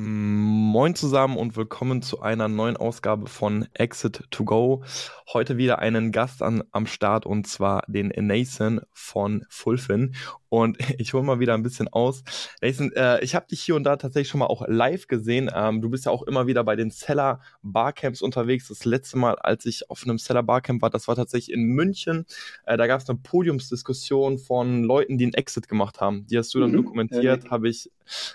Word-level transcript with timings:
Moin 0.00 0.94
zusammen 0.94 1.36
und 1.36 1.56
willkommen 1.56 2.02
zu 2.02 2.20
einer 2.20 2.46
neuen 2.46 2.76
Ausgabe 2.76 3.26
von 3.26 3.66
Exit 3.74 4.22
to 4.30 4.44
Go. 4.44 4.84
Heute 5.32 5.56
wieder 5.56 5.80
einen 5.80 6.12
Gast 6.12 6.40
an, 6.40 6.62
am 6.70 6.86
Start 6.86 7.26
und 7.26 7.48
zwar 7.48 7.82
den 7.88 8.12
Nathan 8.16 8.80
von 8.92 9.44
Fulfin. 9.48 10.14
Und 10.50 10.78
ich 10.98 11.14
hole 11.14 11.24
mal 11.24 11.40
wieder 11.40 11.54
ein 11.54 11.64
bisschen 11.64 11.88
aus. 11.88 12.22
Nathan, 12.62 12.92
äh, 12.92 13.24
ich 13.24 13.34
habe 13.34 13.48
dich 13.48 13.60
hier 13.60 13.74
und 13.74 13.82
da 13.82 13.96
tatsächlich 13.96 14.28
schon 14.28 14.38
mal 14.38 14.46
auch 14.46 14.62
live 14.68 15.08
gesehen. 15.08 15.50
Ähm, 15.52 15.80
du 15.80 15.90
bist 15.90 16.06
ja 16.06 16.12
auch 16.12 16.22
immer 16.22 16.46
wieder 16.46 16.62
bei 16.62 16.76
den 16.76 16.90
Seller 16.90 17.40
Barcamps 17.62 18.22
unterwegs. 18.22 18.68
Das 18.68 18.84
letzte 18.84 19.18
Mal, 19.18 19.34
als 19.34 19.66
ich 19.66 19.90
auf 19.90 20.04
einem 20.04 20.18
Seller 20.18 20.44
Barcamp 20.44 20.80
war, 20.80 20.90
das 20.90 21.08
war 21.08 21.16
tatsächlich 21.16 21.52
in 21.52 21.64
München. 21.64 22.24
Äh, 22.66 22.76
da 22.76 22.86
gab 22.86 23.00
es 23.00 23.10
eine 23.10 23.18
Podiumsdiskussion 23.18 24.38
von 24.38 24.84
Leuten, 24.84 25.18
die 25.18 25.24
einen 25.24 25.34
Exit 25.34 25.66
gemacht 25.66 26.00
haben. 26.00 26.24
Die 26.28 26.38
hast 26.38 26.54
du 26.54 26.60
dann 26.60 26.70
mhm. 26.70 26.84
dokumentiert, 26.84 27.44
ja. 27.44 27.50
habe 27.50 27.68
ich 27.68 27.90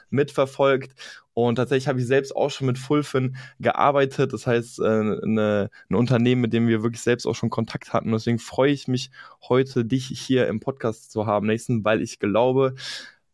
mitverfolgt. 0.10 0.94
Und 1.34 1.56
tatsächlich 1.56 1.88
habe 1.88 2.00
ich 2.00 2.06
selbst 2.06 2.36
auch 2.36 2.50
schon 2.50 2.68
mit 2.68 2.78
Fulfin 2.78 3.36
gearbeitet. 3.60 4.34
Das 4.34 4.46
heißt, 4.46 4.80
äh, 4.80 4.84
eine, 4.84 5.70
ein 5.90 5.96
Unternehmen, 5.96 6.42
mit 6.42 6.54
dem 6.54 6.68
wir 6.68 6.84
wirklich 6.84 7.02
selbst 7.02 7.26
auch 7.26 7.36
schon 7.36 7.50
Kontakt 7.50 7.94
hatten. 7.94 8.12
Deswegen 8.12 8.40
freue 8.40 8.72
ich 8.72 8.88
mich 8.88 9.10
heute, 9.48 9.86
dich 9.86 10.06
hier 10.08 10.48
im 10.48 10.60
Podcast 10.60 11.12
zu 11.12 11.26
haben, 11.26 11.48
Nathan, 11.48 11.84
weil 11.84 12.02
ich 12.02 12.20
glaube, 12.20 12.76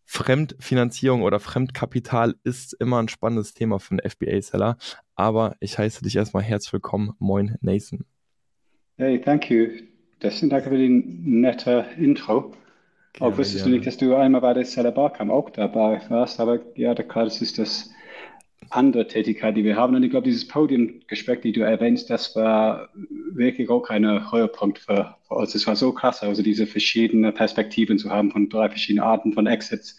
Fremdfinanzierung 0.05 1.21
oder 1.21 1.39
Fremdkapital 1.39 2.35
ist 2.43 2.73
immer 2.73 2.99
ein 2.99 3.09
spannendes 3.09 3.53
Thema 3.53 3.79
für 3.79 3.91
einen 3.91 4.09
FBA-Seller. 4.09 4.77
Aber 5.15 5.55
ich 5.59 5.77
heiße 5.77 6.03
dich 6.03 6.15
erstmal 6.15 6.43
herzlich 6.43 6.73
willkommen. 6.73 7.13
Moin, 7.19 7.57
Nathan. 7.61 8.05
Hey, 8.97 9.21
thank 9.21 9.49
you. 9.51 9.67
Deswegen 10.21 10.49
danke 10.49 10.69
für 10.69 10.77
die 10.77 10.89
nette 10.89 11.85
Intro. 11.97 12.53
Auch 13.19 13.37
wusstest 13.37 13.65
du 13.65 13.69
nicht, 13.69 13.85
dass 13.85 13.97
du 13.97 14.15
einmal 14.15 14.41
bei 14.41 14.53
der 14.53 14.65
Seller 14.65 14.91
Barcamp 14.91 15.31
auch 15.31 15.49
dabei 15.49 16.01
warst, 16.09 16.39
aber 16.39 16.59
ja, 16.75 16.93
klar, 16.95 17.25
das 17.25 17.41
ist 17.41 17.57
das 17.57 17.89
andere 18.69 19.07
Tätigkeit, 19.07 19.57
die 19.57 19.63
wir 19.63 19.75
haben. 19.75 19.95
Und 19.95 20.03
ich 20.03 20.11
glaube, 20.11 20.25
dieses 20.25 20.47
Podiumgespräch, 20.47 21.41
die 21.41 21.51
du 21.51 21.61
erwähnst, 21.61 22.09
das 22.09 22.35
war 22.35 22.89
wirklich 23.31 23.69
auch 23.69 23.89
ein 23.89 24.31
Höhepunkt 24.31 24.79
für, 24.79 25.15
für 25.27 25.33
uns. 25.35 25.55
Es 25.55 25.65
war 25.67 25.75
so 25.75 25.91
krass, 25.93 26.21
also 26.21 26.43
diese 26.43 26.67
verschiedenen 26.67 27.33
Perspektiven 27.33 27.97
zu 27.97 28.09
haben 28.09 28.31
von 28.31 28.49
drei 28.49 28.69
verschiedenen 28.69 29.05
Arten 29.05 29.33
von 29.33 29.47
Exits. 29.47 29.97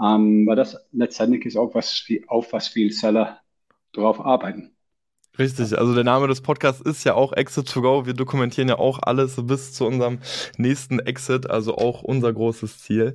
Ähm, 0.00 0.46
weil 0.46 0.56
das 0.56 0.76
letztendlich 0.92 1.44
ist 1.44 1.56
auch 1.56 1.74
was, 1.74 2.06
auf 2.28 2.52
was 2.52 2.68
viele 2.68 2.92
Seller 2.92 3.40
drauf 3.92 4.20
arbeiten. 4.20 4.77
Richtig, 5.38 5.78
also 5.78 5.94
der 5.94 6.02
Name 6.02 6.26
des 6.26 6.40
Podcasts 6.40 6.80
ist 6.80 7.04
ja 7.04 7.14
auch 7.14 7.32
Exit 7.32 7.68
to 7.68 7.80
Go. 7.80 8.06
Wir 8.06 8.14
dokumentieren 8.14 8.68
ja 8.68 8.76
auch 8.80 8.98
alles 9.00 9.36
bis 9.46 9.72
zu 9.72 9.86
unserem 9.86 10.18
nächsten 10.56 10.98
Exit, 10.98 11.48
also 11.48 11.76
auch 11.76 12.02
unser 12.02 12.32
großes 12.32 12.80
Ziel. 12.80 13.14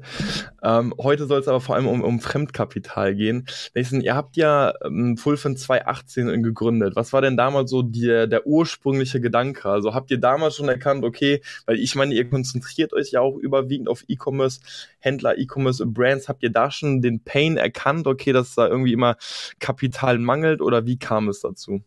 Ähm, 0.63 0.93
heute 0.97 1.25
soll 1.25 1.41
es 1.41 1.49
aber 1.49 1.59
vor 1.59 1.75
allem 1.75 1.85
um, 1.85 2.01
um 2.01 2.21
Fremdkapital 2.21 3.13
gehen. 3.13 3.45
Nathan, 3.75 3.99
ihr 3.99 4.15
habt 4.15 4.37
ja 4.37 4.73
ähm, 4.85 5.17
Fulfin 5.17 5.57
2018 5.57 6.43
gegründet. 6.43 6.95
Was 6.95 7.11
war 7.11 7.19
denn 7.19 7.35
damals 7.35 7.69
so 7.69 7.81
die, 7.81 8.07
der 8.07 8.47
ursprüngliche 8.47 9.19
Gedanke? 9.19 9.67
Also 9.67 9.93
habt 9.93 10.09
ihr 10.09 10.17
damals 10.17 10.55
schon 10.55 10.69
erkannt, 10.69 11.03
okay, 11.03 11.41
weil 11.65 11.77
ich 11.77 11.93
meine, 11.95 12.15
ihr 12.15 12.29
konzentriert 12.29 12.93
euch 12.93 13.11
ja 13.11 13.19
auch 13.19 13.35
überwiegend 13.35 13.89
auf 13.89 14.05
E-Commerce, 14.07 14.61
Händler, 14.99 15.37
E-Commerce 15.37 15.85
Brands. 15.85 16.29
Habt 16.29 16.41
ihr 16.43 16.51
da 16.51 16.71
schon 16.71 17.01
den 17.01 17.19
Pain 17.19 17.57
erkannt, 17.57 18.07
okay, 18.07 18.31
dass 18.31 18.55
da 18.55 18.65
irgendwie 18.65 18.93
immer 18.93 19.17
Kapital 19.59 20.19
mangelt 20.19 20.61
oder 20.61 20.85
wie 20.85 20.97
kam 20.97 21.27
es 21.27 21.41
dazu? 21.41 21.83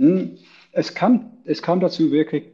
Hm, 0.00 0.38
es 0.72 0.94
kam, 0.94 1.30
es 1.44 1.60
kam 1.60 1.80
dazu 1.80 2.10
wirklich 2.10 2.44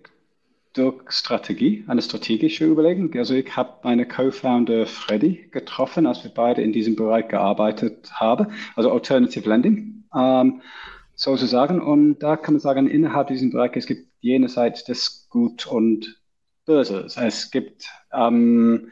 durch 0.72 1.12
Strategie, 1.12 1.84
eine 1.86 2.02
strategische 2.02 2.66
Überlegung. 2.66 3.14
Also 3.14 3.34
ich 3.34 3.56
habe 3.56 3.78
meine 3.84 4.06
Co-Founder 4.06 4.84
Freddy 4.86 5.48
getroffen, 5.52 6.06
als 6.08 6.24
wir 6.24 6.32
beide 6.34 6.62
in 6.62 6.72
diesem 6.72 6.96
Bereich 6.96 7.28
gearbeitet 7.28 8.10
haben, 8.14 8.48
also 8.74 8.90
Alternative 8.90 9.48
Lending 9.48 10.04
ähm, 10.12 10.60
sozusagen. 11.14 11.80
Und 11.80 12.18
da 12.18 12.36
kann 12.36 12.54
man 12.54 12.60
sagen, 12.60 12.88
innerhalb 12.88 13.28
dieses 13.28 13.48
Bereichs 13.48 13.76
es 13.76 13.86
gibt 13.86 14.08
jenseits 14.20 14.82
des 14.82 15.28
Gut 15.30 15.68
und 15.68 16.20
Böse. 16.64 17.06
Es 17.14 17.52
gibt 17.52 17.88
ähm, 18.12 18.90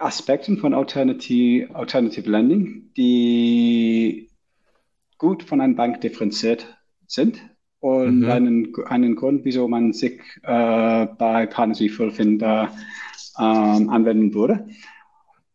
Aspekte 0.00 0.56
von 0.56 0.74
Alternative, 0.74 1.72
Alternative 1.76 2.28
Lending, 2.28 2.90
die 2.96 4.30
gut 5.16 5.44
von 5.44 5.60
einer 5.60 5.74
Bank 5.74 6.00
differenziert 6.00 6.77
sind 7.08 7.42
und 7.80 8.20
mhm. 8.20 8.30
einen, 8.30 8.74
einen 8.86 9.16
Grund, 9.16 9.44
wieso 9.44 9.66
man 9.66 9.92
sich 9.92 10.20
äh, 10.42 11.06
bei 11.06 11.46
Partners 11.46 11.80
wie 11.80 11.88
Fulfin 11.88 12.38
da 12.38 12.70
ähm, 13.38 13.90
anwenden 13.90 14.34
würde. 14.34 14.68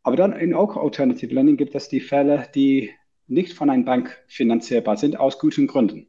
Aber 0.03 0.18
dann 0.18 0.34
in 0.34 0.53
auch 0.53 0.75
Alternative 0.75 1.34
Lending 1.34 1.56
gibt 1.58 1.75
es 1.75 1.88
die 1.88 2.02
Fälle, 2.02 2.47
die 2.53 2.91
nicht 3.28 3.53
von 3.53 3.69
einer 3.69 3.84
Bank 3.84 4.22
finanzierbar 4.28 4.97
sind, 4.97 5.18
aus 5.18 5.40
guten 5.40 5.68
Gründen. 5.68 6.08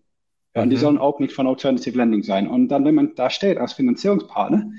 Ja, 0.55 0.63
und 0.63 0.71
die 0.71 0.77
mhm. 0.77 0.81
sollen 0.81 0.99
auch 0.99 1.21
nicht 1.21 1.33
von 1.33 1.47
Alternative 1.47 1.97
Lending 1.97 2.23
sein. 2.23 2.49
Und 2.49 2.69
dann, 2.69 2.85
wenn 2.85 2.95
man 2.95 3.15
da 3.15 3.31
steht 3.31 3.59
als 3.59 3.75
Finanzierungspartner 3.75 4.71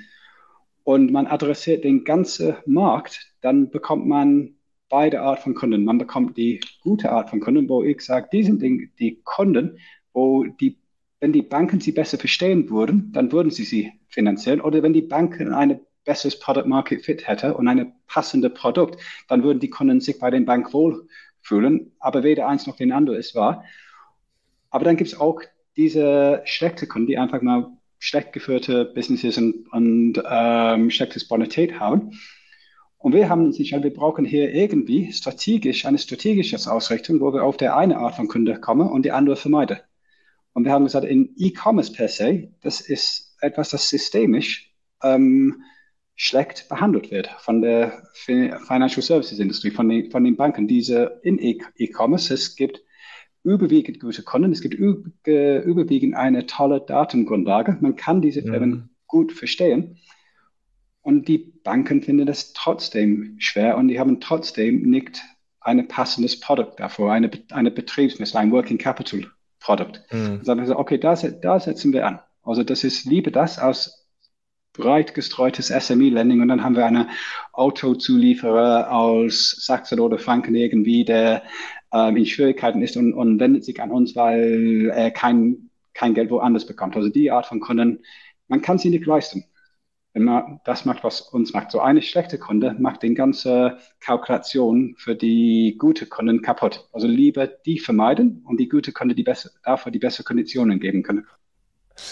und 0.84 1.12
man 1.12 1.28
adressiert 1.28 1.84
den 1.84 2.03
ganzen 2.03 2.56
Markt, 2.66 3.34
dann 3.42 3.70
bekommt 3.70 4.06
man 4.06 4.56
beide 4.90 5.22
Art 5.22 5.40
von 5.40 5.56
Kunden. 5.56 5.84
Man 5.84 5.97
bekommt 5.97 6.38
die 6.38 6.62
gute 6.82 7.12
Art 7.12 7.30
von 7.30 7.40
Kunden, 7.40 7.68
wo 7.68 7.84
ich 7.84 8.02
sage, 8.02 8.30
die 8.32 8.44
sind 8.44 8.62
die, 8.62 8.92
die 9.00 9.22
Kunden, 9.24 9.80
wo 10.16 10.46
die, 10.46 10.78
wenn 11.20 11.34
die 11.34 11.42
Banken 11.44 11.80
sie 11.81 11.92
besser 11.92 12.18
verstehen 12.18 12.70
würden, 12.70 13.12
dann 13.14 13.31
würden 13.31 13.52
sie 13.52 13.66
sie 13.66 13.94
finanzieren. 14.08 14.62
Oder 14.62 14.81
wenn 14.81 14.94
die 14.94 15.02
Banken 15.02 15.53
ein 15.53 15.80
besseres 16.06 16.40
Product 16.40 16.66
Market 16.66 17.03
Fit 17.03 17.28
hätte 17.28 17.53
und 17.56 17.68
ein 17.68 17.94
passendes 18.08 18.53
Produkt, 18.53 19.02
dann 19.28 19.44
würden 19.44 19.59
die 19.59 19.70
Kunden 19.70 20.02
sich 20.02 20.20
bei 20.20 20.31
den 20.31 20.46
Bank 20.46 20.74
wohlfühlen. 20.74 21.92
Aber 22.00 22.24
weder 22.24 22.48
eins 22.48 22.66
noch 22.66 22.78
den 22.78 22.92
anderen 22.92 23.20
ist 23.20 23.36
wahr. 23.36 23.64
Aber 24.70 24.86
dann 24.86 24.98
gibt 24.98 25.12
es 25.12 25.20
auch 25.20 25.42
diese 25.76 26.42
schlechte 26.46 26.88
Kunden, 26.88 27.08
die 27.08 27.18
einfach 27.18 27.42
mal 27.42 27.72
schlecht 28.00 28.34
geführte 28.34 28.86
Businesses 28.86 29.38
und, 29.38 29.68
und 29.72 30.24
ähm, 30.30 30.90
schlechtes 30.92 31.28
Bonität 31.28 31.80
haben. 31.80 32.12
Und 32.97 33.14
wir 33.14 33.30
haben 33.30 33.46
uns 33.46 33.58
entschieden, 33.58 33.84
wir 33.84 33.94
brauchen 33.94 34.26
hier 34.26 34.53
irgendwie 34.53 35.12
strategisch 35.12 35.86
eine 35.86 35.97
strategische 35.97 36.58
Ausrichtung, 36.72 37.20
wo 37.20 37.34
wir 37.34 37.44
auf 37.44 37.58
der 37.58 37.76
eine 37.76 37.97
Art 37.97 38.16
von 38.16 38.28
Kunde 38.28 38.59
kommen 38.59 38.90
und 38.90 39.03
die 39.06 39.12
andere 39.12 39.36
vermeiden. 39.36 39.78
Und 40.55 40.63
wir 40.63 40.71
haben 40.71 40.85
gesagt, 40.85 41.05
in 41.05 41.33
E-Commerce 41.35 41.91
per 41.91 42.07
se, 42.07 42.47
das 42.61 42.79
ist 42.79 43.35
etwas, 43.41 43.71
das 43.71 43.89
systemisch 43.89 44.73
ähm, 45.03 45.61
schlecht 46.16 46.69
behandelt 46.69 47.11
wird 47.11 47.29
von 47.39 47.61
der 47.61 48.07
Financial 48.13 49.01
Services 49.01 49.38
Industrie, 49.38 49.69
von 49.69 49.89
den, 49.89 50.09
von 50.11 50.23
den 50.23 50.38
Banken. 50.38 50.66
Diese 50.69 51.19
in 51.23 51.39
e-, 51.39 51.59
E-Commerce, 51.75 52.33
es 52.33 52.55
gibt 52.55 52.81
überwiegend 53.43 53.99
gute 53.99 54.23
Kunden, 54.23 54.53
es 54.53 54.61
gibt 54.61 54.75
überwiegend 54.75 56.16
eine 56.16 56.45
tolle 56.45 56.79
Datengrundlage. 56.79 57.77
Man 57.81 57.97
kann 57.97 58.22
diese 58.22 58.41
Firmen 58.41 58.69
mhm. 58.69 58.89
gut 59.07 59.33
verstehen. 59.33 59.97
Und 61.01 61.27
die 61.27 61.53
Banken 61.66 62.01
finden 62.01 62.27
das 62.27 62.53
trotzdem 62.53 63.35
schwer 63.39 63.77
und 63.77 63.89
die 63.89 63.99
haben 63.99 64.22
trotzdem 64.22 64.83
nicht 64.83 65.22
ein 65.59 65.85
passendes 65.90 66.40
Produkt 66.40 66.79
davor, 66.79 67.11
eine, 67.11 67.29
eine 67.51 67.72
Betriebsmittel, 67.72 68.37
ein 68.37 68.53
Working 68.53 68.78
Capital 68.78 69.34
Product. 69.66 70.02
Mhm. 70.12 70.34
Und 70.40 70.47
dann 70.47 70.62
haben 70.62 70.67
wir 70.67 70.78
okay, 70.78 71.00
da, 71.00 71.16
da 71.16 71.59
setzen 71.59 71.91
wir 71.91 72.06
an. 72.06 72.20
Also 72.44 72.64
das 72.64 72.84
ist 72.84 73.06
lieber 73.06 73.32
das 73.32 73.58
als 73.58 74.08
breit 74.73 75.16
gestreutes 75.16 75.67
SME-Lending 75.70 76.41
und 76.41 76.50
dann 76.50 76.64
haben 76.64 76.76
wir 76.76 76.85
einen 76.85 77.09
Autozulieferer 77.53 78.91
aus 78.91 79.56
Sachsen 79.66 80.00
oder 80.00 80.20
Franken 80.20 80.53
irgendwie, 80.53 81.06
der 81.06 81.44
ähm, 81.91 82.17
in 82.17 82.26
Schwierigkeiten 82.26 82.82
ist 82.82 82.97
und, 82.97 83.14
und 83.14 83.40
wendet 83.40 83.64
sich 83.64 83.82
an 83.82 83.90
uns, 83.90 84.16
weil 84.16 84.91
er 84.94 85.12
kein, 85.12 85.70
kein 85.94 86.14
Geld 86.14 86.29
woanders 86.29 86.68
bekommt. 86.68 86.96
Also 86.96 87.09
die 87.09 87.32
Art 87.32 87.47
von 87.47 87.59
Kunden, 87.59 88.03
man 88.47 88.61
kann 88.61 88.78
sie 88.78 88.90
nicht 88.90 89.06
leisten 89.06 89.46
immer 90.16 90.62
das 90.64 90.85
macht, 90.85 91.03
was 91.03 91.22
uns 91.22 91.53
macht. 91.53 91.72
So 91.72 91.82
eine 91.82 92.02
schlechte 92.02 92.40
Kunde 92.40 92.76
macht 92.79 93.03
den 93.03 93.16
ganze 93.16 93.78
Kalkulation 94.00 94.96
für 94.97 95.14
die 95.14 95.76
gute 95.78 96.06
Kunden 96.06 96.41
kaputt. 96.41 96.88
Also 96.94 97.06
lieber 97.06 97.47
die 97.47 97.79
vermeiden 97.79 98.41
und 98.47 98.59
die 98.59 98.70
gute 98.70 98.94
Kunde 98.94 99.14
die 99.14 99.23
besser, 99.23 99.50
dafür 99.64 99.91
die 99.91 100.00
besseren 100.00 100.26
Konditionen 100.26 100.79
geben 100.79 101.03
können. 101.03 101.28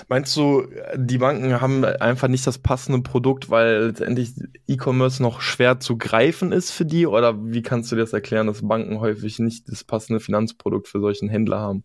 Meinst 0.08 0.36
du, 0.38 0.66
die 0.96 1.18
Banken 1.18 1.60
haben 1.60 1.84
einfach 1.84 2.30
nicht 2.30 2.48
das 2.48 2.58
passende 2.58 3.02
Produkt, 3.02 3.50
weil 3.50 3.88
letztendlich 3.88 4.34
E-Commerce 4.68 5.22
noch 5.22 5.42
schwer 5.42 5.80
zu 5.80 5.98
greifen 5.98 6.52
ist 6.52 6.72
für 6.72 6.86
die? 6.86 7.06
Oder 7.06 7.36
wie 7.52 7.62
kannst 7.62 7.92
du 7.92 7.96
dir 7.96 8.02
das 8.02 8.14
erklären, 8.14 8.48
dass 8.48 8.66
Banken 8.66 9.02
häufig 9.02 9.40
nicht 9.40 9.70
das 9.70 9.84
passende 9.84 10.22
Finanzprodukt 10.22 10.88
für 10.88 11.02
solchen 11.02 11.28
Händler 11.28 11.60
haben? 11.60 11.84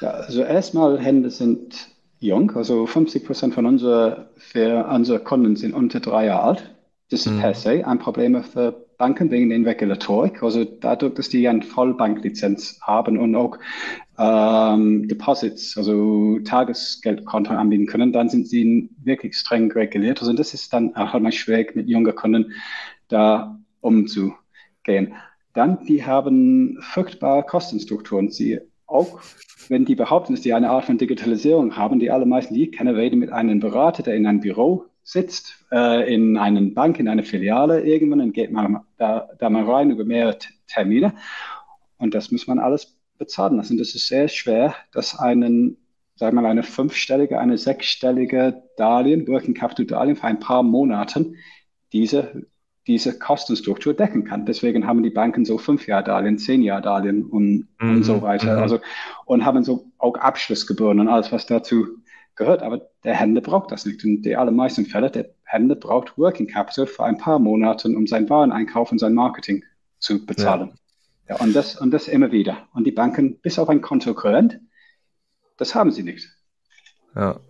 Ja, 0.00 0.10
also 0.10 0.42
erstmal 0.42 0.98
Händler 0.98 1.30
sind 1.30 1.93
jung, 2.24 2.50
also 2.56 2.86
50 2.86 3.24
Prozent 3.24 3.54
von 3.54 3.66
unseren 3.66 4.26
unsere 4.90 5.20
Kunden 5.20 5.56
sind 5.56 5.74
unter 5.74 6.00
drei 6.00 6.26
Jahre 6.26 6.42
alt. 6.42 6.74
Das 7.10 7.26
ist 7.26 7.32
mhm. 7.32 7.40
per 7.40 7.54
se 7.54 7.86
ein 7.86 7.98
Problem 7.98 8.42
für 8.42 8.84
Banken 8.96 9.30
wegen 9.30 9.50
der 9.50 9.70
Regulatorik. 9.70 10.42
Also 10.42 10.64
dadurch, 10.64 11.14
dass 11.14 11.28
die 11.28 11.46
eine 11.48 11.62
Vollbanklizenz 11.62 12.80
haben 12.82 13.18
und 13.18 13.34
auch 13.36 13.58
ähm, 14.18 15.08
Deposits, 15.08 15.76
also 15.76 16.38
Tagesgeldkonto 16.40 17.52
anbieten 17.52 17.86
können, 17.86 18.12
dann 18.12 18.28
sind 18.28 18.48
sie 18.48 18.88
wirklich 19.02 19.36
streng 19.36 19.70
reguliert. 19.72 20.20
Also 20.20 20.32
das 20.32 20.54
ist 20.54 20.72
dann 20.72 20.94
auch 20.96 21.18
mal 21.18 21.32
schwierig, 21.32 21.76
mit 21.76 21.88
jungen 21.88 22.14
Kunden 22.14 22.52
da 23.08 23.58
umzugehen. 23.80 25.14
Dann, 25.52 25.84
die 25.86 26.04
haben 26.04 26.78
furchtbare 26.80 27.44
Kostenstrukturen. 27.44 28.30
Sie 28.30 28.60
auch, 28.94 29.20
wenn 29.68 29.84
die 29.84 29.94
behaupten, 29.94 30.34
dass 30.34 30.42
die 30.42 30.54
eine 30.54 30.70
Art 30.70 30.84
von 30.84 30.98
Digitalisierung 30.98 31.76
haben, 31.76 31.98
die 31.98 32.10
allermeisten, 32.10 32.54
die 32.54 32.64
ich 32.64 32.72
kenne, 32.72 32.96
reden 32.96 33.18
mit 33.18 33.32
einem 33.32 33.60
Berater, 33.60 34.02
der 34.02 34.14
in 34.14 34.26
einem 34.26 34.40
Büro 34.40 34.84
sitzt, 35.02 35.64
äh, 35.70 36.12
in 36.12 36.36
einer 36.38 36.60
Bank, 36.62 36.98
in 36.98 37.08
einer 37.08 37.24
Filiale 37.24 37.82
irgendwann, 37.82 38.20
dann 38.20 38.32
geht 38.32 38.52
man 38.52 38.80
da, 38.96 39.28
da 39.38 39.50
mal 39.50 39.64
rein 39.64 39.90
über 39.90 40.04
mehrere 40.04 40.38
Termine 40.66 41.14
und 41.98 42.14
das 42.14 42.30
muss 42.30 42.46
man 42.46 42.58
alles 42.58 42.96
bezahlen 43.18 43.56
lassen. 43.56 43.78
Das 43.78 43.94
ist 43.94 44.08
sehr 44.08 44.28
schwer, 44.28 44.74
dass 44.92 45.18
einen, 45.18 45.76
sagen 46.16 46.36
wir 46.36 46.42
mal, 46.42 46.50
eine 46.50 46.62
fünfstellige, 46.62 47.38
eine 47.38 47.58
sechsstellige 47.58 48.62
Darlehen, 48.76 49.26
Working 49.28 49.54
Capital 49.54 49.86
Darlehen 49.86 50.16
für 50.16 50.24
ein 50.24 50.40
paar 50.40 50.62
Monaten 50.62 51.36
diese, 51.92 52.46
diese 52.86 53.18
Kostenstruktur 53.18 53.94
decken 53.94 54.24
kann. 54.24 54.46
Deswegen 54.46 54.86
haben 54.86 55.02
die 55.02 55.10
Banken 55.10 55.44
so 55.44 55.58
fünf 55.58 55.86
Jahre 55.86 56.04
Darlehen, 56.04 56.38
zehn 56.38 56.62
Jahre 56.62 56.82
Darlehen 56.82 57.24
und, 57.24 57.68
mhm. 57.80 57.96
und 57.96 58.02
so 58.02 58.22
weiter. 58.22 58.56
Mhm. 58.56 58.62
Also, 58.62 58.80
und 59.24 59.44
haben 59.44 59.64
so 59.64 59.90
auch 59.98 60.16
Abschlussgebühren 60.16 61.00
und 61.00 61.08
alles, 61.08 61.32
was 61.32 61.46
dazu 61.46 61.86
gehört. 62.36 62.62
Aber 62.62 62.82
der 63.04 63.14
Händler 63.14 63.40
braucht 63.40 63.72
das 63.72 63.86
nicht. 63.86 64.04
In 64.04 64.22
den 64.22 64.36
allermeisten 64.36 64.84
Fällen, 64.84 65.12
der 65.12 65.30
Händler 65.44 65.76
braucht 65.76 66.18
Working 66.18 66.46
Capital 66.46 66.86
für 66.86 67.04
ein 67.04 67.18
paar 67.18 67.38
Monate, 67.38 67.88
um 67.88 68.06
seinen 68.06 68.28
Wareneinkauf 68.28 68.92
und 68.92 68.98
sein 68.98 69.14
Marketing 69.14 69.64
zu 69.98 70.24
bezahlen. 70.24 70.70
Ja. 70.70 70.74
Ja, 71.26 71.36
und, 71.36 71.54
das, 71.56 71.80
und 71.80 71.90
das 71.90 72.06
immer 72.06 72.32
wieder. 72.32 72.68
Und 72.74 72.86
die 72.86 72.92
Banken, 72.92 73.38
bis 73.40 73.58
auf 73.58 73.70
ein 73.70 73.80
Kontokorrent, 73.80 74.60
das 75.56 75.74
haben 75.74 75.90
sie 75.90 76.02
nicht. 76.02 76.28
Ja. 77.14 77.40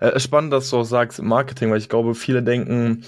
Äh, 0.00 0.18
spannend, 0.20 0.52
dass 0.52 0.70
du 0.70 0.78
auch 0.78 0.84
sagst 0.84 1.22
Marketing, 1.22 1.70
weil 1.70 1.78
ich 1.78 1.88
glaube, 1.88 2.14
viele 2.14 2.42
denken, 2.42 3.04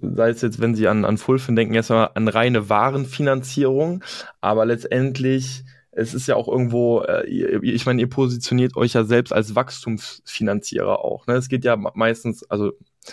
sei 0.00 0.30
es 0.30 0.42
jetzt, 0.42 0.60
wenn 0.60 0.74
sie 0.74 0.88
an, 0.88 1.04
an 1.04 1.18
Fulfin 1.18 1.56
denken, 1.56 1.74
erstmal 1.74 2.10
an 2.14 2.28
reine 2.28 2.68
Warenfinanzierung, 2.68 4.04
aber 4.40 4.66
letztendlich 4.66 5.64
es 5.92 6.14
ist 6.14 6.28
ja 6.28 6.36
auch 6.36 6.48
irgendwo, 6.48 7.00
äh, 7.02 7.26
ich 7.26 7.84
meine, 7.84 8.00
ihr 8.00 8.08
positioniert 8.08 8.76
euch 8.76 8.92
ja 8.94 9.04
selbst 9.04 9.32
als 9.32 9.54
Wachstumsfinanzierer 9.54 11.04
auch. 11.04 11.26
Ne? 11.26 11.34
Es 11.34 11.48
geht 11.48 11.64
ja 11.64 11.76
meistens, 11.76 12.48
also 12.48 12.72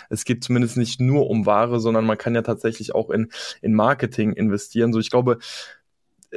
es 0.10 0.26
geht 0.26 0.44
zumindest 0.44 0.78
nicht 0.78 1.00
nur 1.00 1.30
um 1.30 1.46
Ware, 1.46 1.80
sondern 1.80 2.06
man 2.06 2.18
kann 2.18 2.36
ja 2.36 2.42
tatsächlich 2.42 2.94
auch 2.94 3.10
in, 3.10 3.30
in 3.62 3.74
Marketing 3.74 4.34
investieren. 4.34 4.94
So, 4.94 5.00
ich 5.00 5.10
glaube, 5.10 5.40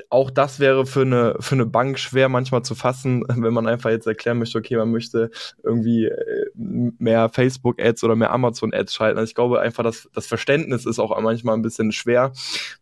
auch 0.09 0.31
das 0.31 0.61
wäre 0.61 0.87
für 0.87 1.03
eine, 1.03 1.37
für 1.41 1.55
eine 1.55 1.67
Bank 1.67 1.99
schwer 1.99 2.29
manchmal 2.29 2.63
zu 2.63 2.75
fassen, 2.75 3.25
wenn 3.29 3.53
man 3.53 3.67
einfach 3.67 3.91
jetzt 3.91 4.07
erklären 4.07 4.39
möchte, 4.39 4.59
okay, 4.59 4.77
man 4.77 4.91
möchte 4.91 5.31
irgendwie 5.63 6.07
äh, 6.07 6.47
mehr 6.55 7.29
Facebook-Ads 7.29 8.05
oder 8.05 8.17
mehr 8.17 8.33
Amazon-Ads 8.33 8.95
schalten. 8.95 9.19
Also 9.19 9.29
ich 9.29 9.35
glaube 9.35 9.61
einfach, 9.61 9.83
dass 9.83 10.09
das 10.15 10.27
Verständnis 10.27 10.87
ist 10.87 10.99
auch 10.99 11.19
manchmal 11.21 11.57
ein 11.57 11.63
bisschen 11.63 11.93
schwer, 11.93 12.33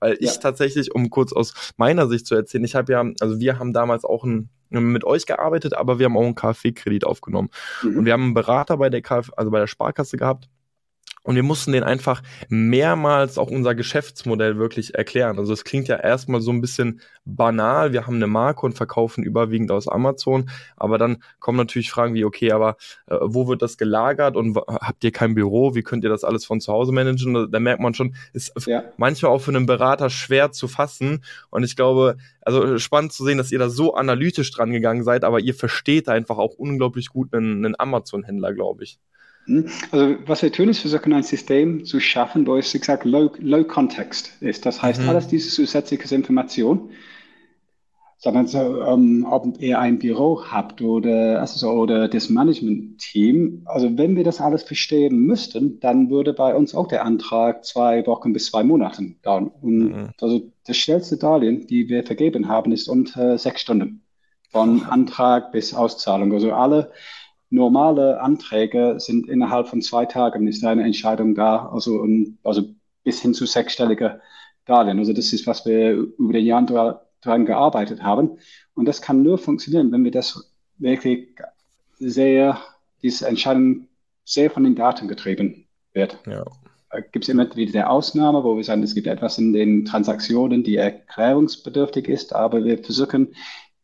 weil 0.01 0.13
ja. 0.13 0.19
ich 0.21 0.39
tatsächlich, 0.39 0.95
um 0.95 1.11
kurz 1.11 1.33
aus 1.33 1.73
meiner 1.77 2.09
Sicht 2.09 2.27
zu 2.27 2.35
erzählen, 2.35 2.65
ich 2.65 2.75
habe 2.75 2.93
ja, 2.93 3.05
also 3.21 3.41
wir 3.41 3.59
haben 3.59 3.73
damals 3.73 4.05
auch 4.05 4.25
ein 4.25 4.51
mit 4.71 5.05
euch 5.05 5.25
gearbeitet, 5.25 5.73
aber 5.73 5.99
wir 5.99 6.07
haben 6.07 6.17
auch 6.19 6.25
einen 6.25 6.35
KfW-Kredit 6.35 7.05
aufgenommen. 7.05 7.49
Mhm. 7.83 7.99
Und 7.99 8.05
wir 8.05 8.13
haben 8.13 8.25
einen 8.25 8.35
Berater 8.35 8.77
bei 8.77 8.91
der 8.91 9.01
KfW, 9.01 9.33
also 9.35 9.51
bei 9.51 9.61
der 9.61 9.67
Sparkasse 9.67 10.19
gehabt, 10.19 10.51
und 11.29 11.35
wir 11.35 11.43
mussten 11.43 11.73
den 11.73 11.83
einfach 11.83 12.23
mehrmals 12.49 13.37
auch 13.37 13.51
unser 13.51 13.75
Geschäftsmodell 13.75 14.57
wirklich 14.57 14.95
erklären. 14.95 15.39
Also 15.39 15.53
es 15.53 15.63
klingt 15.63 15.87
ja 15.87 15.97
erstmal 15.97 16.41
so 16.41 16.51
ein 16.51 16.63
bisschen 16.63 17.03
banal. 17.27 17.93
Wir 17.93 18.07
haben 18.07 18.15
eine 18.15 18.27
Marke 18.27 18.65
und 18.65 18.73
verkaufen 18.73 19.23
überwiegend 19.23 19.71
aus 19.71 19.89
Amazon. 19.89 20.49
Aber 20.79 20.97
dann 20.97 21.23
kommen 21.39 21.59
natürlich 21.59 21.91
Fragen 21.91 22.15
wie, 22.15 22.25
okay, 22.25 22.53
aber 22.53 22.79
äh, 23.09 23.17
wo 23.21 23.47
wird 23.47 23.61
das 23.61 23.77
gelagert 23.77 24.37
und 24.37 24.57
habt 24.57 25.05
ihr 25.05 25.13
kein 25.13 25.35
Büro? 25.35 25.75
Wie 25.75 25.83
könnt 25.83 26.03
ihr 26.03 26.09
das 26.09 26.25
alles 26.25 26.47
von 26.47 26.63
zu 26.63 26.73
Hause 26.73 26.93
managen? 26.93 27.35
Da, 27.35 27.45
da 27.45 27.61
merkt 27.61 27.83
man 27.83 27.93
schon, 27.93 28.15
ist 28.33 28.55
ja. 28.67 28.85
manchmal 28.97 29.31
auch 29.31 29.43
für 29.43 29.51
einen 29.51 29.67
Berater 29.67 30.09
schwer 30.09 30.51
zu 30.53 30.67
fassen. 30.67 31.23
Und 31.51 31.63
ich 31.63 31.77
glaube, 31.77 32.17
also 32.41 32.79
spannend 32.79 33.13
zu 33.13 33.23
sehen, 33.23 33.37
dass 33.37 33.53
ihr 33.53 33.59
da 33.59 33.69
so 33.69 33.93
analytisch 33.93 34.51
dran 34.51 34.73
gegangen 34.73 35.03
seid, 35.03 35.25
aber 35.25 35.41
ihr 35.41 35.55
versteht 35.55 36.09
einfach 36.09 36.39
auch 36.39 36.55
unglaublich 36.55 37.11
gut 37.11 37.35
einen, 37.35 37.67
einen 37.67 37.79
Amazon-Händler, 37.79 38.55
glaube 38.55 38.85
ich. 38.85 38.99
Hm? 39.49 39.67
Also 39.91 40.17
was 40.27 40.43
wir 40.43 40.53
tun, 40.53 40.69
ist 40.69 40.81
versuchen 40.81 41.13
ein 41.13 41.23
System 41.23 41.85
zu 41.85 41.99
schaffen, 42.01 42.47
wo 42.47 42.57
es, 42.57 42.73
wie 42.75 42.79
gesagt, 42.79 43.05
low, 43.05 43.31
low 43.39 43.65
context 43.65 44.33
ist. 44.41 44.67
Das 44.67 44.83
heißt, 44.83 45.03
mhm. 45.03 45.09
alles 45.09 45.27
diese 45.27 45.49
zusätzliche 45.51 46.15
Information, 46.15 46.91
sondern 48.19 48.47
so, 48.49 48.83
ähm, 48.83 49.27
ob 49.31 49.61
ihr 49.61 49.79
ein 49.79 49.99
Büro 49.99 50.43
habt 50.45 50.83
oder, 50.83 51.41
also, 51.41 51.71
oder 51.71 52.09
das 52.09 52.29
Management-Team. 52.29 53.63
Also 53.65 53.97
wenn 53.97 54.17
wir 54.17 54.25
das 54.25 54.41
alles 54.41 54.65
verstehen 54.65 55.21
müssten, 55.21 55.81
dann 55.81 56.11
würde 56.11 56.35
bei 56.35 56.55
uns 56.55 56.75
auch 56.75 56.89
der 56.89 57.05
Antrag 57.05 57.65
zwei 57.65 58.07
Wochen 58.07 58.33
bis 58.33 58.47
zwei 58.47 58.65
Monate 58.65 59.15
dauern. 59.23 59.51
Und 59.63 59.79
mhm. 59.79 60.09
also 60.21 60.43
das 60.67 60.77
schnellste 60.77 61.17
Darlehen, 61.17 61.67
die 61.69 61.89
wir 61.89 62.05
vergeben 62.05 62.49
haben, 62.49 62.73
ist 62.73 62.89
unter 62.89 63.39
sechs 63.39 63.63
Stunden. 63.63 64.03
Von 64.51 64.83
Antrag 64.85 65.53
bis 65.53 65.75
Auszahlung. 65.75 66.33
Also 66.33 66.53
alle 66.53 66.91
normale 67.51 68.21
Anträge 68.21 68.97
sind 68.99 69.29
innerhalb 69.29 69.69
von 69.69 69.83
zwei 69.83 70.07
Tagen 70.07 70.47
ist 70.47 70.65
eine 70.65 70.85
Entscheidung 70.85 71.35
da, 71.35 71.69
also, 71.69 72.07
also 72.43 72.63
bis 73.05 73.21
hin 73.21 73.35
zu 73.35 73.47
sechsstelliger 73.47 74.21
Darlehen. 74.67 74.99
Also 74.99 75.13
das 75.13 75.33
ist, 75.33 75.47
was 75.47 75.65
wir 75.65 75.93
über 75.93 76.35
die 76.35 76.41
Jahre 76.41 77.01
daran 77.23 77.47
gearbeitet 77.47 78.03
haben. 78.03 78.39
Und 78.75 78.85
das 78.85 79.03
kann 79.03 79.23
nur 79.23 79.39
funktionieren, 79.39 79.91
wenn 79.93 80.05
wir 80.05 80.11
das 80.11 80.53
wirklich 80.79 81.29
sehr, 81.99 82.59
diese 83.03 83.27
Entscheidung 83.27 83.89
sehr 84.25 84.51
von 84.51 84.65
den 84.65 84.77
Daten 84.77 85.09
getrieben 85.09 85.67
wird. 85.95 86.19
Ja. 86.27 86.45
Gibt 87.13 87.25
es 87.25 87.29
immer 87.29 87.55
wieder 87.57 87.73
der 87.73 87.91
Ausnahme, 87.91 88.45
wo 88.45 88.57
wir 88.57 88.65
sagen, 88.65 88.83
es 88.83 88.95
gibt 88.95 89.07
etwas 89.07 89.39
in 89.39 89.53
den 89.53 89.85
Transaktionen, 89.85 90.63
die 90.63 90.77
erklärungsbedürftig 90.77 92.09
ist, 92.09 92.35
aber 92.35 92.65
wir 92.65 92.83
versuchen 92.83 93.35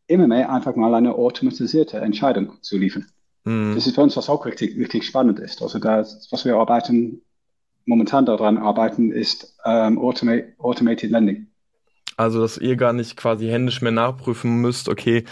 immer 0.07 0.27
mehr 0.27 0.51
einfach 0.51 0.75
mal 0.75 0.93
eine 0.93 1.15
automatisierte 1.15 1.97
Entscheidung 1.97 2.61
zu 2.61 2.77
liefern. 2.77 3.05
Mhm. 3.45 3.75
Das 3.75 3.87
ist 3.87 3.95
für 3.95 4.01
uns, 4.01 4.17
was 4.17 4.29
auch 4.29 4.45
richtig, 4.45 4.77
richtig 4.77 5.05
spannend 5.05 5.39
ist. 5.39 5.61
Also 5.61 5.79
das, 5.79 6.27
was 6.31 6.45
wir 6.45 6.55
arbeiten, 6.55 7.21
momentan 7.85 8.25
daran 8.25 8.57
arbeiten, 8.57 9.11
ist 9.11 9.55
ähm, 9.65 9.97
Automa 9.99 10.39
Automated 10.57 11.11
Lending. 11.11 11.47
Also, 12.17 12.39
dass 12.41 12.57
ihr 12.57 12.75
gar 12.75 12.93
nicht 12.93 13.17
quasi 13.17 13.47
händisch 13.47 13.81
mehr 13.81 13.91
nachprüfen 13.91 14.61
müsst, 14.61 14.89
okay, 14.89 15.25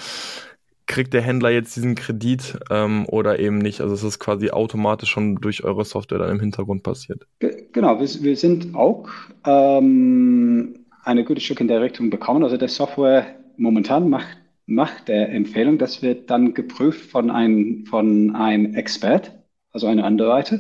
kriegt 0.85 1.13
der 1.13 1.21
Händler 1.21 1.49
jetzt 1.49 1.75
diesen 1.75 1.95
Kredit 1.95 2.59
ähm, 2.69 3.05
oder 3.07 3.39
eben 3.39 3.57
nicht? 3.57 3.81
Also 3.81 3.93
es 3.95 4.03
ist 4.03 4.19
quasi 4.19 4.49
automatisch 4.49 5.09
schon 5.09 5.37
durch 5.37 5.63
eure 5.63 5.85
Software 5.85 6.19
dann 6.19 6.29
im 6.29 6.39
Hintergrund 6.39 6.83
passiert. 6.83 7.25
Genau, 7.39 7.99
wir, 7.99 8.07
wir, 8.21 8.35
sind 8.35 8.75
auch 8.75 9.07
ähm, 9.45 10.85
eine 11.03 11.23
gute 11.23 11.41
Stück 11.41 11.61
in 11.61 11.69
der 11.69 11.81
Richtung 11.81 12.09
bekommen. 12.09 12.43
Also 12.43 12.57
der 12.57 12.67
Software 12.67 13.35
momentan 13.55 14.09
macht 14.09 14.37
nach 14.65 15.01
der 15.01 15.29
Empfehlung, 15.29 15.77
das 15.77 16.01
wird 16.01 16.29
dann 16.29 16.53
geprüft 16.53 17.11
von 17.11 17.29
einem, 17.29 17.85
von 17.85 18.35
einem 18.35 18.75
Expert, 18.75 19.33
also 19.71 19.87
einer 19.87 20.05
Underwriter. 20.05 20.59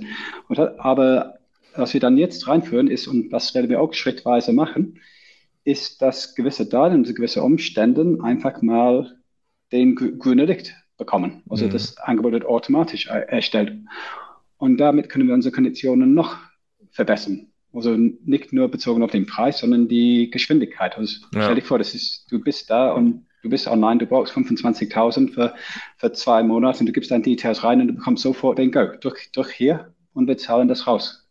Und, 0.49 0.59
aber 0.59 1.39
was 1.75 1.93
wir 1.93 2.01
dann 2.01 2.17
jetzt 2.17 2.47
reinführen 2.47 2.87
ist, 2.87 3.07
und 3.07 3.29
das 3.29 3.53
werden 3.55 3.69
wir 3.69 3.81
auch 3.81 3.93
schrittweise 3.93 4.53
machen, 4.53 4.99
ist, 5.63 6.01
dass 6.01 6.35
gewisse 6.35 6.65
Daten 6.65 6.95
und 6.95 7.15
gewisse 7.15 7.41
Umstände 7.41 8.19
einfach 8.21 8.61
mal 8.61 9.17
den 9.71 9.95
grünen 9.95 10.47
Licht 10.47 10.75
bekommen. 10.97 11.43
Also 11.49 11.65
mhm. 11.65 11.71
das 11.71 11.97
Angebot 11.97 12.33
wird 12.33 12.45
automatisch 12.45 13.07
erstellt. 13.07 13.77
Und 14.57 14.77
damit 14.77 15.09
können 15.09 15.27
wir 15.27 15.33
unsere 15.33 15.53
Konditionen 15.53 16.13
noch 16.13 16.37
verbessern. 16.91 17.47
Also 17.73 17.95
nicht 17.97 18.53
nur 18.53 18.69
bezogen 18.69 19.01
auf 19.01 19.11
den 19.11 19.25
Preis, 19.25 19.59
sondern 19.59 19.87
die 19.87 20.29
Geschwindigkeit. 20.29 20.97
Also 20.97 21.25
ja. 21.33 21.43
stell 21.43 21.55
dir 21.55 21.61
vor, 21.61 21.79
das 21.79 21.95
ist, 21.95 22.31
du 22.31 22.39
bist 22.39 22.69
da 22.69 22.91
und 22.91 23.25
du 23.43 23.49
bist 23.49 23.67
online, 23.67 23.99
du 23.99 24.07
brauchst 24.07 24.33
25.000 24.33 25.33
für, 25.33 25.53
für 25.97 26.11
zwei 26.13 26.41
Monate 26.41 26.79
und 26.79 26.87
du 26.87 26.93
gibst 26.93 27.11
deine 27.11 27.23
Details 27.23 27.63
rein 27.63 27.81
und 27.81 27.87
du 27.89 27.93
bekommst 27.93 28.23
sofort 28.23 28.57
den 28.57 28.71
Go. 28.71 28.87
Durch, 28.99 29.31
durch 29.31 29.51
hier 29.51 29.93
und 30.13 30.27
wir 30.27 30.37
zahlen 30.37 30.67
das 30.67 30.87
raus. 30.87 31.22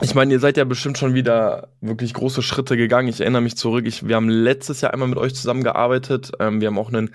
Ich 0.00 0.14
meine, 0.14 0.32
ihr 0.32 0.40
seid 0.40 0.56
ja 0.56 0.64
bestimmt 0.64 0.98
schon 0.98 1.14
wieder 1.14 1.68
wirklich 1.80 2.14
große 2.14 2.42
Schritte 2.42 2.76
gegangen. 2.76 3.08
Ich 3.08 3.20
erinnere 3.20 3.42
mich 3.42 3.56
zurück. 3.56 3.86
Ich, 3.86 4.06
wir 4.06 4.16
haben 4.16 4.28
letztes 4.28 4.80
Jahr 4.80 4.92
einmal 4.92 5.08
mit 5.08 5.18
euch 5.18 5.34
zusammengearbeitet. 5.34 6.32
Ähm, 6.40 6.60
wir 6.60 6.68
haben 6.68 6.78
auch 6.78 6.88
einen 6.88 7.10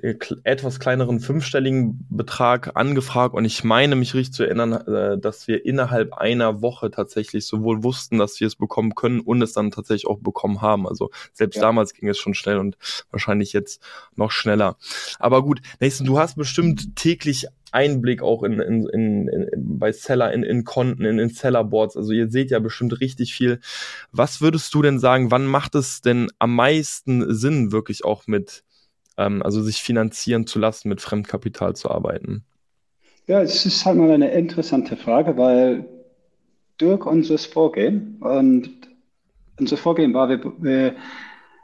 äh, 0.00 0.14
etwas 0.44 0.80
kleineren 0.80 1.20
fünfstelligen 1.20 2.06
Betrag 2.10 2.76
angefragt 2.76 3.34
und 3.34 3.44
ich 3.44 3.64
meine 3.64 3.96
mich 3.96 4.14
richtig 4.14 4.34
zu 4.34 4.44
erinnern, 4.44 4.72
äh, 4.72 5.18
dass 5.18 5.48
wir 5.48 5.66
innerhalb 5.66 6.14
einer 6.14 6.62
Woche 6.62 6.90
tatsächlich 6.90 7.46
sowohl 7.46 7.82
wussten, 7.82 8.18
dass 8.18 8.38
wir 8.40 8.46
es 8.46 8.56
bekommen 8.56 8.94
können 8.94 9.20
und 9.20 9.42
es 9.42 9.52
dann 9.52 9.70
tatsächlich 9.70 10.06
auch 10.06 10.18
bekommen 10.20 10.62
haben. 10.62 10.86
Also 10.86 11.10
selbst 11.32 11.56
ja. 11.56 11.62
damals 11.62 11.92
ging 11.92 12.08
es 12.08 12.18
schon 12.18 12.34
schnell 12.34 12.58
und 12.58 12.76
wahrscheinlich 13.10 13.52
jetzt 13.52 13.82
noch 14.16 14.30
schneller. 14.30 14.76
Aber 15.18 15.42
gut, 15.42 15.60
Nathan, 15.80 16.06
du 16.06 16.18
hast 16.18 16.36
bestimmt 16.36 16.96
täglich 16.96 17.48
Einblick 17.72 18.22
auch 18.22 18.42
in, 18.42 18.60
in, 18.60 18.86
in, 18.88 19.28
in 19.28 19.78
bei 19.78 19.92
Seller, 19.92 20.32
in, 20.32 20.42
in 20.42 20.64
Konten, 20.64 21.04
in, 21.04 21.18
in 21.18 21.30
Sellerboards. 21.30 21.96
Also 21.96 22.12
ihr 22.12 22.30
seht 22.30 22.50
ja 22.50 22.58
bestimmt 22.58 23.00
richtig 23.00 23.34
viel. 23.34 23.60
Was 24.12 24.40
würdest 24.40 24.72
du 24.74 24.82
denn 24.82 24.98
sagen, 24.98 25.30
wann 25.30 25.46
macht 25.46 25.74
es 25.74 26.02
denn 26.02 26.28
am 26.38 26.54
meisten 26.54 27.34
Sinn, 27.34 27.72
wirklich 27.72 28.04
auch 28.04 28.26
mit, 28.26 28.62
ähm, 29.16 29.42
also 29.42 29.62
sich 29.62 29.82
finanzieren 29.82 30.46
zu 30.46 30.58
lassen, 30.58 30.88
mit 30.88 31.00
Fremdkapital 31.00 31.74
zu 31.74 31.90
arbeiten? 31.90 32.44
Ja, 33.26 33.40
es 33.40 33.64
ist 33.64 33.84
halt 33.86 33.96
mal 33.96 34.10
eine 34.10 34.32
interessante 34.32 34.96
Frage, 34.96 35.36
weil 35.36 35.86
durch 36.78 37.06
unser 37.06 37.38
Vorgehen 37.38 38.16
und 38.20 38.70
unser 39.58 39.76
Vorgehen 39.76 40.12
war, 40.12 40.28
wir, 40.28 40.40
wir 40.58 40.96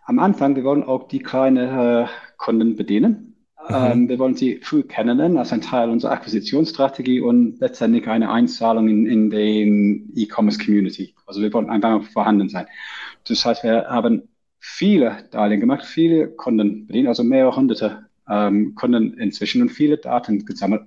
am 0.04 0.18
Anfang, 0.20 0.56
wir 0.56 0.64
wollen 0.64 0.84
auch 0.84 1.08
die 1.08 1.18
kleinen 1.18 1.68
äh, 1.68 2.06
Kunden 2.38 2.76
bedienen. 2.76 3.27
Mhm. 3.68 3.75
Ähm, 3.75 4.08
wir 4.08 4.18
wollen 4.18 4.34
sie 4.34 4.60
früh 4.62 4.82
kennenlernen 4.82 5.37
als 5.37 5.52
ein 5.52 5.60
Teil 5.60 5.90
unserer 5.90 6.12
Akquisitionsstrategie 6.12 7.20
und 7.20 7.60
letztendlich 7.60 8.08
eine 8.08 8.30
Einzahlung 8.30 8.88
in, 8.88 9.06
in 9.06 9.30
den 9.30 10.10
E-Commerce 10.14 10.58
Community. 10.58 11.14
Also 11.26 11.42
wir 11.42 11.52
wollen 11.52 11.68
einfach 11.68 12.02
vorhanden 12.04 12.48
sein. 12.48 12.66
Das 13.26 13.44
heißt, 13.44 13.64
wir 13.64 13.87
haben 13.88 14.28
viele 14.58 15.25
Darlehen 15.30 15.60
gemacht, 15.60 15.84
viele 15.84 16.28
Kunden 16.28 16.87
bedient, 16.87 17.08
also 17.08 17.22
mehrere 17.22 17.54
hunderte 17.54 18.06
ähm, 18.28 18.75
Kunden 18.75 19.14
inzwischen 19.18 19.62
und 19.62 19.70
viele 19.70 19.98
Daten 19.98 20.44
gesammelt. 20.44 20.82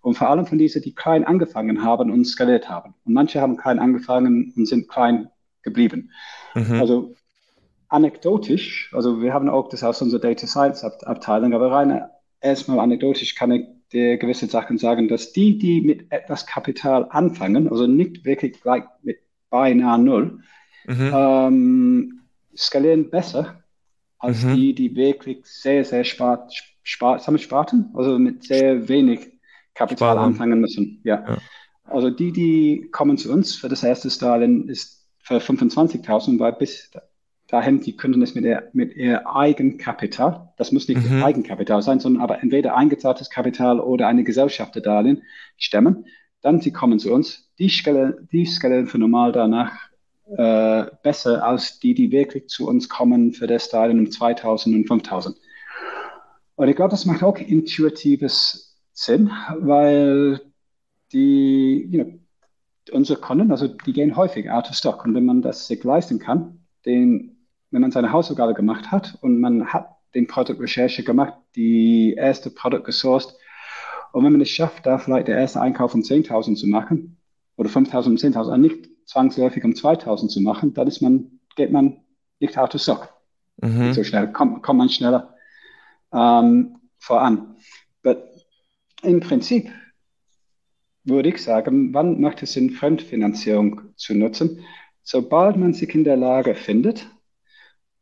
Und 0.00 0.16
vor 0.16 0.28
allem 0.28 0.46
von 0.46 0.58
diesen, 0.58 0.82
die 0.82 0.94
klein 0.94 1.24
angefangen 1.24 1.82
haben 1.82 2.10
und 2.10 2.24
skaliert 2.26 2.68
haben. 2.68 2.94
Und 3.04 3.14
manche 3.14 3.40
haben 3.40 3.56
klein 3.56 3.78
angefangen 3.78 4.52
und 4.56 4.66
sind 4.66 4.88
klein 4.88 5.28
geblieben. 5.62 6.10
Mhm. 6.54 6.80
Also 6.80 7.14
anekdotisch, 7.88 8.90
also 8.94 9.22
wir 9.22 9.32
haben 9.32 9.48
auch 9.48 9.68
das 9.68 9.84
aus 9.84 10.02
unserer 10.02 10.20
Data 10.20 10.46
Science 10.46 10.84
Abteilung, 10.84 11.54
aber 11.54 11.70
rein 11.70 12.02
erstmal 12.40 12.80
anekdotisch 12.80 13.34
kann 13.34 13.52
ich 13.52 13.66
dir 13.92 14.18
gewisse 14.18 14.46
Sachen 14.46 14.78
sagen, 14.78 15.08
dass 15.08 15.32
die, 15.32 15.58
die 15.58 15.80
mit 15.80 16.10
etwas 16.10 16.46
Kapital 16.46 17.06
anfangen, 17.10 17.68
also 17.68 17.86
nicht 17.86 18.24
wirklich 18.24 18.60
gleich 18.60 18.84
mit 19.02 19.18
beinahe 19.50 19.98
null, 19.98 20.40
mhm. 20.86 21.12
ähm, 21.14 22.20
skalieren 22.56 23.10
besser 23.10 23.62
als 24.18 24.42
mhm. 24.42 24.56
die, 24.56 24.74
die 24.74 24.96
wirklich 24.96 25.44
sehr, 25.44 25.84
sehr 25.84 26.04
spart, 26.04 26.52
spart, 26.82 27.22
sparten, 27.40 27.90
also 27.94 28.18
mit 28.18 28.44
sehr 28.44 28.88
wenig 28.88 29.20
Kapital 29.74 30.14
Sparen. 30.14 30.32
anfangen 30.32 30.60
müssen. 30.60 31.00
Ja. 31.04 31.24
ja. 31.28 31.38
Also 31.84 32.10
die, 32.10 32.32
die 32.32 32.88
kommen 32.90 33.18
zu 33.18 33.32
uns 33.32 33.54
für 33.54 33.68
das 33.68 33.82
erste 33.82 34.08
Darlehen 34.18 34.68
ist 34.68 35.06
für 35.20 35.38
25.000, 35.38 36.38
weil 36.38 36.52
bis 36.52 36.90
dahin, 37.48 37.80
die 37.80 37.96
könnten 37.96 38.22
es 38.22 38.34
mit, 38.34 38.44
ihr, 38.44 38.68
mit 38.72 38.96
ihr 38.96 39.28
Eigenkapital, 39.28 40.52
das 40.56 40.72
muss 40.72 40.88
nicht 40.88 41.08
mhm. 41.08 41.22
Eigenkapital 41.22 41.82
sein, 41.82 42.00
sondern 42.00 42.22
aber 42.22 42.42
entweder 42.42 42.76
eingezahltes 42.76 43.30
Kapital 43.30 43.80
oder 43.80 44.08
eine 44.08 44.24
Gesellschafterdarlehen 44.24 45.22
stemmen. 45.56 46.06
Dann 46.42 46.60
sie 46.60 46.72
kommen 46.72 46.98
zu 46.98 47.12
uns, 47.12 47.50
die 47.58 47.68
skalieren, 47.68 48.28
die 48.32 48.46
skalieren 48.46 48.86
für 48.86 48.98
normal 48.98 49.32
danach 49.32 49.72
äh, 50.36 50.86
besser 51.02 51.44
als 51.44 51.78
die, 51.78 51.94
die 51.94 52.10
wirklich 52.10 52.48
zu 52.48 52.66
uns 52.66 52.88
kommen 52.88 53.32
für 53.32 53.46
das 53.46 53.68
Darlehen 53.68 54.00
um 54.00 54.10
2000 54.10 54.74
und 54.74 54.86
5000. 54.86 55.36
Und 56.56 56.68
ich 56.68 56.76
glaube, 56.76 56.90
das 56.90 57.04
macht 57.04 57.22
auch 57.22 57.38
intuitives 57.38 58.76
Sinn, 58.92 59.30
weil 59.58 60.40
die, 61.12 61.86
you 61.90 62.04
know, 62.04 62.18
unsere 62.92 63.20
Kunden, 63.20 63.50
also 63.50 63.68
die 63.68 63.92
gehen 63.92 64.16
häufig 64.16 64.50
out 64.50 64.68
of 64.68 64.74
stock. 64.74 65.04
Und 65.04 65.14
wenn 65.14 65.24
man 65.24 65.42
das 65.42 65.66
sich 65.66 65.82
leisten 65.84 66.18
kann, 66.18 66.60
den 66.84 67.35
wenn 67.70 67.82
man 67.82 67.90
seine 67.90 68.12
Hausaufgabe 68.12 68.54
gemacht 68.54 68.90
hat 68.90 69.18
und 69.20 69.40
man 69.40 69.72
hat 69.72 69.88
den 70.14 70.26
Produktrecherche 70.26 71.04
gemacht, 71.04 71.34
die 71.54 72.14
erste 72.14 72.50
Produkt 72.50 72.84
gesourced 72.84 73.36
und 74.12 74.24
wenn 74.24 74.32
man 74.32 74.40
es 74.40 74.48
schafft, 74.48 74.86
da 74.86 74.98
vielleicht 74.98 75.28
der 75.28 75.36
erste 75.36 75.60
Einkauf 75.60 75.94
um 75.94 76.00
10.000 76.00 76.56
zu 76.56 76.66
machen 76.66 77.18
oder 77.56 77.68
5.000 77.68 78.06
um 78.06 78.14
10.000, 78.14 78.54
und 78.54 78.60
nicht 78.60 78.88
zwangsläufig 79.04 79.64
um 79.64 79.72
2.000 79.72 80.28
zu 80.28 80.40
machen, 80.40 80.74
dann 80.74 80.88
ist 80.88 81.02
man, 81.02 81.40
geht 81.54 81.70
man 81.70 81.98
nicht 82.40 82.56
out 82.58 82.74
of 82.74 82.80
stock. 82.80 83.12
Mhm. 83.58 83.92
So 83.92 84.04
schnell, 84.04 84.32
kommt, 84.32 84.62
kommt 84.62 84.78
man 84.78 84.88
schneller 84.88 85.34
ähm, 86.12 86.78
voran. 86.98 87.56
Aber 88.02 88.22
im 89.02 89.20
Prinzip 89.20 89.70
würde 91.04 91.28
ich 91.28 91.42
sagen, 91.42 91.94
wann 91.94 92.20
macht 92.20 92.42
es 92.42 92.52
Sinn, 92.52 92.70
Fremdfinanzierung 92.70 93.82
zu 93.96 94.14
nutzen? 94.14 94.64
Sobald 95.02 95.56
man 95.56 95.72
sich 95.72 95.94
in 95.94 96.04
der 96.04 96.16
Lage 96.16 96.54
findet, 96.54 97.06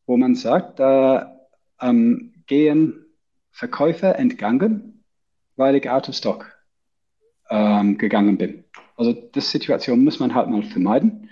wo 0.07 0.17
man 0.17 0.35
sagt, 0.35 0.79
da 0.81 1.49
ähm, 1.81 2.35
gehen 2.47 3.05
Verkäufer 3.51 4.19
entgangen, 4.19 5.05
weil 5.57 5.77
ich 5.77 5.89
out 5.89 6.09
of 6.09 6.15
stock 6.15 6.53
ähm, 7.51 7.99
gegangen 7.99 8.37
bin. 8.37 8.65
Also 8.97 9.13
das 9.13 9.51
Situation 9.51 10.05
muss 10.05 10.19
man 10.19 10.35
halt 10.35 10.49
mal 10.49 10.63
vermeiden. 10.63 11.31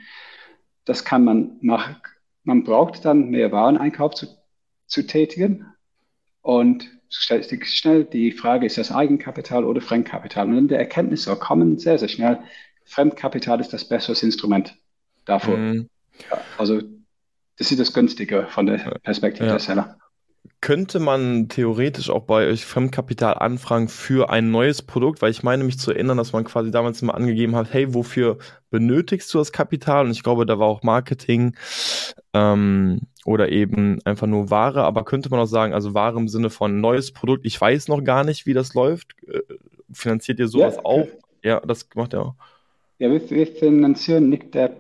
Das 0.85 1.05
kann 1.05 1.25
man 1.25 1.59
machen. 1.61 1.97
Man 2.45 2.65
braucht 2.65 3.05
dann 3.05 3.31
mehr 3.31 3.53
Wareneinkauf 3.53 4.15
zu, 4.15 4.27
zu 4.87 5.07
tätigen 5.07 5.67
und 6.41 6.91
stellt 7.09 7.45
sich 7.45 7.69
schnell 7.71 8.05
die 8.05 8.33
Frage, 8.33 8.67
ist 8.67 8.79
das 8.79 8.91
Eigenkapital 8.91 9.65
oder 9.65 9.81
Fremdkapital? 9.81 10.49
Und 10.49 10.57
dann 10.57 10.69
der 10.69 10.79
Erkenntnis 10.79 11.25
soll 11.25 11.37
kommen 11.37 11.79
sehr, 11.79 11.99
sehr 11.99 12.09
schnell, 12.09 12.41
Fremdkapital 12.85 13.61
ist 13.61 13.73
das 13.73 13.89
bessere 13.89 14.17
Instrument 14.25 14.77
davor. 15.25 15.57
Mhm. 15.57 15.89
Ja, 16.31 16.41
also 16.59 16.81
das 17.59 17.71
ist 17.71 17.81
das 17.81 17.93
Günstige 17.93 18.47
von 18.49 18.67
der 18.67 18.79
Perspektive 19.03 19.47
ja. 19.47 19.53
der 19.53 19.61
Seller. 19.61 19.99
Könnte 20.61 21.01
man 21.01 21.49
theoretisch 21.49 22.09
auch 22.09 22.23
bei 22.23 22.47
euch 22.47 22.65
Fremdkapital 22.65 23.35
anfragen 23.35 23.89
für 23.89 24.31
ein 24.31 24.53
neues 24.53 24.83
Produkt? 24.83 25.21
Weil 25.21 25.33
ich 25.33 25.43
meine 25.43 25.65
mich 25.65 25.79
zu 25.79 25.91
erinnern, 25.91 26.17
dass 26.17 26.33
man 26.33 26.45
quasi 26.45 26.71
damals 26.71 27.03
mal 27.03 27.15
angegeben 27.15 27.57
hat, 27.57 27.73
hey, 27.73 27.95
wofür 27.95 28.39
benötigst 28.71 29.33
du 29.35 29.39
das 29.39 29.51
Kapital? 29.51 30.05
Und 30.05 30.13
ich 30.13 30.23
glaube, 30.23 30.47
da 30.47 30.61
war 30.61 30.69
auch 30.69 30.85
Marketing 30.85 31.57
ähm, 32.33 33.01
oder 33.25 33.51
eben 33.51 33.99
einfach 34.05 34.29
nur 34.29 34.51
Ware. 34.51 34.85
Aber 34.85 35.05
könnte 35.05 35.31
man 35.31 35.41
auch 35.41 35.47
sagen, 35.47 35.75
also 35.75 35.95
Ware 35.95 36.17
im 36.17 36.29
Sinne 36.29 36.49
von 36.49 36.81
neues 36.81 37.13
Produkt, 37.13 37.45
ich 37.45 37.61
weiß 37.61 37.89
noch 37.89 38.03
gar 38.03 38.23
nicht, 38.23 38.47
wie 38.47 38.55
das 38.55 38.75
läuft. 38.75 39.17
Äh, 39.27 39.41
finanziert 39.93 40.39
ihr 40.39 40.49
sowas 40.49 40.77
ja, 40.77 40.85
auch? 40.85 41.09
Ja, 41.43 41.61
das 41.61 41.89
macht 41.97 42.15
er 42.15 42.23
auch. 42.23 42.35
Ja, 43.01 43.11
wir, 43.11 43.31
wir 43.31 43.47
finanzieren 43.49 44.29
nicht 44.29 44.55
der 44.55 44.77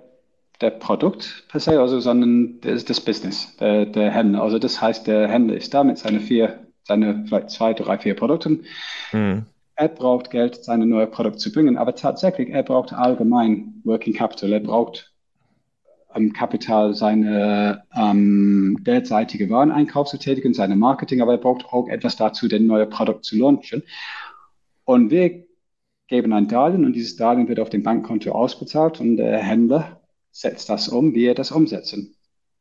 der 0.62 0.70
Produkt 0.70 1.44
per 1.48 1.60
se, 1.60 1.80
also, 1.80 2.00
sondern 2.00 2.60
das, 2.60 2.84
das 2.84 3.00
Business, 3.00 3.56
der, 3.56 3.86
der 3.86 4.10
Händler. 4.10 4.42
Also 4.42 4.58
das 4.58 4.80
heißt, 4.80 5.06
der 5.06 5.28
Händler 5.28 5.56
ist 5.56 5.74
da 5.74 5.84
mit 5.84 5.98
seinen 5.98 6.20
vier, 6.20 6.66
seine 6.84 7.24
vielleicht 7.26 7.50
zwei, 7.50 7.74
drei, 7.74 7.98
vier 7.98 8.14
Produkten. 8.14 8.64
Mhm. 9.12 9.46
Er 9.74 9.88
braucht 9.88 10.30
Geld, 10.30 10.62
seine 10.62 10.86
neue 10.86 11.06
Produkte 11.06 11.38
zu 11.38 11.52
bringen, 11.52 11.76
aber 11.76 11.94
tatsächlich, 11.94 12.50
er 12.50 12.62
braucht 12.62 12.92
allgemein 12.92 13.80
Working 13.84 14.14
Capital. 14.14 14.52
Er 14.52 14.60
braucht 14.60 15.12
ähm, 16.14 16.32
Kapital, 16.32 16.94
seine 16.94 17.82
ähm, 17.96 18.78
derzeitige 18.82 19.50
Wareneinkauf 19.50 20.08
zu 20.08 20.18
tätigen, 20.18 20.54
seine 20.54 20.76
Marketing, 20.76 21.20
aber 21.22 21.32
er 21.32 21.38
braucht 21.38 21.66
auch 21.66 21.88
etwas 21.88 22.16
dazu, 22.16 22.48
den 22.48 22.66
neuen 22.66 22.90
Produkt 22.90 23.24
zu 23.24 23.36
launchen. 23.36 23.82
Und 24.84 25.10
wir 25.10 25.44
geben 26.06 26.32
ein 26.34 26.48
Darlehen 26.48 26.84
und 26.84 26.92
dieses 26.92 27.16
Darlehen 27.16 27.48
wird 27.48 27.60
auf 27.60 27.70
dem 27.70 27.82
Bankkonto 27.82 28.32
ausbezahlt 28.32 29.00
und 29.00 29.16
der 29.16 29.38
Händler 29.38 30.01
setzt 30.32 30.68
das 30.68 30.88
um, 30.88 31.14
wie 31.14 31.26
er 31.26 31.34
das 31.34 31.52
umsetzen 31.52 32.16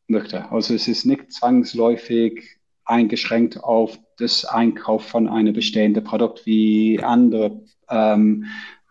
möchte. 0.07 0.51
Also 0.51 0.75
es 0.75 0.87
ist 0.87 1.05
nicht 1.05 1.31
zwangsläufig 1.31 2.59
eingeschränkt 2.85 3.63
auf 3.63 3.97
das 4.17 4.45
Einkauf 4.45 5.05
von 5.05 5.27
einem 5.27 5.53
bestehenden 5.53 6.03
Produkt 6.03 6.45
wie 6.45 7.01
andere 7.01 7.63
ähm, 7.89 8.45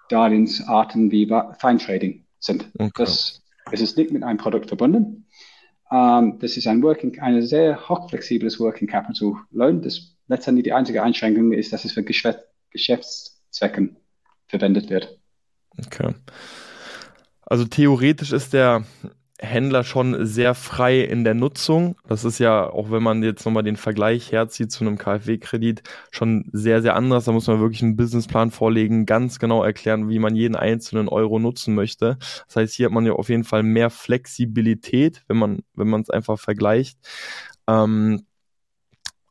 Darlehensarten 0.08 1.10
wie 1.12 1.26
Feintrading 1.58 2.24
sind. 2.38 2.70
Okay. 2.78 2.90
Das, 2.96 3.42
es 3.70 3.80
ist 3.80 3.96
nicht 3.96 4.10
mit 4.10 4.22
einem 4.22 4.38
Produkt 4.38 4.68
verbunden. 4.68 5.26
Ähm, 5.92 6.38
das 6.40 6.56
ist 6.56 6.66
ein 6.66 6.82
Working, 6.82 7.20
ein 7.20 7.42
sehr 7.42 7.88
hochflexibles 7.88 8.58
Working 8.58 8.88
Capital 8.88 9.34
Loan. 9.50 9.82
Das 9.82 10.16
letztendlich 10.28 10.64
die 10.64 10.72
einzige 10.72 11.02
Einschränkung 11.02 11.52
ist, 11.52 11.72
dass 11.72 11.84
es 11.84 11.92
für 11.92 12.02
Geschäftszwecken 12.02 13.96
verwendet 14.46 14.88
wird. 14.88 15.18
Okay. 15.78 16.14
Also 17.50 17.64
theoretisch 17.64 18.30
ist 18.32 18.52
der 18.52 18.84
Händler 19.40 19.82
schon 19.82 20.24
sehr 20.24 20.54
frei 20.54 21.00
in 21.00 21.24
der 21.24 21.34
Nutzung. 21.34 21.96
Das 22.06 22.24
ist 22.24 22.38
ja, 22.38 22.70
auch 22.70 22.92
wenn 22.92 23.02
man 23.02 23.24
jetzt 23.24 23.44
nochmal 23.44 23.64
den 23.64 23.76
Vergleich 23.76 24.30
herzieht 24.30 24.70
zu 24.70 24.84
einem 24.84 24.98
KfW-Kredit, 24.98 25.82
schon 26.12 26.48
sehr, 26.52 26.80
sehr 26.80 26.94
anders. 26.94 27.24
Da 27.24 27.32
muss 27.32 27.48
man 27.48 27.58
wirklich 27.58 27.82
einen 27.82 27.96
Businessplan 27.96 28.52
vorlegen, 28.52 29.04
ganz 29.04 29.40
genau 29.40 29.64
erklären, 29.64 30.08
wie 30.08 30.20
man 30.20 30.36
jeden 30.36 30.54
einzelnen 30.54 31.08
Euro 31.08 31.40
nutzen 31.40 31.74
möchte. 31.74 32.18
Das 32.46 32.54
heißt, 32.56 32.74
hier 32.74 32.86
hat 32.86 32.92
man 32.92 33.04
ja 33.04 33.14
auf 33.14 33.28
jeden 33.28 33.44
Fall 33.44 33.64
mehr 33.64 33.90
Flexibilität, 33.90 35.24
wenn 35.26 35.38
man, 35.38 35.60
wenn 35.74 35.88
man 35.88 36.02
es 36.02 36.10
einfach 36.10 36.38
vergleicht. 36.38 36.98
Ähm, 37.66 38.26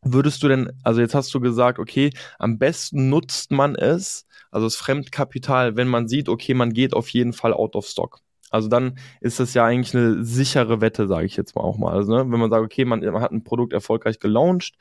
würdest 0.01 0.44
du 0.44 0.48
denn, 0.48 0.72
also 0.84 1.01
jetzt 1.01 1.15
hast 1.15 1.34
du 1.34 1.39
gesagt, 1.39 1.79
okay, 1.79 2.12
am 2.39 2.58
besten 2.58 3.10
nutzt 3.10 3.51
man 3.51 3.75
es, 3.75 4.25
also 4.51 4.65
das 4.68 4.75
Fremdkapital, 4.75 5.75
wenn 5.75 5.88
man 5.88 6.08
sieht, 6.08 6.29
okay, 6.29 6.53
man 6.53 6.74
geht 6.74 6.94
auf 6.94 7.10
jeden 7.10 7.34
Fall 7.34 7.53
out 7.53 7.75
of 7.75 7.86
stock. 7.88 8.22
Also 8.51 8.68
dann 8.68 8.98
ist 9.22 9.39
das 9.39 9.53
ja 9.53 9.65
eigentlich 9.65 9.96
eine 9.96 10.24
sichere 10.24 10.82
Wette, 10.82 11.08
sage 11.08 11.25
ich 11.25 11.36
jetzt 11.36 11.56
mal 11.56 11.62
auch 11.62 11.77
mal. 11.77 11.94
Also, 11.94 12.15
ne, 12.15 12.32
wenn 12.32 12.39
man 12.39 12.50
sagt, 12.50 12.63
okay, 12.63 12.86
man, 12.86 13.01
man, 13.01 13.22
hat 13.22 13.32
ein 13.32 13.44
Produkt 13.44 13.74
erfolgreich 13.74 14.20
gelauncht, 14.20 14.75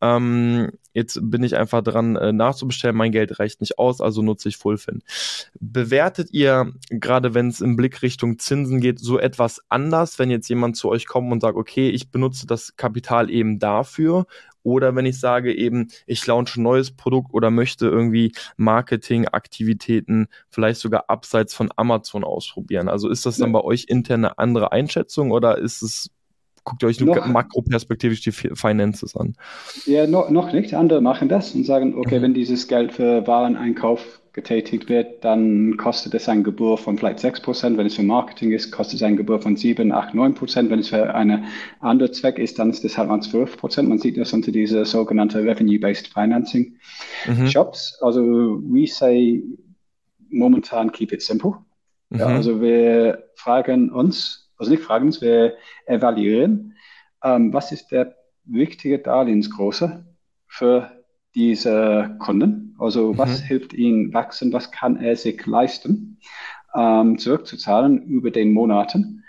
ähm, 0.00 0.70
jetzt 0.92 1.18
bin 1.22 1.42
ich 1.42 1.56
einfach 1.56 1.82
dran 1.82 2.16
äh, 2.16 2.32
nachzubestellen, 2.32 2.96
mein 2.96 3.12
Geld 3.12 3.38
reicht 3.38 3.60
nicht 3.60 3.78
aus, 3.78 4.00
also 4.00 4.22
nutze 4.22 4.48
ich 4.48 4.56
Fullfin. 4.56 5.02
Bewertet 5.60 6.28
ihr, 6.32 6.72
gerade 6.90 7.34
wenn 7.34 7.48
es 7.48 7.60
im 7.60 7.76
Blick 7.76 8.02
Richtung 8.02 8.38
Zinsen 8.38 8.80
geht, 8.80 8.98
so 8.98 9.18
etwas 9.18 9.62
anders, 9.68 10.18
wenn 10.18 10.30
jetzt 10.30 10.48
jemand 10.48 10.76
zu 10.76 10.88
euch 10.88 11.06
kommt 11.06 11.32
und 11.32 11.40
sagt, 11.40 11.56
okay, 11.56 11.88
ich 11.90 12.10
benutze 12.10 12.46
das 12.46 12.76
Kapital 12.76 13.30
eben 13.30 13.58
dafür 13.58 14.26
oder 14.62 14.94
wenn 14.96 15.06
ich 15.06 15.18
sage 15.18 15.54
eben, 15.54 15.88
ich 16.06 16.26
launche 16.26 16.60
ein 16.60 16.64
neues 16.64 16.90
Produkt 16.90 17.32
oder 17.34 17.50
möchte 17.50 17.86
irgendwie 17.86 18.32
Marketingaktivitäten 18.56 20.28
vielleicht 20.48 20.80
sogar 20.80 21.04
abseits 21.08 21.54
von 21.54 21.70
Amazon 21.76 22.24
ausprobieren. 22.24 22.88
Also 22.88 23.08
ist 23.08 23.26
das 23.26 23.38
dann 23.38 23.52
bei 23.52 23.62
euch 23.62 23.86
intern 23.88 24.24
eine 24.24 24.38
andere 24.38 24.72
Einschätzung 24.72 25.30
oder 25.30 25.58
ist 25.58 25.82
es 25.82 26.10
guckt 26.64 26.82
ihr 26.82 26.88
euch 26.88 27.00
nur 27.00 27.16
noch, 27.16 27.26
makroperspektivisch 27.26 28.20
die 28.20 28.32
Finances 28.32 29.16
an? 29.16 29.34
Ja, 29.84 30.06
no, 30.06 30.30
noch 30.30 30.52
nicht. 30.52 30.74
Andere 30.74 31.00
machen 31.00 31.28
das 31.28 31.54
und 31.54 31.64
sagen, 31.64 31.94
okay, 31.96 32.18
mhm. 32.18 32.22
wenn 32.22 32.34
dieses 32.34 32.68
Geld 32.68 32.92
für 32.92 33.26
Wareneinkauf 33.26 34.21
getätigt 34.32 34.88
wird, 34.88 35.24
dann 35.24 35.76
kostet 35.76 36.14
es 36.14 36.28
ein 36.28 36.42
Gebühr 36.42 36.78
von 36.78 36.96
vielleicht 36.96 37.18
6%. 37.18 37.76
Wenn 37.76 37.86
es 37.86 37.96
für 37.96 38.02
Marketing 38.02 38.52
ist, 38.52 38.70
kostet 38.70 38.96
es 38.96 39.02
ein 39.02 39.16
Gebühr 39.16 39.40
von 39.40 39.56
7, 39.56 39.92
8, 39.92 40.14
9%. 40.14 40.70
Wenn 40.70 40.78
es 40.78 40.88
für 40.88 41.14
einen 41.14 41.44
anderen 41.80 42.12
Zweck 42.14 42.38
ist, 42.38 42.58
dann 42.58 42.70
ist 42.70 42.84
es 42.84 42.96
halt 42.96 43.08
mal 43.08 43.20
12%. 43.20 43.82
Man 43.82 43.98
sieht 43.98 44.16
das 44.16 44.32
unter 44.32 44.50
diese 44.50 44.84
sogenannte 44.86 45.44
Revenue-Based 45.44 46.08
Financing 46.08 46.78
mhm. 47.26 47.46
Shops. 47.46 47.98
Also, 48.00 48.22
we 48.22 48.86
say 48.86 49.42
momentan 50.30 50.90
keep 50.92 51.12
it 51.12 51.20
simple. 51.20 51.56
Mhm. 52.08 52.18
Ja, 52.18 52.26
also, 52.26 52.60
wir 52.60 53.24
fragen 53.34 53.90
uns, 53.90 54.50
also 54.56 54.70
nicht 54.70 54.82
fragen 54.82 55.06
uns, 55.06 55.20
wir 55.20 55.56
evaluieren, 55.84 56.74
ähm, 57.22 57.52
was 57.52 57.70
ist 57.70 57.90
der 57.90 58.14
wichtige 58.44 58.98
Darlehensgröße 58.98 60.06
für 60.46 61.01
diese 61.34 62.16
Kunden? 62.18 62.76
Also 62.78 63.16
was 63.16 63.42
mhm. 63.42 63.46
hilft 63.46 63.72
ihnen 63.72 64.12
wachsen? 64.12 64.52
Was 64.52 64.70
kann 64.70 64.96
er 64.96 65.16
sich 65.16 65.44
leisten, 65.46 66.18
ähm, 66.74 67.18
zurückzuzahlen 67.18 68.02
über 68.02 68.30
den 68.30 68.52
Monaten? 68.52 69.24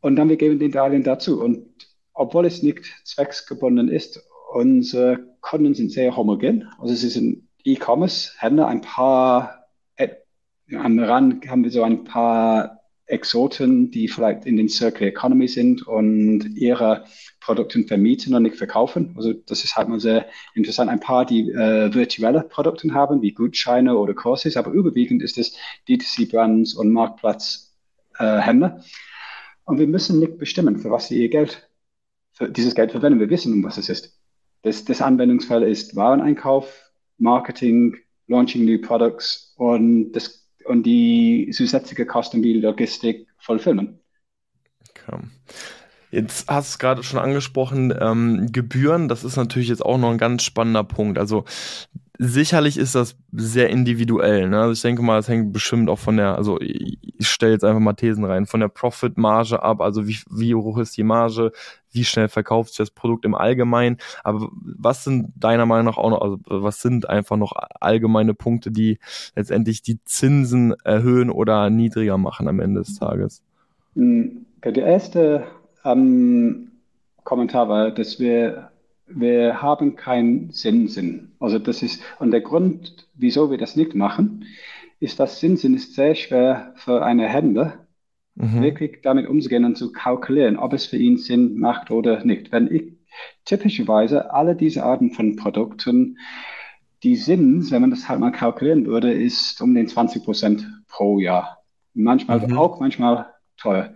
Und 0.00 0.16
dann 0.16 0.28
wir 0.28 0.36
geben 0.36 0.58
den 0.58 0.72
Darlehen 0.72 1.02
dazu. 1.02 1.42
Und 1.42 1.66
obwohl 2.12 2.46
es 2.46 2.62
nicht 2.62 2.84
zwecksgebunden 3.04 3.88
ist, 3.88 4.22
unsere 4.52 5.18
Kunden 5.40 5.74
sind 5.74 5.90
sehr 5.90 6.16
homogen. 6.16 6.68
Also 6.78 6.94
es 6.94 7.02
ist 7.02 7.16
ein 7.16 7.48
E-Commerce-Händler, 7.64 8.68
ein 8.68 8.82
paar, 8.82 9.66
äh, 9.96 10.08
am 10.74 10.98
Rand 10.98 11.48
haben 11.48 11.64
wir 11.64 11.70
so 11.70 11.82
ein 11.82 12.04
paar 12.04 12.83
Exoten, 13.06 13.90
die 13.90 14.08
vielleicht 14.08 14.46
in 14.46 14.56
den 14.56 14.68
Circular 14.68 15.08
Economy 15.10 15.46
sind 15.46 15.86
und 15.86 16.56
ihre 16.56 17.04
Produkte 17.40 17.82
vermieten 17.84 18.34
und 18.34 18.44
nicht 18.44 18.56
verkaufen. 18.56 19.14
Also 19.16 19.34
das 19.34 19.62
ist 19.64 19.76
halt 19.76 19.88
mal 19.88 20.00
sehr 20.00 20.26
interessant. 20.54 20.90
Ein 20.90 21.00
paar, 21.00 21.26
die 21.26 21.50
äh, 21.50 21.92
virtuelle 21.92 22.42
Produkte 22.42 22.92
haben, 22.94 23.20
wie 23.20 23.32
Gutscheine 23.32 23.98
oder 23.98 24.14
Kurses, 24.14 24.56
aber 24.56 24.70
überwiegend 24.70 25.22
ist 25.22 25.36
es 25.36 25.54
D2C-Brands 25.88 26.74
und 26.74 26.92
Marktplatzhändler. 26.92 28.78
Äh, 28.78 28.82
und 29.66 29.78
wir 29.78 29.86
müssen 29.86 30.18
nicht 30.18 30.38
bestimmen, 30.38 30.78
für 30.78 30.90
was 30.90 31.08
sie 31.08 31.20
ihr 31.22 31.28
Geld, 31.28 31.68
für 32.32 32.48
dieses 32.48 32.74
Geld 32.74 32.92
verwenden. 32.92 33.20
Wir 33.20 33.30
wissen, 33.30 33.52
um 33.52 33.64
was 33.64 33.76
es 33.76 33.88
ist. 33.88 34.18
Das, 34.62 34.84
das 34.84 35.02
Anwendungsfall 35.02 35.62
ist 35.62 35.94
Wareneinkauf, 35.94 36.90
Marketing, 37.18 37.96
Launching 38.28 38.64
New 38.64 38.80
Products 38.80 39.54
und 39.56 40.12
das 40.12 40.43
und 40.64 40.84
die 40.84 41.50
zusätzliche 41.52 42.06
Kosten 42.06 42.42
wie 42.42 42.54
Logistik 42.54 43.26
vollfilmen. 43.38 44.00
Okay. 44.90 45.18
Jetzt 46.10 46.48
hast 46.48 46.68
du 46.68 46.74
es 46.74 46.78
gerade 46.78 47.02
schon 47.02 47.18
angesprochen, 47.18 47.92
ähm, 48.00 48.52
Gebühren, 48.52 49.08
das 49.08 49.24
ist 49.24 49.36
natürlich 49.36 49.68
jetzt 49.68 49.84
auch 49.84 49.98
noch 49.98 50.10
ein 50.10 50.18
ganz 50.18 50.44
spannender 50.44 50.84
Punkt. 50.84 51.18
Also 51.18 51.44
sicherlich 52.18 52.78
ist 52.78 52.94
das 52.94 53.16
sehr 53.32 53.70
individuell. 53.70 54.48
Ne? 54.48 54.60
Also 54.60 54.72
ich 54.72 54.82
denke 54.82 55.02
mal, 55.02 55.18
es 55.18 55.28
hängt 55.28 55.52
bestimmt 55.52 55.90
auch 55.90 55.98
von 55.98 56.16
der, 56.16 56.36
also 56.36 56.60
ich, 56.60 56.98
ich 57.02 57.28
stelle 57.28 57.52
jetzt 57.52 57.64
einfach 57.64 57.80
mal 57.80 57.94
Thesen 57.94 58.24
rein, 58.24 58.46
von 58.46 58.60
der 58.60 58.68
Profit-Marge 58.68 59.62
ab, 59.62 59.80
also 59.80 60.06
wie, 60.06 60.18
wie 60.30 60.54
hoch 60.54 60.78
ist 60.78 60.96
die 60.96 61.02
Marge, 61.02 61.50
wie 61.90 62.04
schnell 62.04 62.28
verkauft 62.28 62.70
sich 62.70 62.78
das 62.78 62.90
Produkt 62.90 63.24
im 63.24 63.34
Allgemeinen. 63.34 63.98
Aber 64.22 64.48
was 64.52 65.04
sind 65.04 65.32
deiner 65.36 65.66
Meinung 65.66 65.86
nach 65.86 65.98
auch 65.98 66.10
noch, 66.10 66.20
also 66.20 66.38
was 66.46 66.80
sind 66.80 67.08
einfach 67.08 67.36
noch 67.36 67.52
allgemeine 67.80 68.34
Punkte, 68.34 68.70
die 68.70 68.98
letztendlich 69.34 69.82
die 69.82 70.02
Zinsen 70.04 70.74
erhöhen 70.84 71.30
oder 71.30 71.68
niedriger 71.70 72.18
machen 72.18 72.46
am 72.46 72.60
Ende 72.60 72.80
des 72.80 72.98
Tages? 72.98 73.42
Hm, 73.94 74.46
der 74.64 74.84
erste 74.84 75.44
ähm, 75.84 76.70
Kommentar 77.24 77.68
war, 77.68 77.90
dass 77.90 78.20
wir 78.20 78.70
wir 79.06 79.60
haben 79.62 79.96
keinen 79.96 80.50
Zinsen. 80.50 81.36
Also 81.38 81.58
das 81.58 81.82
ist, 81.82 82.02
und 82.18 82.30
der 82.30 82.40
Grund, 82.40 83.08
wieso 83.14 83.50
wir 83.50 83.58
das 83.58 83.76
nicht 83.76 83.94
machen, 83.94 84.46
ist, 85.00 85.20
dass 85.20 85.38
Zinsen 85.40 85.74
ist 85.74 85.94
sehr 85.94 86.14
schwer 86.14 86.72
für 86.76 87.04
eine 87.04 87.28
Händler, 87.28 87.86
mhm. 88.34 88.62
wirklich 88.62 89.02
damit 89.02 89.28
umzugehen 89.28 89.64
und 89.64 89.76
zu 89.76 89.92
kalkulieren, 89.92 90.56
ob 90.56 90.72
es 90.72 90.86
für 90.86 90.96
ihn 90.96 91.18
Sinn 91.18 91.58
macht 91.58 91.90
oder 91.90 92.24
nicht. 92.24 92.52
Wenn 92.52 92.72
ich 92.72 92.94
typischerweise 93.44 94.32
alle 94.32 94.56
diese 94.56 94.84
Arten 94.84 95.10
von 95.10 95.36
Produkten, 95.36 96.18
die 97.02 97.16
Zins, 97.16 97.70
wenn 97.70 97.82
man 97.82 97.90
das 97.90 98.08
halt 98.08 98.20
mal 98.20 98.32
kalkulieren 98.32 98.86
würde, 98.86 99.12
ist 99.12 99.60
um 99.60 99.74
den 99.74 99.86
20 99.86 100.24
Prozent 100.24 100.66
pro 100.88 101.18
Jahr. 101.18 101.58
Manchmal 101.92 102.46
mhm. 102.46 102.56
auch, 102.56 102.80
manchmal 102.80 103.26
teuer. 103.56 103.94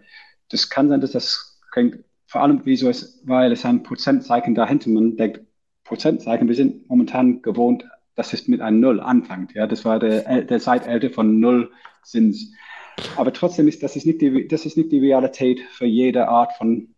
Das 0.51 0.69
kann 0.69 0.89
sein, 0.89 1.01
dass 1.01 1.13
das 1.13 1.59
klingt 1.73 2.05
vor 2.29 2.43
allem, 2.43 2.61
wieso 2.65 2.91
es, 2.91 3.23
weil 3.25 3.53
es 3.53 3.65
ein 3.65 3.83
Prozentzeichen 3.83 4.55
dahinter, 4.55 4.91
man 4.91 5.17
denkt, 5.17 5.41
Prozentzeichen, 5.85 6.47
wir 6.47 6.55
sind 6.55 6.89
momentan 6.89 7.41
gewohnt, 7.41 7.89
dass 8.15 8.35
es 8.35 8.47
mit 8.49 8.61
einem 8.61 8.81
Null 8.81 9.01
anfängt. 9.01 9.55
Ja, 9.55 9.67
das 9.67 9.87
war 9.87 9.99
der, 9.99 10.43
der 10.43 10.61
Zeitalter 10.61 11.09
von 11.09 11.41
Null 11.41 11.73
Zins. 12.03 12.53
Aber 13.17 13.33
trotzdem 13.33 13.67
ist 13.67 13.83
das 13.83 13.97
ist 13.97 14.05
nicht 14.05 14.21
die, 14.21 14.47
das 14.47 14.67
ist 14.67 14.77
nicht 14.77 14.93
die 14.93 14.99
Realität 14.99 15.61
für 15.71 15.87
jede 15.87 16.29
Art 16.29 16.53
von, 16.53 16.95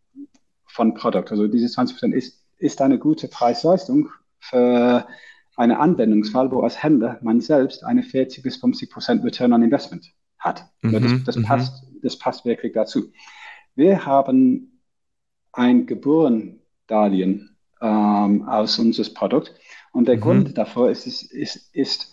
von 0.67 0.95
Produkt. 0.95 1.31
Also 1.31 1.47
diese 1.47 1.69
20 1.69 1.97
Prozent 1.97 2.15
ist, 2.15 2.45
ist 2.59 2.81
eine 2.81 2.99
gute 2.99 3.29
Preis-Leistung 3.29 4.09
für 4.41 5.07
einen 5.57 5.77
Anwendungsfall, 5.77 6.51
wo 6.51 6.63
als 6.63 6.83
Händler 6.83 7.21
man 7.23 7.41
selbst 7.41 7.85
eine 7.85 8.03
40 8.03 8.43
bis 8.43 8.57
50 8.57 8.91
Prozent 8.91 9.25
Return 9.25 9.53
on 9.53 9.63
Investment 9.63 10.11
hat. 10.39 10.65
Mhm, 10.83 10.93
das, 10.93 11.25
das, 11.25 11.37
mhm. 11.37 11.43
passt, 11.45 11.87
das 12.03 12.19
passt 12.19 12.45
wirklich 12.45 12.73
dazu. 12.73 13.13
Wir 13.77 14.05
haben 14.05 14.70
ein 15.53 15.87
Gebührendarlehen 15.87 17.57
ähm, 17.81 18.49
aus 18.49 18.79
unserem 18.79 19.15
Produkt. 19.15 19.55
Und 19.93 20.07
der 20.07 20.17
mhm. 20.17 20.21
Grund 20.21 20.59
dafür 20.59 20.91
ist, 20.91 21.07
ist, 21.07 21.33
ist, 21.33 21.75
ist 21.75 22.13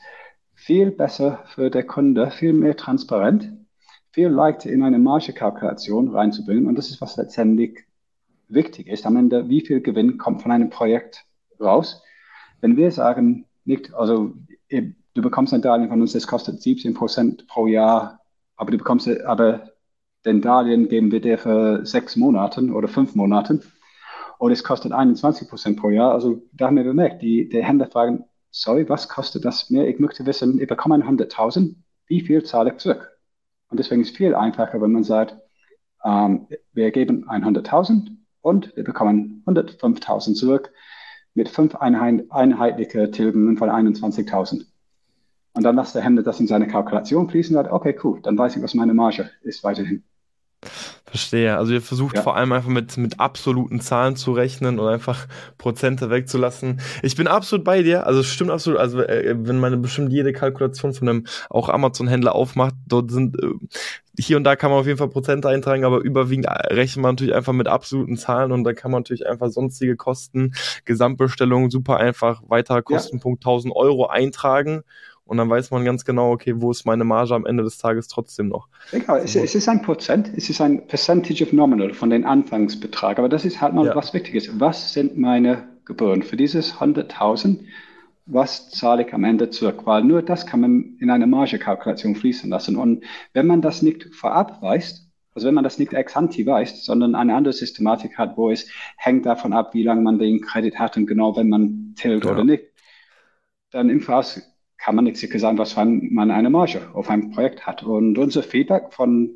viel 0.56 0.92
besser 0.92 1.44
für 1.48 1.70
den 1.70 1.88
Kunde, 1.88 2.32
viel 2.32 2.54
mehr 2.54 2.76
transparent, 2.76 3.54
viel 4.12 4.30
leichter 4.30 4.70
in 4.70 4.84
eine 4.84 5.00
Margekalkulation 5.00 6.10
reinzubringen. 6.10 6.68
Und 6.68 6.78
das 6.78 6.90
ist, 6.90 7.02
was 7.02 7.18
letztendlich 7.18 7.86
wichtig 8.48 8.88
ist. 8.88 9.06
Am 9.06 9.16
Ende, 9.16 9.50
wie 9.50 9.62
viel 9.62 9.82
Gewinn 9.82 10.18
kommt 10.18 10.42
von 10.42 10.52
einem 10.52 10.70
Projekt 10.70 11.26
raus? 11.60 12.02
Wenn 12.62 12.78
wir 12.78 12.92
sagen, 12.92 13.46
nicht, 13.66 13.94
also 13.94 14.34
du 14.70 15.22
bekommst 15.22 15.54
ein 15.54 15.62
Darlehen 15.62 15.90
von 15.90 16.02
uns, 16.02 16.14
das 16.14 16.28
kostet 16.28 16.62
17 16.62 16.94
Prozent 16.94 17.48
pro 17.48 17.68
Jahr, 17.68 18.22
aber 18.56 18.72
du 18.72 18.78
bekommst, 18.78 19.08
aber 19.22 19.72
den 20.28 20.42
Darlehen 20.42 20.90
geben 20.90 21.12
wir 21.12 21.22
dir 21.22 21.38
für 21.38 21.86
sechs 21.86 22.16
Monate 22.16 22.62
oder 22.62 22.88
fünf 22.88 23.16
Monate 23.16 23.62
und 24.38 24.52
es 24.52 24.64
kostet 24.64 24.92
21 24.92 25.50
Prozent 25.50 25.80
pro 25.80 25.90
Jahr. 25.90 26.12
Also 26.12 26.42
da 26.54 26.68
haben 26.68 26.78
wir 26.78 26.84
bemerkt, 26.84 27.22
die, 27.22 27.50
die 27.50 27.64
Händler 27.64 27.88
fragen, 27.88 28.26
sorry, 28.52 28.88
was 28.90 29.10
kostet 29.10 29.46
das 29.46 29.70
mehr? 29.70 29.88
Ich 29.88 30.00
möchte 30.00 30.26
wissen, 30.26 30.60
ich 30.60 30.68
bekomme 30.68 30.98
100.000, 30.98 31.76
wie 32.08 32.22
viel 32.22 32.44
zahle 32.44 32.72
ich 32.72 32.78
zurück? 32.78 33.18
Und 33.70 33.80
deswegen 33.80 34.02
ist 34.02 34.12
es 34.12 34.18
viel 34.18 34.36
einfacher, 34.36 34.82
wenn 34.82 34.92
man 34.92 35.04
sagt, 35.04 35.38
ähm, 36.04 36.48
wir 36.74 36.92
geben 36.92 37.28
100.000 37.30 38.12
und 38.42 38.76
wir 38.76 38.84
bekommen 38.84 39.44
105.000 39.46 40.36
zurück 40.36 40.72
mit 41.34 41.50
fünf 41.50 41.76
einheitlichen 41.76 43.12
Tilgungen 43.12 43.58
von 43.58 43.70
21.000. 43.70 44.66
Und 45.54 45.64
dann 45.64 45.76
lässt 45.76 45.96
der 45.96 46.04
Händler 46.04 46.24
das 46.24 46.40
in 46.40 46.48
seine 46.48 46.68
Kalkulation 46.68 47.30
fließen 47.30 47.56
und 47.56 47.64
sagt, 47.64 47.74
okay, 47.74 47.98
cool, 48.04 48.22
dann 48.22 48.38
weiß 48.38 48.56
ich, 48.56 48.64
was 48.64 48.74
meine 48.74 48.94
Marge 48.94 49.30
ist 49.42 49.64
weiterhin. 49.64 50.04
Verstehe. 51.06 51.58
Also 51.58 51.74
ihr 51.74 51.82
versucht 51.82 52.18
Ja. 52.18 52.22
vor 52.22 52.36
allem 52.36 52.52
einfach 52.52 52.70
mit, 52.70 52.98
mit 52.98 53.20
absoluten 53.20 53.80
Zahlen 53.80 54.18
zu 54.18 54.34
rechnen 54.34 54.78
und 54.78 54.88
einfach 54.88 55.26
Prozente 55.58 56.10
wegzulassen. 56.10 56.82
Ich 57.02 57.16
bin 57.16 57.28
absolut 57.28 57.64
bei 57.64 57.82
dir. 57.82 58.06
Also 58.06 58.20
es 58.20 58.28
stimmt 58.28 58.52
absolut. 58.52 58.80
Also 58.80 59.02
äh, 59.02 59.36
wenn 59.38 59.60
man 59.60 59.82
bestimmt 59.82 60.12
jede 60.12 60.34
Kalkulation 60.34 60.94
von 60.94 61.08
einem 61.08 61.28
auch 61.50 61.70
Amazon-Händler 61.70 62.36
aufmacht, 62.36 62.76
dort 62.88 63.10
sind 63.12 63.42
äh, 63.42 63.48
hier 64.20 64.36
und 64.36 64.44
da 64.44 64.56
kann 64.56 64.72
man 64.72 64.80
auf 64.80 64.86
jeden 64.88 64.98
Fall 64.98 65.10
Prozente 65.10 65.48
eintragen, 65.48 65.86
aber 65.86 66.00
überwiegend 66.00 66.48
äh, 66.48 66.74
rechnet 66.74 67.04
man 67.04 67.14
natürlich 67.14 67.36
einfach 67.36 67.54
mit 67.54 67.68
absoluten 67.68 68.18
Zahlen 68.18 68.52
und 68.52 68.64
da 68.66 68.74
kann 68.74 68.92
man 68.92 69.02
natürlich 69.02 69.28
einfach 69.28 69.50
sonstige 69.50 69.96
Kosten, 69.96 70.54
Gesamtbestellungen 70.86 71.70
super 71.70 71.98
einfach 71.98 72.42
weiterer 72.48 72.82
Kostenpunkt 72.82 73.44
1000 73.46 73.74
Euro 73.76 74.08
eintragen 74.08 74.84
und 75.28 75.38
dann 75.38 75.50
weiß 75.50 75.72
man 75.72 75.86
ganz 75.86 76.06
genau, 76.06 76.32
okay, 76.32 76.54
wo 76.58 76.72
ist 76.72 76.86
meine 76.86 77.04
Marge 77.04 77.36
am 77.36 77.46
Ende 77.46 77.64
des 77.64 77.78
Tages 77.78 78.08
trotzdem 78.08 78.48
noch. 78.48 78.68
Egal, 78.92 79.22
es, 79.24 79.36
es 79.36 79.56
ist 79.56 79.68
ein 79.70 79.82
Prozent, 79.82 80.32
es 80.36 80.50
ist 80.50 80.62
ein 80.62 80.88
Percentage 80.88 81.44
of 81.44 81.54
Nominal 81.54 81.94
von 81.94 82.10
den 82.10 82.26
Anfangsbetrag, 82.26 83.20
aber 83.20 83.30
das 83.30 83.46
ist 83.46 83.62
halt 83.62 83.74
mal 83.74 83.86
Ja. 83.86 83.96
was 83.96 84.14
wichtig 84.14 84.36
ist. 84.36 84.60
Was 84.60 84.94
sind 84.94 85.18
meine 85.18 85.68
Gebühren 85.86 86.24
für 86.24 86.38
dieses 86.38 86.80
100.000? 86.80 87.60
Was 88.26 88.70
zahle 88.72 89.06
ich 89.06 89.14
am 89.14 89.24
Ende 89.24 89.50
zurück? 89.50 89.86
Weil 89.86 90.04
nur 90.04 90.22
das 90.22 90.46
kann 90.46 90.60
man 90.60 90.98
in 91.00 91.10
eine 91.10 91.28
Margekalkulation 91.28 92.16
fließen 92.16 92.50
lassen. 92.50 92.76
Und 92.76 93.04
wenn 93.34 93.48
man 93.48 93.62
das 93.62 93.82
nicht 93.82 94.14
vorab 94.14 94.62
weiß, 94.62 95.06
also 95.34 95.48
wenn 95.48 95.54
man 95.54 95.64
das 95.64 95.78
nicht 95.78 95.94
ex 95.94 96.16
ante 96.18 96.46
weiß, 96.46 96.84
sondern 96.84 97.16
eine 97.16 97.36
andere 97.36 97.54
Systematik 97.54 98.18
hat, 98.18 98.36
wo 98.38 98.50
es 98.52 98.68
hängt 98.98 99.26
davon 99.26 99.54
ab, 99.54 99.74
wie 99.74 99.84
lange 99.84 100.02
man 100.02 100.18
den 100.20 100.42
Kredit 100.42 100.80
hat 100.80 100.98
und 100.98 101.06
genau, 101.06 101.38
wenn 101.38 101.48
man 101.48 101.94
tilgt 101.96 102.26
Ja. 102.26 102.32
oder 102.32 102.44
nicht, 102.44 102.64
dann 103.72 103.90
im 103.90 104.02
Voraus 104.02 104.42
kann 104.78 104.96
man 104.96 105.14
sicher 105.16 105.40
sein, 105.40 105.58
was 105.58 105.76
man 105.76 106.32
eine 106.32 106.50
Marge 106.50 106.82
auf 106.94 107.10
ein 107.10 107.32
Projekt 107.32 107.66
hat. 107.66 107.84
Und 107.84 108.18
unser 108.18 108.44
Feedback 108.44 108.94
von 108.94 109.32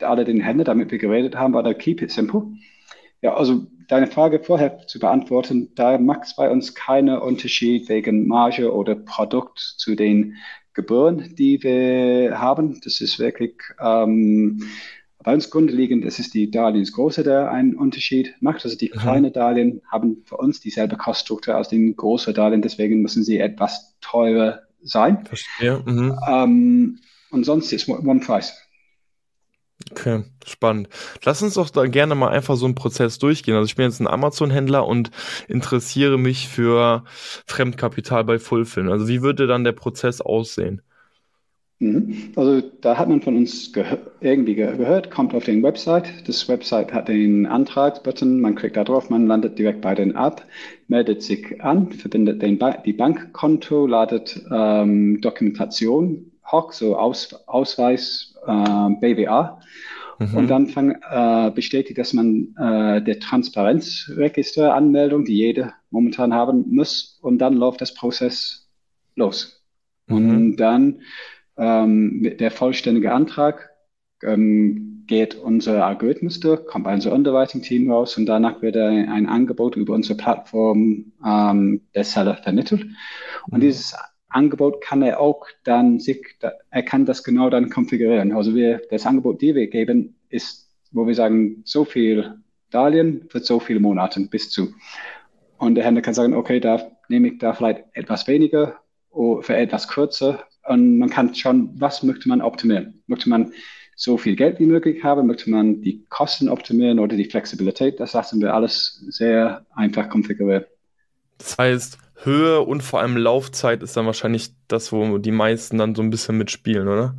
alle 0.00 0.24
den 0.24 0.40
Händlern, 0.40 0.64
damit 0.66 0.90
wir 0.90 0.98
geredet 0.98 1.36
haben, 1.36 1.54
war 1.54 1.62
da 1.62 1.74
keep 1.74 2.02
it 2.02 2.10
simple. 2.10 2.44
Ja, 3.22 3.34
also 3.34 3.66
deine 3.88 4.06
Frage 4.06 4.40
vorher 4.40 4.86
zu 4.86 4.98
beantworten, 4.98 5.72
da 5.74 5.98
macht 5.98 6.24
es 6.24 6.36
bei 6.36 6.50
uns 6.50 6.74
keinen 6.74 7.18
Unterschied 7.18 7.88
wegen 7.88 8.26
Marge 8.28 8.72
oder 8.72 8.94
Produkt 8.94 9.58
zu 9.58 9.94
den 9.94 10.36
Gebühren, 10.72 11.34
die 11.36 11.62
wir 11.62 12.40
haben. 12.40 12.80
Das 12.82 13.00
ist 13.00 13.18
wirklich 13.18 13.54
ähm, 13.80 14.62
bei 15.22 15.34
uns 15.34 15.50
grundlegend, 15.50 16.04
es 16.04 16.18
ist 16.18 16.32
die 16.34 16.50
Darlehensgröße, 16.50 17.22
der 17.22 17.50
einen 17.50 17.74
Unterschied 17.74 18.34
macht. 18.40 18.64
Also 18.64 18.76
die 18.76 18.90
Mhm. 18.94 18.98
kleinen 18.98 19.32
Darlehen 19.32 19.82
haben 19.90 20.22
für 20.24 20.36
uns 20.38 20.60
dieselbe 20.60 20.96
Koststruktur 20.96 21.54
als 21.56 21.68
die 21.68 21.94
großen 21.94 22.32
Darlehen, 22.32 22.62
deswegen 22.62 23.02
müssen 23.02 23.22
sie 23.22 23.38
etwas 23.38 23.96
teurer 24.00 24.62
sein. 24.82 25.24
Verstehe. 25.26 25.82
Mhm. 25.84 26.18
Ähm, 26.28 26.98
und 27.30 27.44
sonst 27.44 27.72
ist 27.72 27.88
One 27.88 28.20
Price. 28.20 28.52
Okay, 29.90 30.24
spannend. 30.46 30.88
Lass 31.24 31.42
uns 31.42 31.54
doch 31.54 31.70
da 31.70 31.86
gerne 31.86 32.14
mal 32.14 32.28
einfach 32.28 32.56
so 32.56 32.66
einen 32.66 32.74
Prozess 32.74 33.18
durchgehen. 33.18 33.54
Also 33.54 33.66
ich 33.66 33.76
bin 33.76 33.86
jetzt 33.86 34.00
ein 34.00 34.06
Amazon-Händler 34.06 34.86
und 34.86 35.10
interessiere 35.48 36.18
mich 36.18 36.48
für 36.48 37.04
Fremdkapital 37.46 38.24
bei 38.24 38.38
Fulfillen. 38.38 38.90
Also 38.90 39.08
wie 39.08 39.22
würde 39.22 39.46
dann 39.46 39.64
der 39.64 39.72
Prozess 39.72 40.20
aussehen? 40.20 40.82
Mhm. 41.80 42.32
Also 42.36 42.60
da 42.82 42.98
hat 42.98 43.08
man 43.08 43.22
von 43.22 43.36
uns 43.36 43.72
gehö 43.72 43.96
irgendwie 44.20 44.54
ge 44.54 44.76
gehört, 44.76 45.10
kommt 45.10 45.34
auf 45.34 45.44
den 45.44 45.62
Website. 45.62 46.28
Das 46.28 46.46
Website 46.46 46.92
hat 46.92 47.08
den 47.08 47.46
Antragsbutton, 47.46 48.38
man 48.38 48.54
klickt 48.54 48.76
da 48.76 48.84
drauf, 48.84 49.08
man 49.08 49.26
landet 49.26 49.58
direkt 49.58 49.80
bei 49.80 49.94
den 49.94 50.14
App, 50.14 50.44
meldet 50.90 51.22
sich 51.22 51.62
an, 51.62 51.92
verbindet 51.92 52.42
den 52.42 52.58
ba 52.58 52.72
die 52.72 52.92
Bankkonto, 52.92 53.86
ladet 53.86 54.44
ähm, 54.52 55.20
Dokumentation 55.20 56.32
hoch, 56.50 56.72
so 56.72 56.96
Aus 56.96 57.32
Ausweis, 57.46 58.34
äh, 58.44 58.88
BWA. 59.00 59.60
Mhm. 60.18 60.36
Und 60.36 60.48
dann 60.48 60.66
fang, 60.66 60.96
äh, 61.08 61.52
bestätigt, 61.54 61.96
dass 61.96 62.12
man 62.12 62.56
äh, 62.58 63.00
der 63.02 63.20
Transparenzregister-Anmeldung, 63.20 65.24
die 65.24 65.36
jeder 65.36 65.74
momentan 65.90 66.34
haben 66.34 66.64
muss, 66.74 67.20
und 67.22 67.38
dann 67.38 67.54
läuft 67.54 67.80
das 67.80 67.94
Prozess 67.94 68.68
los. 69.14 69.64
Und 70.08 70.26
Mhm. 70.26 70.56
dann 70.56 71.02
ähm, 71.56 72.34
der 72.38 72.50
vollständige 72.50 73.12
Antrag 73.12 73.70
ähm, 74.24 74.89
geht 75.10 75.34
unser 75.34 75.84
Algorithmus 75.84 76.38
durch, 76.38 76.64
kommt 76.66 76.84
bei 76.84 76.94
unser 76.94 77.12
Underwriting-Team 77.12 77.90
raus 77.90 78.16
und 78.16 78.26
danach 78.26 78.62
wird 78.62 78.76
ein, 78.76 79.08
ein 79.08 79.26
Angebot 79.26 79.74
über 79.74 79.92
unsere 79.92 80.16
Plattform 80.16 81.12
ähm, 81.26 81.80
der 81.96 82.04
Seller 82.04 82.36
vermittelt. 82.36 82.86
Und 83.50 83.58
Mhm. 83.58 83.60
dieses 83.60 83.96
Angebot 84.28 84.80
kann 84.80 85.02
er 85.02 85.18
auch 85.18 85.48
dann 85.64 85.98
sich, 85.98 86.24
er 86.70 86.82
kann 86.84 87.06
das 87.06 87.24
genau 87.24 87.50
dann 87.50 87.70
konfigurieren. 87.70 88.30
Also 88.30 88.54
wir, 88.54 88.82
das 88.88 89.04
Angebot, 89.04 89.42
die 89.42 89.56
wir 89.56 89.66
geben, 89.66 90.14
ist, 90.28 90.70
wo 90.92 91.08
wir 91.08 91.16
sagen, 91.16 91.62
so 91.64 91.84
viel 91.84 92.36
Darlehen 92.70 93.26
für 93.30 93.40
so 93.40 93.58
viele 93.58 93.80
Monate 93.80 94.20
bis 94.30 94.48
zu. 94.48 94.68
Und 95.58 95.74
der 95.74 95.84
Händler 95.84 96.02
kann 96.02 96.14
sagen, 96.14 96.34
okay, 96.34 96.60
da 96.60 96.88
nehme 97.08 97.26
ich 97.26 97.38
da 97.38 97.52
vielleicht 97.52 97.82
etwas 97.94 98.28
weniger 98.28 98.76
oder 99.10 99.42
für 99.42 99.56
etwas 99.56 99.88
kürzer. 99.88 100.44
Und 100.68 100.98
man 100.98 101.10
kann 101.10 101.34
schauen, 101.34 101.70
was 101.74 102.04
möchte 102.04 102.28
man 102.28 102.42
optimieren? 102.42 103.02
Möchte 103.08 103.28
man 103.28 103.52
so 104.00 104.16
viel 104.16 104.34
Geld 104.34 104.58
wie 104.58 104.66
möglich 104.66 105.04
haben? 105.04 105.26
Möchte 105.26 105.50
man 105.50 105.82
die 105.82 106.06
Kosten 106.08 106.48
optimieren 106.48 106.98
oder 106.98 107.16
die 107.16 107.26
Flexibilität? 107.26 108.00
Das 108.00 108.14
lassen 108.14 108.40
wir 108.40 108.54
alles 108.54 109.04
sehr 109.10 109.66
einfach 109.74 110.08
konfigurieren. 110.08 110.64
Das 111.36 111.58
heißt, 111.58 111.98
Höhe 112.22 112.60
und 112.62 112.82
vor 112.82 113.00
allem 113.00 113.16
Laufzeit 113.16 113.82
ist 113.82 113.96
dann 113.96 114.06
wahrscheinlich 114.06 114.50
das, 114.68 114.90
wo 114.92 115.18
die 115.18 115.30
meisten 115.30 115.78
dann 115.78 115.94
so 115.94 116.02
ein 116.02 116.10
bisschen 116.10 116.38
mitspielen, 116.38 116.88
oder? 116.88 117.14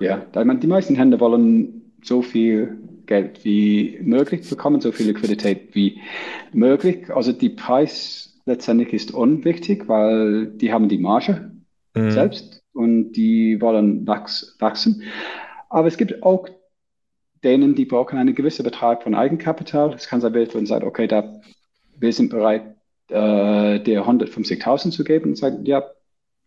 Ja, 0.00 0.18
die 0.34 0.66
meisten 0.66 0.96
Händler 0.96 1.20
wollen 1.20 1.92
so 2.02 2.22
viel 2.22 2.76
Geld 3.06 3.44
wie 3.44 3.98
möglich 4.02 4.48
bekommen, 4.48 4.80
so 4.80 4.92
viel 4.92 5.06
Liquidität 5.06 5.74
wie 5.74 6.00
möglich. 6.52 7.08
Also 7.10 7.32
die 7.32 7.50
Preis 7.50 8.40
letztendlich 8.46 8.92
ist 8.92 9.12
unwichtig, 9.12 9.88
weil 9.88 10.46
die 10.46 10.72
haben 10.72 10.88
die 10.88 10.98
Marge 10.98 11.52
Mhm. 11.94 12.10
selbst 12.10 12.62
und 12.72 13.12
die 13.12 13.58
wollen 13.60 14.06
wachs 14.06 14.54
wachsen. 14.58 15.02
Aber 15.68 15.88
es 15.88 15.96
gibt 15.96 16.22
auch 16.22 16.48
denen, 17.44 17.74
die 17.74 17.84
brauchen 17.84 18.18
einen 18.18 18.34
gewissen 18.34 18.64
Betrag 18.64 19.02
von 19.02 19.14
Eigenkapital. 19.14 19.94
Es 19.94 20.08
kann 20.08 20.20
sein, 20.20 20.34
wenn 20.34 20.66
sagt, 20.66 20.84
okay, 20.84 21.06
da, 21.06 21.40
wir 21.96 22.12
sind 22.12 22.30
bereit, 22.30 22.76
äh, 23.08 23.80
dir 23.80 24.04
150.000 24.04 24.90
zu 24.90 25.04
geben 25.04 25.30
und 25.30 25.36
sagt, 25.36 25.66
ja, 25.66 25.84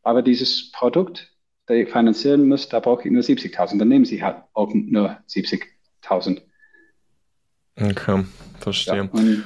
aber 0.04 0.22
dieses 0.22 0.72
Produkt, 0.72 1.32
das 1.66 1.78
ich 1.78 1.90
finanzieren 1.90 2.48
muss, 2.48 2.70
da 2.70 2.80
brauche 2.80 3.08
ich 3.08 3.12
nur 3.12 3.22
70.000. 3.22 3.78
Dann 3.78 3.88
nehmen 3.88 4.06
sie 4.06 4.24
halt 4.24 4.38
auch 4.54 4.74
nur 4.74 5.18
70.000. 5.28 6.42
Okay, 7.82 8.18
Ja, 8.18 8.26
verstehe. 8.60 9.10
und 9.12 9.44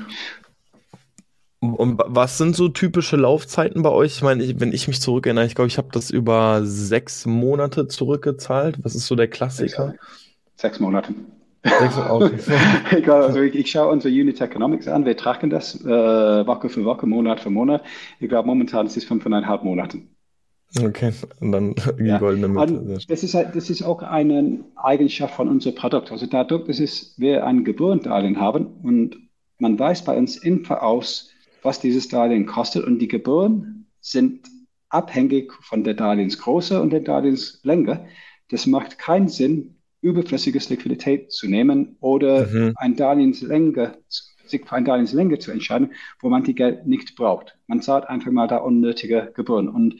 Und 1.76 2.02
was 2.06 2.38
sind 2.38 2.56
so 2.56 2.70
typische 2.70 3.16
Laufzeiten 3.18 3.82
bei 3.84 3.90
euch? 3.90 4.16
Ich 4.18 4.22
meine, 4.22 4.44
ich, 4.44 4.60
wenn 4.60 4.72
ich 4.74 4.88
mich 4.88 5.02
zurückerinnere, 5.02 5.46
ich 5.46 5.56
glaube, 5.56 5.68
ich 5.68 5.78
habe 5.78 5.90
das 5.92 6.10
über 6.12 6.62
sechs 6.66 7.26
Monate 7.26 7.88
zurückgezahlt. 7.88 8.78
Was 8.84 8.96
ist 8.96 9.08
so 9.08 9.16
der 9.16 9.28
Klassiker? 9.28 9.96
sechs 10.56 10.80
Monate. 10.80 11.14
Sechs, 11.66 11.98
okay. 11.98 12.38
Egal, 12.92 13.24
also 13.24 13.42
ich, 13.42 13.56
ich 13.56 13.72
schaue 13.72 13.92
unsere 13.92 14.14
Unit 14.14 14.40
Economics 14.42 14.88
an, 14.88 15.06
wir 15.06 15.16
tracken 15.16 15.50
das 15.50 15.80
äh, 15.82 15.88
Woche 16.46 16.68
für 16.70 16.84
Woche, 16.84 17.06
Monat 17.08 17.40
für 17.40 17.50
Monat. 17.50 17.84
Ich 18.20 18.28
glaube, 18.30 18.48
momentan 18.48 18.86
ist 18.86 18.98
es 18.98 19.06
fünfeinhalb 19.06 19.64
Monate. 19.64 20.00
Okay, 20.82 21.14
und 21.40 21.52
dann 21.52 21.76
die 22.00 22.06
Ja, 22.06 22.18
goldene 22.18 22.48
Mitte. 22.48 22.98
Das 23.08 23.24
ist, 23.24 23.34
halt- 23.34 23.56
das 23.56 23.70
ist 23.70 23.84
auch 23.84 24.02
eine 24.02 24.64
Eigenschaft 24.76 25.36
von 25.36 25.48
unserem 25.48 25.76
Produkt. 25.76 26.12
Also 26.12 26.26
dadurch, 26.26 26.66
dass 26.66 27.14
wir 27.18 27.46
ein 27.46 27.64
Gebührendarlehen 27.64 28.40
haben 28.40 28.66
und 28.84 29.18
man 29.60 29.78
weiß 29.78 30.04
bei 30.04 30.18
uns 30.18 30.36
im 30.38 30.66
Voraus, 30.66 31.30
was 31.64 31.80
dieses 31.80 32.08
Darlehen 32.08 32.46
kostet 32.46 32.86
und 32.86 33.00
die 33.00 33.08
Gebühren 33.08 33.88
sind 34.02 34.48
abhängig 34.90 35.52
von 35.62 35.84
der 35.84 35.94
Darlehensgröße 35.96 36.82
und 36.82 36.92
der 36.92 37.00
Darlehenslänge. 37.02 38.06
Das 38.50 38.68
macht 38.68 39.00
keinen 39.00 39.28
Sinn, 39.28 39.78
überflüssiges 40.02 40.70
Liquidität 40.70 41.32
zu 41.32 41.48
nehmen 41.48 41.96
oder 42.00 42.46
Mhm. 42.48 42.74
ein 42.76 42.96
Darlehenslänge, 42.96 43.98
sich 44.46 44.66
für 44.66 44.76
ein 44.76 44.86
Darlehenslänge 44.86 45.40
zu 45.40 45.52
entscheiden, 45.52 45.94
wo 46.22 46.30
man 46.30 46.44
die 46.44 46.54
Geld 46.54 46.86
nicht 46.86 47.16
braucht. 47.16 47.58
Man 47.68 47.82
zahlt 47.82 48.10
einfach 48.10 48.32
mal 48.32 48.48
da 48.48 48.58
unnötige 48.58 49.32
Gebühren. 49.34 49.70
Und 49.70 49.96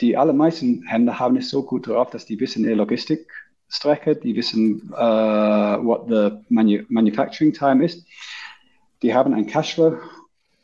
die 0.00 0.16
allermeisten 0.16 0.82
Händler 0.86 1.18
haben 1.18 1.36
es 1.36 1.50
so 1.50 1.64
gut 1.64 1.86
drauf, 1.86 2.10
dass 2.10 2.26
die 2.26 2.38
wissen 2.40 2.64
ihre 2.64 2.74
Logistikstrecke, 2.74 4.16
die 4.16 4.36
wissen, 4.36 4.90
äh, 4.94 4.98
what 5.82 6.08
the 6.08 6.36
manu 6.48 6.82
manufacturing 6.88 7.52
time 7.52 7.84
ist. 7.84 8.06
Die 9.02 9.14
haben 9.14 9.32
ein 9.34 9.46
Cashflow 9.46 9.96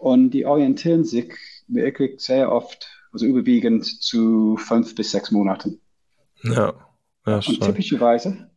und 0.06 0.30
die 0.30 0.46
orientieren 0.46 1.02
sich 1.02 1.34
wirklich 1.66 2.20
sehr 2.20 2.52
oft, 2.52 2.86
also 3.12 3.26
überwiegend 3.26 3.84
zu 3.84 4.56
fünf 4.56 4.94
bis 4.94 5.10
sechs 5.10 5.32
Monaten. 5.32 5.80
Ja, 6.44 6.74
ja, 7.26 7.40
Und 7.44 7.60
typischerweise, 7.60 8.48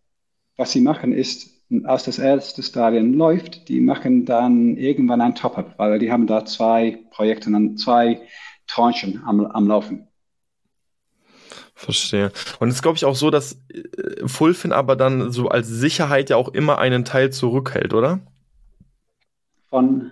was 0.57 0.71
sie 0.71 0.81
machen, 0.81 1.11
ist, 1.11 1.49
als 1.85 2.03
das 2.03 2.19
erste 2.19 2.61
Stadion 2.61 3.13
läuft, 3.13 3.67
die 3.67 3.79
machen 3.81 4.25
dann 4.25 4.77
irgendwann 4.77 5.21
ein 5.21 5.33
Top-up, 5.33 5.73
weil 5.79 5.97
die 5.97 6.11
haben 6.11 6.27
da 6.27 6.45
zwei 6.45 6.99
Projekte, 7.09 7.49
dann 7.49 7.77
zwei 7.77 8.21
Tranchen 8.67 9.23
am, 9.25 9.43
am 9.47 9.67
Laufen. 9.67 10.07
Verstehe. 11.73 12.31
Und 12.59 12.69
es 12.69 12.75
ist, 12.75 12.81
glaube 12.83 12.97
ich, 12.97 13.05
auch 13.05 13.15
so, 13.15 13.31
dass 13.31 13.59
äh, 13.69 14.27
Fulfin 14.27 14.71
aber 14.71 14.95
dann 14.95 15.31
so 15.31 15.47
als 15.47 15.67
Sicherheit 15.67 16.29
ja 16.29 16.35
auch 16.35 16.49
immer 16.49 16.77
einen 16.77 17.05
Teil 17.05 17.31
zurückhält, 17.31 17.95
oder? 17.95 18.19
Von 19.71 20.11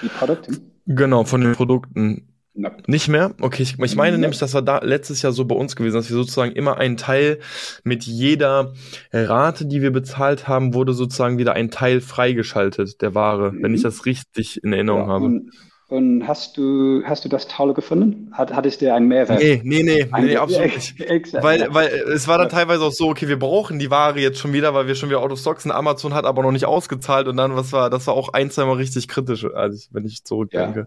den 0.00 0.08
Produkten? 0.08 0.69
Genau, 0.92 1.24
von 1.24 1.40
den 1.40 1.52
Produkten. 1.52 2.26
No. 2.52 2.68
Nicht 2.88 3.06
mehr? 3.06 3.32
Okay, 3.40 3.62
ich, 3.62 3.78
ich 3.78 3.94
meine 3.96 4.16
No. 4.16 4.22
nämlich, 4.22 4.40
das 4.40 4.54
war 4.54 4.62
da 4.62 4.80
letztes 4.82 5.22
Jahr 5.22 5.32
so 5.32 5.44
bei 5.44 5.54
uns 5.54 5.76
gewesen, 5.76 5.94
dass 5.94 6.10
wir 6.10 6.16
sozusagen 6.16 6.50
immer 6.52 6.78
einen 6.78 6.96
Teil 6.96 7.38
mit 7.84 8.02
jeder 8.04 8.72
Rate, 9.12 9.66
die 9.66 9.82
wir 9.82 9.92
bezahlt 9.92 10.48
haben, 10.48 10.74
wurde 10.74 10.92
sozusagen 10.92 11.38
wieder 11.38 11.52
ein 11.52 11.70
Teil 11.70 12.00
freigeschaltet 12.00 13.00
der 13.02 13.14
Ware, 13.14 13.52
wenn 13.60 13.72
ich 13.72 13.80
Mhm. 13.80 13.84
das 13.84 14.04
richtig 14.04 14.64
in 14.64 14.72
Erinnerung 14.72 15.02
Ja, 15.02 15.06
habe. 15.08 15.24
und, 15.26 15.50
und 15.90 16.26
hast 16.26 16.56
du, 16.56 17.02
hast 17.04 17.24
du 17.24 17.28
das 17.28 17.48
toll 17.48 17.74
gefunden? 17.74 18.30
Hat, 18.32 18.54
hat 18.54 18.64
es 18.64 18.78
dir 18.78 18.94
einen 18.94 19.08
Mehrwert? 19.08 19.40
Nee, 19.40 19.60
nee, 19.64 19.82
nee, 19.82 20.06
Ein- 20.12 20.24
nee, 20.26 20.36
absolut 20.36 20.66
nicht. 20.74 21.00
Exakt. 21.00 21.44
Weil, 21.44 21.66
weil 21.74 21.88
es 21.88 22.28
war 22.28 22.38
dann 22.38 22.46
Ja. 22.48 22.52
teilweise 22.54 22.84
auch 22.84 22.92
so, 22.92 23.08
okay, 23.08 23.26
wir 23.28 23.38
brauchen 23.38 23.78
die 23.78 23.90
Ware 23.90 24.18
jetzt 24.20 24.38
schon 24.38 24.52
wieder, 24.52 24.72
weil 24.72 24.86
wir 24.86 24.94
schon 24.94 25.08
wieder 25.10 25.20
out 25.20 25.32
of 25.32 25.38
stocks 25.40 25.64
sind. 25.64 25.72
Amazon 25.72 26.14
hat 26.14 26.24
aber 26.24 26.42
noch 26.42 26.52
nicht 26.52 26.64
ausgezahlt 26.64 27.26
und 27.28 27.36
dann, 27.36 27.56
was 27.56 27.72
war, 27.72 27.90
das 27.90 28.06
war 28.06 28.14
auch 28.14 28.32
ein, 28.32 28.50
zweimal 28.50 28.76
richtig 28.76 29.08
kritisch, 29.08 29.44
also 29.44 29.76
ich, 29.76 29.88
wenn 29.92 30.06
ich 30.06 30.24
zurückdenke. 30.24 30.86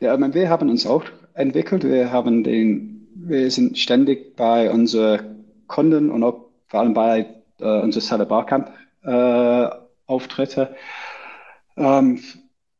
Ja, 0.00 0.16
meine, 0.16 0.34
wir 0.34 0.48
haben 0.48 0.68
uns 0.70 0.86
auch 0.86 1.04
entwickelt. 1.34 1.84
Wir 1.84 2.10
haben 2.10 2.42
den, 2.42 3.06
wir 3.14 3.50
sind 3.50 3.78
ständig 3.78 4.34
bei 4.34 4.70
unseren 4.70 5.44
Kunden 5.68 6.10
und 6.10 6.22
auch 6.24 6.46
vor 6.68 6.80
allem 6.80 6.94
bei 6.94 7.26
äh, 7.60 7.80
unseren 7.80 8.00
Seller 8.02 8.24
Barcamp 8.24 8.70
äh, 9.04 9.68
Auftritte 10.06 10.74
ähm, 11.76 12.20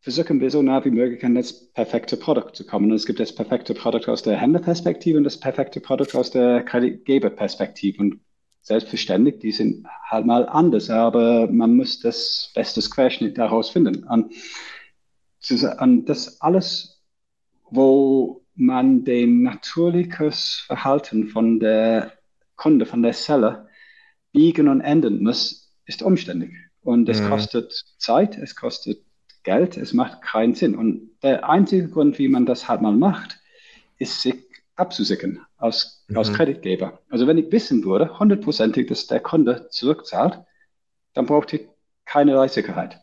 versuchen 0.03 0.41
wir 0.41 0.51
so 0.51 0.63
nah 0.63 0.85
wie 0.85 0.91
möglich 0.91 1.25
an 1.25 1.37
das 1.37 1.71
perfekte 1.73 2.17
Produkt 2.17 2.57
zu 2.57 2.67
kommen. 2.67 2.91
Und 2.91 2.97
es 2.97 3.07
gibt 3.07 3.21
das 3.21 3.35
perfekte 3.35 3.75
Produkt 3.75 4.09
aus 4.09 4.23
der 4.23 4.37
Händlerperspektive 4.37 5.17
und 5.19 5.25
das 5.25 5.39
perfekte 5.41 5.81
Produkt 5.81 6.15
aus 6.17 6.31
der 6.33 6.65
Kreditgeberperspektive. 6.65 7.99
Und 8.03 8.21
selbstverständlich, 8.63 9.39
die 9.41 9.53
sind 9.53 9.87
halt 10.11 10.27
mal 10.27 10.49
anders, 10.49 10.91
aber 10.91 11.51
man 11.51 11.77
muss 11.77 12.01
das 12.01 12.51
beste 12.55 12.81
Querschnitt 12.83 13.39
daraus 13.39 13.71
finden. 13.71 14.05
Und, 14.05 14.35
und 15.81 16.07
das 16.07 16.41
alles, 16.41 17.01
wo 17.71 18.45
man 18.55 19.05
den 19.05 19.43
natürliches 19.45 20.65
Verhalten 20.67 21.29
von 21.29 21.61
der 21.61 22.13
Kunde, 22.57 22.87
von 22.87 23.03
der 23.03 23.13
Seller 23.15 23.69
biegen 24.33 24.69
und 24.69 24.81
ändern 24.81 25.23
muss, 25.23 25.73
ist 25.87 26.03
umständlich. 26.03 26.53
Und 26.83 27.09
es 27.09 27.21
Mhm. 27.21 27.29
kostet 27.29 27.73
Zeit, 27.99 28.39
es 28.39 28.57
kostet 28.57 29.05
Geld, 29.45 29.77
es 29.77 29.93
macht 29.93 30.23
keinen 30.23 30.55
Sinn. 30.55 30.75
Und 30.75 31.11
der 31.23 31.49
einzige 31.49 31.89
Grund, 31.89 32.19
wie 32.19 32.29
man 32.29 32.47
das 32.47 32.69
halt 32.69 32.83
mal 32.83 32.93
macht, 32.93 33.41
ist 33.99 34.23
sich 34.23 34.37
abzusichern 34.77 35.41
als, 35.57 36.05
als 36.15 36.31
Mhm. 36.31 36.35
Kreditgeber. 36.35 37.01
Also 37.11 37.27
wenn 37.27 37.39
ich 37.39 37.53
wissen 37.53 37.85
würde, 37.85 38.19
hundertprozentig, 38.19 38.89
dass 38.89 39.07
der 39.07 39.21
Kunde 39.21 39.69
zurückzahlt, 39.71 40.41
dann 41.15 41.27
braucht 41.27 41.53
ich 41.53 41.69
keinerlei 42.05 42.49
Sicherheit. 42.49 43.01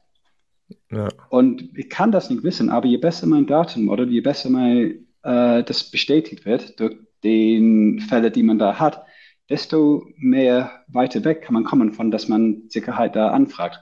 Ja. 0.91 1.10
Und 1.30 1.78
ich 1.78 1.89
kann 1.89 2.12
das 2.12 2.30
nicht 2.30 2.43
wissen, 2.43 2.69
aber 2.69 2.88
je 2.88 2.97
besser 2.97 3.28
mein 3.28 3.47
Datenmodell, 3.47 4.10
je 4.10 4.21
besser 4.21 4.49
mein, 4.49 5.08
äh, 5.23 5.63
das 5.63 5.89
bestätigt 5.89 6.45
wird 6.45 6.80
durch 6.80 6.95
den 7.23 7.99
Fälle, 7.99 8.32
die 8.32 8.43
man 8.43 8.60
da 8.60 8.80
hat, 8.80 9.04
desto 9.49 10.06
mehr 10.17 10.84
weiter 10.88 11.23
weg 11.23 11.41
kann 11.41 11.54
man 11.54 11.63
kommen 11.63 11.91
von, 11.91 12.12
dass 12.12 12.28
man 12.28 12.63
Sicherheit 12.69 13.15
da 13.15 13.32
anfragt. 13.32 13.80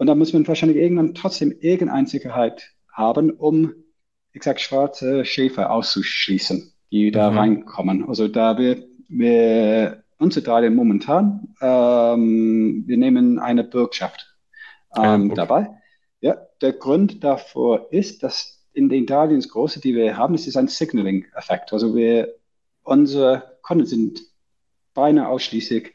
Und 0.00 0.06
da 0.06 0.14
muss 0.14 0.32
man 0.32 0.48
wahrscheinlich 0.48 0.78
irgendwann 0.78 1.14
trotzdem 1.14 1.54
irgendeine 1.60 2.06
Sicherheit 2.06 2.70
haben, 2.90 3.32
um, 3.32 3.74
ich 4.32 4.42
sag, 4.42 4.58
schwarze 4.58 5.26
Schäfer 5.26 5.70
auszuschließen, 5.70 6.72
die 6.90 7.10
da 7.10 7.30
Mhm. 7.30 7.38
reinkommen. 7.38 8.08
Also 8.08 8.26
da 8.26 8.56
wir, 8.56 8.82
wir 9.08 10.02
unsere 10.16 10.42
Darlehen 10.42 10.74
momentan, 10.74 11.54
ähm, 11.60 12.84
wir 12.86 12.96
nehmen 12.96 13.38
eine 13.38 13.62
Bürgschaft 13.62 14.26
ähm, 14.96 15.34
dabei. 15.34 15.68
Ja, 16.22 16.38
der 16.62 16.72
Grund 16.72 17.22
davor 17.22 17.92
ist, 17.92 18.22
dass 18.22 18.66
in 18.72 18.88
den 18.88 19.04
Darlehensgröße, 19.04 19.82
die 19.82 19.94
wir 19.94 20.16
haben, 20.16 20.32
das 20.32 20.46
ist 20.46 20.56
ein 20.56 20.68
Signaling-Effekt. 20.68 21.74
Also 21.74 21.94
wir, 21.94 22.36
unsere 22.84 23.58
Kunden 23.60 23.84
sind 23.84 24.22
beinahe 24.94 25.28
ausschließlich 25.28 25.92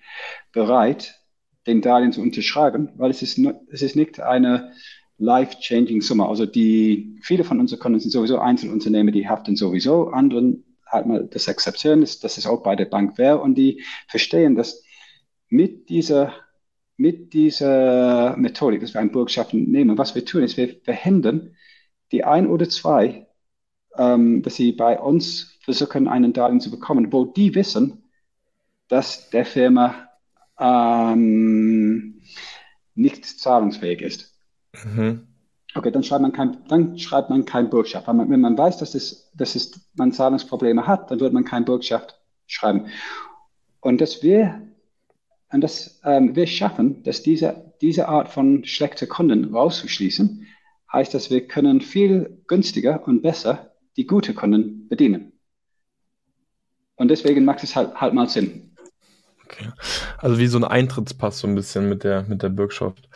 bereit, 0.52 1.15
den 1.67 1.82
Darlehen 1.82 2.12
zu 2.12 2.21
unterschreiben, 2.21 2.89
weil 2.95 3.12
es 3.12 3.21
ist, 3.21 3.39
es 3.71 3.82
ist 3.82 3.95
nicht 3.95 4.19
eine 4.19 4.73
life-changing 5.17 6.01
Summe. 6.01 6.28
Also 6.28 6.45
die, 6.45 7.19
viele 7.21 7.43
von 7.43 7.60
unseren 7.60 7.80
Kunden 7.80 7.99
sind 7.99 8.12
sowieso 8.12 8.39
Einzelunternehmer, 8.39 9.12
die 9.12 9.28
haften 9.28 9.56
sowieso, 9.56 10.10
anderen 10.10 10.63
halt 10.86 11.08
mal 11.08 11.25
das 11.25 11.47
akzeptieren, 11.47 12.01
dass, 12.01 12.19
dass 12.19 12.38
es 12.38 12.45
auch 12.45 12.62
bei 12.63 12.75
der 12.75 12.86
Bank 12.86 13.17
wäre 13.17 13.39
und 13.39 13.56
die 13.56 13.84
verstehen, 14.08 14.56
dass 14.56 14.84
mit 15.49 15.89
dieser, 15.89 16.34
mit 16.97 17.34
dieser 17.34 18.36
Methodik, 18.38 18.82
dass 18.82 18.93
wir 18.93 19.01
ein 19.01 19.12
Bürgschaften 19.12 19.71
nehmen, 19.71 19.97
was 19.97 20.15
wir 20.15 20.25
tun, 20.25 20.43
ist, 20.43 20.58
wir 20.58 20.75
verhindern 20.84 21.56
die 22.12 22.23
ein 22.23 22.47
oder 22.47 22.69
zwei, 22.69 23.28
ähm, 23.97 24.41
dass 24.41 24.56
sie 24.56 24.71
bei 24.73 24.99
uns 24.99 25.58
versuchen, 25.62 26.08
einen 26.08 26.34
Darlehen 26.34 26.62
zu 26.62 26.69
bekommen, 26.69 27.12
wo 27.12 27.25
die 27.25 27.56
wissen, 27.56 28.04
dass 28.88 29.30
der 29.32 29.45
Firma 29.45 30.05
ähm, 30.60 32.22
nicht 32.96 33.26
zahlungsfähig 33.26 34.02
ist. 34.02 34.34
Mhm. 34.84 35.28
Okay, 35.76 35.91
dann 35.91 36.04
schreibt 36.04 36.22
man 36.22 36.32
kein, 36.32 36.65
dann 36.70 36.98
schreibt 36.98 37.30
man 37.30 37.44
kein 37.44 37.70
Bürgschaft. 37.70 38.08
Wenn 38.08 38.15
man, 38.15 38.30
wenn 38.30 38.39
man 38.39 38.58
weiß, 38.58 38.78
dass, 38.78 38.96
es, 38.96 39.30
dass 39.36 39.56
es, 39.56 39.89
man 39.96 40.13
Zahlungsprobleme 40.13 40.88
hat, 40.88 41.12
dann 41.12 41.20
wird 41.20 41.34
man 41.34 41.44
kein 41.44 41.65
Bürgschaft 41.65 42.18
schreiben. 42.48 42.88
Und 43.82 44.00
dass 44.00 44.24
wir, 44.24 44.62
und 45.52 45.62
dass 45.62 46.00
ähm, 46.06 46.36
wir 46.36 46.48
schaffen, 46.48 47.04
dass 47.04 47.24
diese, 47.24 47.74
diese 47.82 48.08
Art 48.08 48.30
von 48.30 48.63
schlechten 48.63 49.10
Kunden 49.10 49.54
rauszuschließen, 49.54 50.48
heißt, 50.91 51.13
dass 51.13 51.30
wir 51.30 51.46
können 51.46 51.82
viel 51.82 52.41
günstiger 52.48 53.06
und 53.06 53.22
besser 53.22 53.74
die 53.98 54.08
gute 54.08 54.34
Kunden 54.34 54.88
bedienen. 54.88 55.34
Und 56.96 57.10
deswegen 57.10 57.44
macht 57.44 57.63
es 57.63 57.76
halt, 57.76 57.96
halt 58.00 58.13
mal 58.13 58.30
Sinn. 58.30 58.75
Okay. 59.58 59.70
Also 60.18 60.38
wie 60.39 60.48
so 60.48 60.58
ein 60.58 60.63
Eintrittspass 60.63 61.39
so 61.39 61.48
ein 61.48 61.56
bisschen 61.56 61.88
mit 61.89 62.04
der, 62.04 62.24
mit 62.24 62.44
der 62.44 62.50
Bürgschaft. 62.50 63.08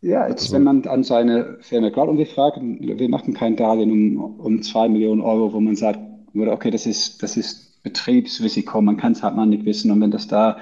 Ja, 0.00 0.28
jetzt, 0.28 0.42
Also- 0.42 0.54
wenn 0.54 0.62
man 0.64 0.86
an 0.86 1.04
seine 1.04 1.58
Firma 1.60 1.90
glaubt 1.90 2.10
und 2.10 2.18
wir 2.18 2.26
fragen, 2.26 2.78
wir 2.80 3.08
machen 3.08 3.34
kein 3.34 3.56
Darlehen 3.56 3.90
um, 3.90 4.40
um 4.40 4.62
zwei 4.62 4.88
Millionen 4.88 5.20
Euro, 5.20 5.52
wo 5.52 5.60
man 5.60 5.76
sagt, 5.76 5.98
okay, 6.34 6.70
das 6.70 6.86
ist, 6.86 7.22
das 7.22 7.36
ist 7.36 7.82
Betriebsrisiko, 7.82 8.80
man 8.80 8.96
kann 8.96 9.12
es 9.12 9.22
halt 9.22 9.36
mal 9.36 9.46
nicht 9.46 9.64
wissen 9.64 9.90
und 9.90 10.00
wenn 10.00 10.10
das 10.10 10.28
da 10.28 10.58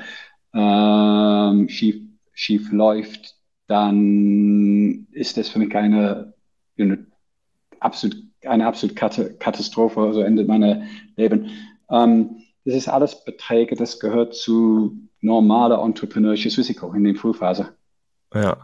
ähm, 0.55 1.69
schief, 1.69 1.97
schief 2.33 2.73
läuft, 2.73 3.35
dann 3.67 5.07
ist 5.13 5.37
das 5.37 5.49
für 5.51 5.59
mich 5.59 5.75
eine, 5.77 6.33
eine 6.79 7.07
absolut, 7.81 8.17
eine 8.45 8.67
absolut 8.67 8.97
Kat- 8.97 9.39
Katastrophe, 9.41 10.13
so 10.15 10.21
endet 10.23 10.49
mein 10.49 10.89
Leben. 11.17 11.51
Ähm, 11.91 12.38
das 12.69 12.77
ist 12.77 12.89
alles 12.89 13.25
Beträge, 13.25 13.77
das 13.77 13.99
gehört 13.99 14.35
zu 14.35 14.93
normaler 15.21 15.83
entrepreneurisches 15.83 16.59
Risiko 16.59 16.93
in 16.93 17.05
der 17.05 17.15
Frühphase. 17.15 17.71
Ja. 18.35 18.59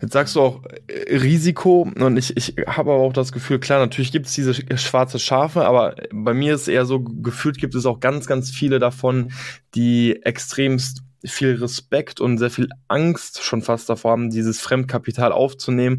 Jetzt 0.00 0.14
sagst 0.14 0.34
du 0.34 0.40
auch 0.40 0.62
äh, 0.88 1.16
Risiko 1.16 1.82
und 1.82 2.16
ich, 2.16 2.36
ich 2.36 2.56
habe 2.66 2.92
aber 2.92 3.02
auch 3.02 3.12
das 3.12 3.30
Gefühl, 3.30 3.60
klar, 3.60 3.78
natürlich 3.78 4.10
gibt 4.10 4.26
es 4.26 4.32
diese 4.34 4.50
sch- 4.52 4.76
schwarze 4.78 5.18
Schafe, 5.18 5.64
aber 5.64 5.94
bei 6.10 6.34
mir 6.34 6.54
ist 6.54 6.66
eher 6.68 6.86
so, 6.86 7.00
gefühlt 7.00 7.58
gibt 7.58 7.74
es 7.74 7.86
auch 7.86 8.00
ganz, 8.00 8.26
ganz 8.26 8.50
viele 8.50 8.78
davon, 8.78 9.30
die 9.74 10.20
extremst 10.22 11.02
viel 11.24 11.54
Respekt 11.54 12.20
und 12.20 12.38
sehr 12.38 12.50
viel 12.50 12.68
Angst 12.88 13.42
schon 13.42 13.62
fast 13.62 13.88
davor 13.88 14.12
haben, 14.12 14.30
dieses 14.30 14.60
Fremdkapital 14.60 15.32
aufzunehmen. 15.32 15.98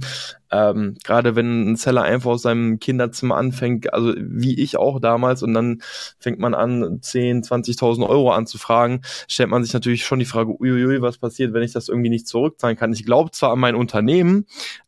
Ähm, 0.51 0.95
Gerade 1.03 1.35
wenn 1.35 1.71
ein 1.71 1.75
Seller 1.75 2.03
einfach 2.03 2.31
aus 2.31 2.43
seinem 2.43 2.79
Kinderzimmer 2.79 3.37
anfängt, 3.37 3.93
also 3.93 4.13
wie 4.17 4.59
ich 4.59 4.77
auch 4.77 4.99
damals, 4.99 5.41
und 5.43 5.53
dann 5.53 5.81
fängt 6.19 6.39
man 6.39 6.53
an, 6.53 6.99
10, 7.01 7.43
20.000 7.43 8.07
Euro 8.07 8.31
anzufragen, 8.31 9.01
stellt 9.27 9.49
man 9.49 9.63
sich 9.63 9.73
natürlich 9.73 10.05
schon 10.05 10.19
die 10.19 10.25
Frage, 10.25 10.51
uiuiui, 10.59 11.01
was 11.01 11.17
passiert, 11.17 11.53
wenn 11.53 11.63
ich 11.63 11.73
das 11.73 11.89
irgendwie 11.89 12.09
nicht 12.09 12.27
zurückzahlen 12.27 12.77
kann. 12.77 12.93
Ich 12.93 13.05
glaube 13.05 13.31
zwar 13.31 13.51
an 13.51 13.59
mein 13.59 13.75
Unternehmen, 13.75 14.45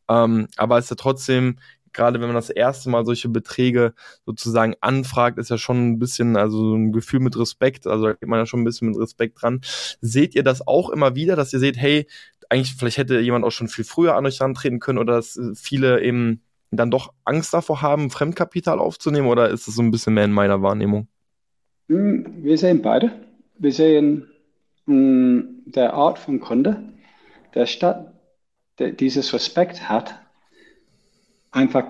ähm, 0.07 0.47
aber 0.57 0.77
es 0.77 0.85
ist 0.85 0.91
ja 0.91 0.95
trotzdem, 0.97 1.57
gerade 1.95 2.19
wenn 2.19 2.27
man 2.27 2.35
das 2.35 2.49
erste 2.51 2.89
Mal 2.89 3.05
solche 3.05 3.29
Beträge 3.29 3.93
sozusagen 4.25 4.75
anfragt, 4.81 5.39
ist 5.39 5.49
ja 5.49 5.57
schon 5.57 5.91
ein 5.91 5.99
bisschen, 5.99 6.37
also 6.37 6.57
so 6.59 6.75
ein 6.75 6.91
Gefühl 6.91 7.21
mit 7.21 7.37
Respekt, 7.37 7.87
also 7.87 8.05
da 8.05 8.13
geht 8.13 8.29
man 8.29 8.39
ja 8.39 8.45
schon 8.45 8.61
ein 8.61 8.65
bisschen 8.65 8.89
mit 8.89 8.99
Respekt 8.99 9.41
dran. 9.41 9.61
Seht 10.01 10.35
ihr 10.35 10.43
das 10.43 10.67
auch 10.67 10.89
immer 10.89 11.15
wieder, 11.15 11.35
dass 11.35 11.53
ihr 11.53 11.59
seht, 11.59 11.77
hey, 11.77 12.07
eigentlich, 12.49 12.75
vielleicht 12.75 12.97
hätte 12.97 13.19
jemand 13.19 13.45
auch 13.45 13.51
schon 13.51 13.67
viel 13.67 13.85
früher 13.85 14.15
an 14.15 14.25
euch 14.25 14.39
rantreten 14.41 14.79
können 14.79 14.99
oder 14.99 15.15
dass 15.15 15.37
äh, 15.37 15.55
viele 15.55 16.01
eben 16.03 16.41
dann 16.71 16.91
doch 16.91 17.13
Angst 17.23 17.53
davor 17.53 17.81
haben, 17.81 18.09
Fremdkapital 18.09 18.79
aufzunehmen 18.79 19.27
oder 19.27 19.49
ist 19.49 19.67
das 19.67 19.75
so 19.75 19.81
ein 19.81 19.91
bisschen 19.91 20.13
mehr 20.13 20.25
in 20.25 20.31
meiner 20.31 20.61
Wahrnehmung? 20.61 21.07
Hm, 21.89 22.43
Wir 22.43 22.57
sehen 22.57 22.81
beide. 22.81 23.11
Wir 23.57 23.71
sehen 23.71 24.27
mh, 24.85 25.43
der 25.65 25.93
Art 25.93 26.19
von 26.19 26.39
Kunde, 26.39 26.83
der 27.53 27.65
statt 27.65 28.13
dieses 28.79 29.33
Respekt 29.33 29.87
hat, 29.87 30.19
einfach 31.55 31.85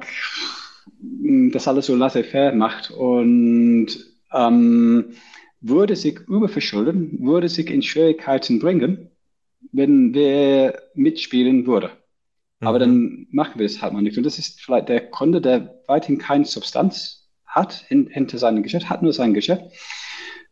mh, 1.00 1.52
das 1.52 1.68
alles 1.68 1.88
so 1.88 1.96
laissez-faire 1.96 2.54
macht 2.54 2.92
und 2.92 3.88
ähm, 4.32 5.14
würde 5.62 5.96
sich 5.96 6.20
überverschulden, 6.28 7.20
würde 7.22 7.50
sich 7.50 7.70
in 7.70 7.82
Schwierigkeiten 7.82 8.60
bringen, 8.60 9.10
wenn 9.72 10.14
wir 10.14 10.80
mitspielen 10.94 11.66
würden. 11.66 11.90
Mhm. 12.60 12.68
Aber 12.68 12.80
dann 12.80 13.28
machen 13.32 13.60
wir 13.60 13.68
das 13.68 13.82
halt 13.82 13.94
mal 13.94 14.02
nicht. 14.02 14.18
Und 14.18 14.26
das 14.26 14.38
ist 14.38 14.62
vielleicht 14.62 14.90
der 14.90 15.10
Kunde, 15.10 15.42
der 15.42 15.82
weiterhin 15.88 16.20
keine 16.20 16.46
Substanz 16.46 17.28
hat 17.46 17.74
hin, 17.74 18.08
hinter 18.12 18.38
seinem 18.38 18.64
Geschäft, 18.64 18.90
hat 18.90 19.02
nur 19.02 19.14
sein 19.14 19.34
Geschäft, 19.34 19.64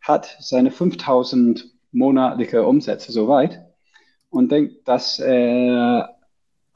hat 0.02 0.38
seine 0.40 0.72
5000 0.72 1.66
monatliche 1.92 2.64
Umsätze 2.64 3.12
soweit 3.12 3.64
und 4.30 4.52
denkt, 4.52 4.88
dass, 4.88 5.20
äh, 5.20 6.04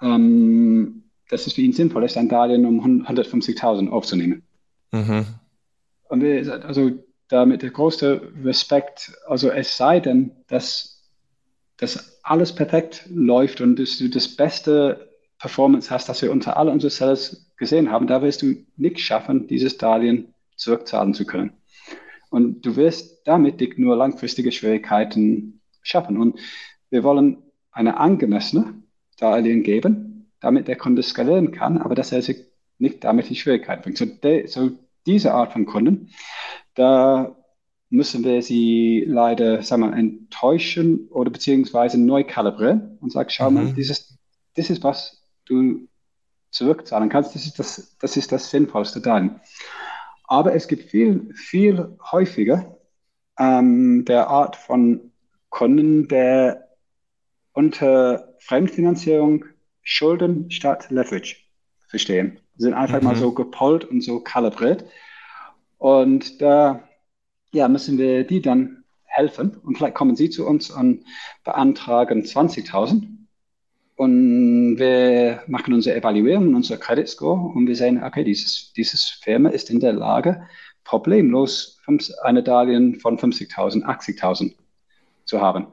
ähm, 0.01 1.06
dass 1.29 1.47
es 1.47 1.53
für 1.53 1.61
ihn 1.61 1.73
sinnvoll 1.73 2.03
ist, 2.03 2.17
ein 2.17 2.29
Darlehen 2.29 2.65
um 2.65 3.05
150.000 3.05 3.89
aufzunehmen. 3.89 4.43
Mhm. 4.91 5.25
Und 6.09 6.23
also 6.23 6.91
damit 7.27 7.61
der 7.61 7.71
größte 7.71 8.31
Respekt, 8.43 9.11
also 9.27 9.49
es 9.49 9.75
sei 9.75 9.99
denn, 9.99 10.31
dass, 10.47 11.03
dass 11.77 12.19
alles 12.23 12.55
perfekt 12.55 13.05
läuft 13.09 13.61
und 13.61 13.77
dass 13.77 13.97
du 13.97 14.09
das 14.09 14.27
beste 14.27 15.09
Performance 15.39 15.91
hast, 15.91 16.09
das 16.09 16.21
wir 16.21 16.31
unter 16.31 16.57
alle 16.57 16.71
unsere 16.71 16.89
Sellers 16.89 17.51
gesehen 17.57 17.91
haben, 17.91 18.07
da 18.07 18.21
wirst 18.21 18.41
du 18.41 18.55
nicht 18.77 18.99
schaffen, 18.99 19.47
dieses 19.47 19.77
Darlehen 19.77 20.33
zurückzahlen 20.55 21.13
zu 21.13 21.25
können. 21.25 21.53
Und 22.29 22.65
du 22.65 22.75
wirst 22.75 23.27
damit 23.27 23.61
dich 23.61 23.77
nur 23.77 23.95
langfristige 23.95 24.51
Schwierigkeiten 24.51 25.61
schaffen. 25.81 26.17
Und 26.17 26.39
wir 26.89 27.03
wollen 27.03 27.37
eine 27.71 27.97
angemessene 27.97 28.73
Darlehen 29.17 29.63
geben, 29.63 30.06
damit 30.39 30.67
der 30.67 30.77
Kunde 30.77 31.03
skalieren 31.03 31.51
kann, 31.51 31.77
aber 31.77 31.95
dass 31.95 32.11
er 32.11 32.21
sich 32.21 32.45
nicht 32.79 33.03
damit 33.03 33.29
in 33.29 33.35
Schwierigkeiten 33.35 33.81
bringt. 33.81 33.97
So, 33.97 34.05
de, 34.05 34.47
so 34.47 34.71
diese 35.05 35.33
Art 35.33 35.53
von 35.53 35.65
Kunden, 35.65 36.11
da 36.75 37.35
müssen 37.89 38.23
wir 38.23 38.41
sie 38.41 39.05
leider, 39.07 39.63
sagen 39.63 39.83
wir, 39.83 39.93
enttäuschen 39.93 41.07
oder 41.09 41.31
beziehungsweise 41.31 41.99
neu 41.99 42.23
kalibrieren 42.23 42.97
und 43.01 43.11
sagen, 43.11 43.29
schau 43.29 43.49
mhm. 43.49 43.55
mal, 43.55 43.73
dieses, 43.73 44.17
das 44.55 44.69
ist 44.69 44.83
was 44.83 45.23
du 45.45 45.87
zurückzahlen 46.51 47.09
kannst, 47.09 47.35
das 47.35 47.45
ist 47.45 47.59
das, 47.59 47.97
das 47.99 48.17
ist 48.17 48.31
das 48.31 48.49
Sinnvollste 48.49 49.01
dann. 49.01 49.41
Aber 50.25 50.53
es 50.53 50.67
gibt 50.67 50.89
viel, 50.89 51.33
viel 51.33 51.97
häufiger 52.11 52.77
ähm, 53.39 54.03
der 54.05 54.27
Art 54.27 54.55
von 54.55 55.11
Kunden, 55.49 56.07
der 56.07 56.67
unter 57.53 58.35
Fremdfinanzierung 58.39 59.45
Schulden 59.89 60.51
statt 60.51 60.89
Leverage 60.89 61.37
verstehen. 61.87 62.41
Sind 62.57 62.73
einfach 62.73 62.99
mhm. 62.99 63.07
mal 63.07 63.15
so 63.15 63.31
gepollt 63.31 63.85
und 63.85 64.01
so 64.01 64.19
kalibriert. 64.19 64.83
Und 65.77 66.41
da 66.41 66.83
ja, 67.53 67.69
müssen 67.69 67.97
wir 67.97 68.25
die 68.25 68.41
dann 68.41 68.83
helfen. 69.05 69.55
Und 69.63 69.77
vielleicht 69.77 69.95
kommen 69.95 70.17
sie 70.17 70.29
zu 70.29 70.45
uns 70.45 70.69
und 70.69 71.05
beantragen 71.45 72.23
20.000 72.23 73.07
und 73.95 74.77
wir 74.77 75.41
machen 75.47 75.73
unsere 75.73 75.95
Evaluierung, 75.95 76.53
unser 76.53 76.77
Credit 76.77 77.07
Score 77.07 77.39
und 77.55 77.65
wir 77.65 77.75
sehen, 77.75 78.03
okay, 78.03 78.25
dieses, 78.25 78.73
dieses 78.73 79.05
Firma 79.05 79.49
ist 79.49 79.69
in 79.69 79.79
der 79.79 79.93
Lage, 79.93 80.45
problemlos 80.83 81.81
eine 82.23 82.43
Darlehen 82.43 82.99
von 82.99 83.17
50.000, 83.17 83.83
80.000 83.85 84.53
zu 85.23 85.41
haben. 85.41 85.67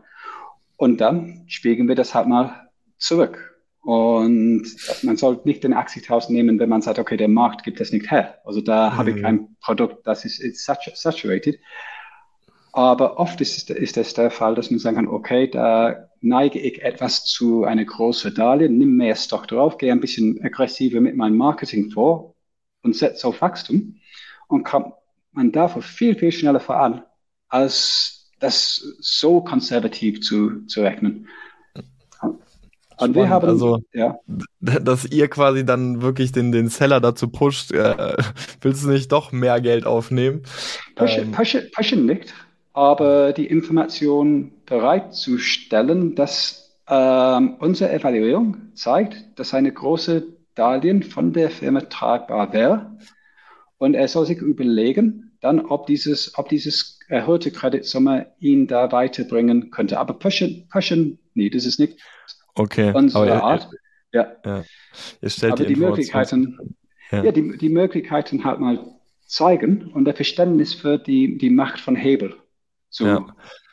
Und 0.76 1.00
dann 1.00 1.42
spiegeln 1.48 1.88
wir 1.88 1.96
das 1.96 2.14
halt 2.14 2.28
mal 2.28 2.70
zurück. 2.96 3.53
Und 3.84 4.64
man 5.02 5.16
sollte 5.18 5.46
nicht 5.46 5.62
den 5.62 5.74
80.000 5.74 6.32
nehmen, 6.32 6.58
wenn 6.58 6.70
man 6.70 6.80
sagt, 6.80 6.98
okay, 6.98 7.18
der 7.18 7.28
Markt 7.28 7.64
gibt 7.64 7.82
es 7.82 7.92
nicht 7.92 8.10
her. 8.10 8.38
Also 8.44 8.62
da 8.62 8.90
mhm. 8.90 8.96
habe 8.96 9.10
ich 9.10 9.16
mhm. 9.16 9.24
ein 9.24 9.56
Produkt, 9.60 10.06
das 10.06 10.24
ist 10.24 10.64
saturated. 10.64 11.60
Aber 12.72 13.20
oft 13.20 13.40
ist, 13.40 13.70
ist 13.70 13.96
es 13.96 14.14
der 14.14 14.30
Fall, 14.30 14.54
dass 14.54 14.70
man 14.70 14.80
sagen 14.80 14.96
kann, 14.96 15.06
okay, 15.06 15.48
da 15.48 16.08
neige 16.22 16.58
ich 16.58 16.82
etwas 16.82 17.24
zu 17.24 17.64
einer 17.64 17.84
großen 17.84 18.34
Darlehen, 18.34 18.78
nimm 18.78 18.96
mehr 18.96 19.14
Stock 19.14 19.46
drauf, 19.46 19.76
gehe 19.76 19.92
ein 19.92 20.00
bisschen 20.00 20.42
aggressiver 20.42 21.00
mit 21.00 21.14
meinem 21.14 21.36
Marketing 21.36 21.90
vor 21.90 22.34
und 22.82 22.96
setze 22.96 23.28
auf 23.28 23.42
Wachstum 23.42 24.00
und 24.48 24.64
kommt 24.64 24.94
man 25.32 25.52
dafür 25.52 25.82
viel, 25.82 26.16
viel 26.16 26.32
schneller 26.32 26.58
voran, 26.58 27.02
als 27.48 28.32
das 28.40 28.76
so 28.98 29.42
konservativ 29.42 30.22
zu, 30.22 30.64
zu 30.66 30.80
rechnen. 30.80 31.28
Und 32.98 33.14
wir 33.14 33.28
haben, 33.28 33.48
also, 33.48 33.80
ja. 33.92 34.18
dass 34.60 35.04
ihr 35.06 35.28
quasi 35.28 35.64
dann 35.64 36.00
wirklich 36.02 36.32
den, 36.32 36.52
den 36.52 36.68
Seller 36.68 37.00
dazu 37.00 37.28
pusht, 37.28 37.72
äh, 37.72 38.16
willst 38.60 38.84
du 38.84 38.88
nicht 38.90 39.10
doch 39.10 39.32
mehr 39.32 39.60
Geld 39.60 39.86
aufnehmen? 39.86 40.42
Pushen, 40.94 41.24
ähm, 41.24 41.32
pushen, 41.32 41.62
pushen 41.72 42.06
nicht 42.06 42.32
aber 42.74 43.32
die 43.32 43.46
Information 43.46 44.52
bereitzustellen, 44.66 46.16
dass 46.16 46.76
ähm, 46.88 47.54
unsere 47.60 47.92
Evaluierung 47.92 48.74
zeigt, 48.74 49.38
dass 49.38 49.54
eine 49.54 49.72
große 49.72 50.26
Darlehen 50.56 51.02
von 51.02 51.32
der 51.32 51.50
Firma 51.50 51.80
tragbar 51.82 52.52
wäre. 52.52 52.98
Und 53.78 53.94
er 53.94 54.08
soll 54.08 54.26
sich 54.26 54.38
überlegen, 54.38 55.36
dann, 55.40 55.60
ob 55.60 55.86
dieses, 55.86 56.36
ob 56.36 56.48
dieses 56.48 56.98
erhöhte 57.08 57.52
Kreditsumme 57.52 58.26
ihn 58.40 58.66
da 58.66 58.90
weiterbringen 58.90 59.70
könnte. 59.70 60.00
Aber 60.00 60.14
pushen, 60.14 60.66
pushen, 60.68 61.18
nee, 61.34 61.50
das 61.50 61.66
ist 61.66 61.78
nicht 61.78 62.00
okay. 62.54 62.92
unsere 62.94 63.32
aber, 63.32 63.44
Art. 63.44 63.68
Ja. 64.12 64.36
ja. 64.44 64.64
aber 65.42 65.56
die, 65.56 65.66
die 65.66 65.76
Möglichkeiten, 65.76 66.76
ja. 67.10 67.24
ja, 67.24 67.32
die, 67.32 67.56
die 67.58 67.68
Möglichkeiten 67.68 68.44
halt 68.44 68.60
mal 68.60 68.78
zeigen 69.26 69.90
und 69.92 70.04
der 70.04 70.14
Verständnis 70.14 70.74
für 70.74 70.98
die, 70.98 71.38
die 71.38 71.50
Macht 71.50 71.80
von 71.80 71.96
Hebel 71.96 72.36
zu 72.90 73.06
ja. 73.06 73.26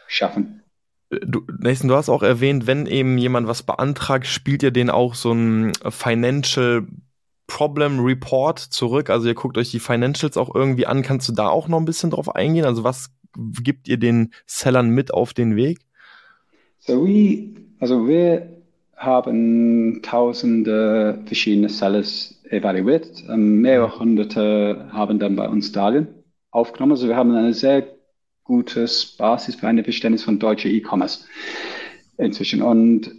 schaffen. 0.07 0.63
Du, 1.09 1.45
Nathan, 1.59 1.89
du 1.89 1.95
hast 1.95 2.09
auch 2.09 2.23
erwähnt, 2.23 2.67
wenn 2.67 2.85
eben 2.85 3.17
jemand 3.17 3.47
was 3.47 3.63
beantragt, 3.63 4.25
spielt 4.25 4.63
ihr 4.63 4.71
den 4.71 4.89
auch 4.89 5.13
so 5.13 5.33
ein 5.33 5.73
Financial 5.89 6.87
Problem 7.47 7.99
Report 7.99 8.59
zurück? 8.59 9.09
Also 9.09 9.27
ihr 9.27 9.33
guckt 9.33 9.57
euch 9.57 9.71
die 9.71 9.81
Financials 9.81 10.37
auch 10.37 10.55
irgendwie 10.55 10.87
an. 10.87 11.01
Kannst 11.01 11.27
du 11.27 11.33
da 11.33 11.49
auch 11.49 11.67
noch 11.67 11.79
ein 11.79 11.85
bisschen 11.85 12.11
drauf 12.11 12.33
eingehen? 12.33 12.63
Also 12.63 12.85
was 12.85 13.11
gibt 13.61 13.89
ihr 13.89 13.97
den 13.97 14.33
Sellern 14.45 14.89
mit 14.89 15.13
auf 15.13 15.33
den 15.33 15.57
Weg? 15.57 15.79
So 16.79 17.05
we, 17.05 17.53
also 17.79 18.07
wir 18.07 18.60
haben 19.01 20.01
tausende 20.03 21.19
verschiedene 21.25 21.69
Sellers 21.69 22.39
evaluiert. 22.49 23.23
Ähm, 23.29 23.61
mehrere 23.61 23.99
hunderte 23.99 24.89
haben 24.91 25.19
dann 25.19 25.35
bei 25.35 25.49
uns 25.49 25.71
Darlehen 25.71 26.07
aufgenommen. 26.51 26.91
Also 26.93 27.07
wir 27.07 27.15
haben 27.15 27.35
eine 27.35 27.53
sehr 27.53 27.87
gutes 28.43 29.17
Basis 29.17 29.55
für 29.55 29.67
ein 29.67 29.83
Verständnis 29.83 30.23
von 30.23 30.39
deutscher 30.39 30.69
E-Commerce 30.69 31.25
inzwischen. 32.17 32.61
Und 32.61 33.11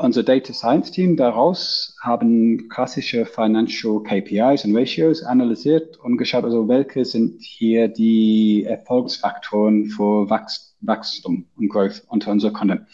unser 0.00 0.22
Data 0.22 0.52
Science 0.52 0.90
Team 0.90 1.16
daraus 1.16 1.96
haben 2.02 2.68
klassische 2.68 3.26
Financial 3.26 4.02
KPIs 4.02 4.64
und 4.64 4.76
Ratios 4.76 5.22
analysiert 5.22 5.96
und 5.98 6.16
geschaut, 6.16 6.44
also 6.44 6.68
welche 6.68 7.04
sind 7.04 7.40
hier 7.40 7.88
die 7.88 8.64
Erfolgsfaktoren 8.64 9.86
für 9.86 10.28
Wachstum 10.30 11.46
und 11.56 11.68
Growth 11.68 12.02
unter 12.08 12.30
unseren 12.30 12.52
Kunden. 12.52 12.86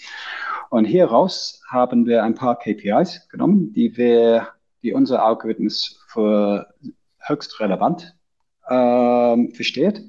Und 0.74 0.86
hieraus 0.86 1.62
haben 1.70 2.04
wir 2.04 2.24
ein 2.24 2.34
paar 2.34 2.58
KPIs 2.58 3.28
genommen, 3.28 3.72
die 3.72 3.96
wir, 3.96 4.48
die 4.82 4.92
unser 4.92 5.24
Algorithmus 5.24 6.04
für 6.08 6.66
höchst 7.20 7.60
relevant 7.60 8.16
äh, 8.66 9.52
versteht. 9.52 10.02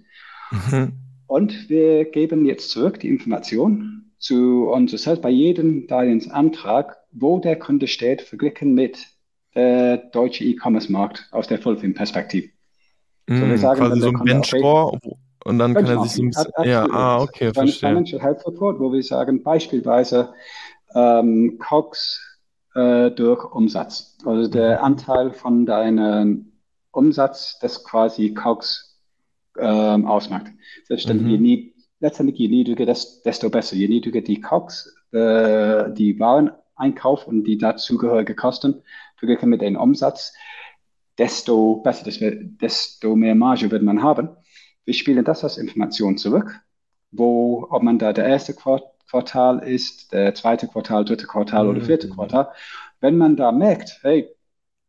Mhm. 0.50 0.94
Und 1.28 1.70
wir 1.70 2.06
geben 2.06 2.46
jetzt 2.46 2.72
zurück 2.72 3.00
die 3.00 3.10
Information 3.10 4.12
zu 4.18 4.68
uns 4.68 4.90
selbst 4.90 5.22
bei 5.22 5.30
jedem 5.30 5.86
Darlehensantrag, 5.86 6.98
wo 7.12 7.38
der 7.38 7.60
Kunde 7.60 7.88
steht, 7.88 8.24
verglichen 8.24 8.74
mit 8.74 9.06
der 9.54 9.98
deutschen 9.98 10.48
E-Commerce-Markt 10.48 11.30
aus 11.30 11.48
der 11.48 11.60
Fullfilm-Perspektive. 11.60 12.50
Mm, 13.28 13.38
so 13.38 13.48
wir 13.50 13.58
sagen, 13.60 13.82
quasi 13.82 14.02
so 14.02 14.08
ein 14.08 14.24
Benchscore 14.24 15.00
und 15.46 15.60
dann 15.60 15.76
kann 15.76 15.86
er 15.86 16.02
sich 16.02 16.14
so 16.14 16.24
ein 16.24 16.30
bisschen, 16.30 16.52
ja, 16.64 16.86
ah, 16.90 17.22
okay, 17.22 17.48
so 17.48 17.54
verstehe. 17.54 17.90
Financial 17.90 18.22
Health 18.22 18.46
Report, 18.48 18.80
wo 18.80 18.92
wir 18.92 19.04
sagen, 19.04 19.44
beispielsweise 19.44 20.34
ähm, 20.96 21.60
COGS 21.60 22.20
äh, 22.74 23.12
durch 23.12 23.44
Umsatz. 23.54 24.18
Also 24.26 24.50
der 24.50 24.80
mhm. 24.80 24.86
Anteil 24.86 25.32
von 25.32 25.68
deinem 25.68 26.52
Umsatz, 26.92 27.60
das 27.60 27.84
quasi 27.84 28.34
COGS 28.34 29.00
ähm, 29.60 30.08
ausmacht. 30.08 30.48
Selbstverständlich, 30.88 31.28
mhm. 31.28 31.46
je 31.46 31.56
nie, 31.58 31.76
letztendlich 32.00 32.40
je 32.40 32.48
niedriger, 32.48 32.86
desto 32.88 33.50
besser. 33.52 33.76
Je 33.76 33.88
niedriger 33.88 34.22
die 34.22 34.42
COX, 34.42 34.96
äh, 35.12 35.92
die 35.94 36.20
Wareneinkauf 36.20 37.28
und 37.28 37.44
die 37.44 37.60
dazugehörige 37.60 38.34
Kosten 38.34 38.82
verglichen 39.18 39.50
mit 39.50 39.62
dem 39.62 39.76
Umsatz, 39.76 40.34
desto 41.20 41.76
besser, 41.84 42.10
desto 42.12 43.16
mehr 43.16 43.36
Marge 43.36 43.70
wird 43.70 43.84
man 43.84 44.02
haben. 44.02 44.30
Wir 44.86 44.94
spielen 44.94 45.26
das 45.26 45.44
als 45.44 45.58
Information 45.58 46.18
zurück, 46.18 46.60
wo, 47.12 47.68
ob 47.70 47.84
man 47.84 48.00
da 48.00 48.14
der 48.14 48.26
erste 48.26 48.54
Quartal 48.54 49.60
ist, 49.60 50.14
der 50.14 50.34
zweite 50.36 50.68
Quartal, 50.68 51.06
dritte 51.06 51.28
Quartal 51.28 51.66
mhm. 51.66 51.70
oder 51.72 51.82
vierte 51.82 52.10
Quartal. 52.10 52.50
Wenn 53.02 53.18
man 53.18 53.36
da 53.36 53.52
merkt, 53.52 54.00
hey, 54.02 54.30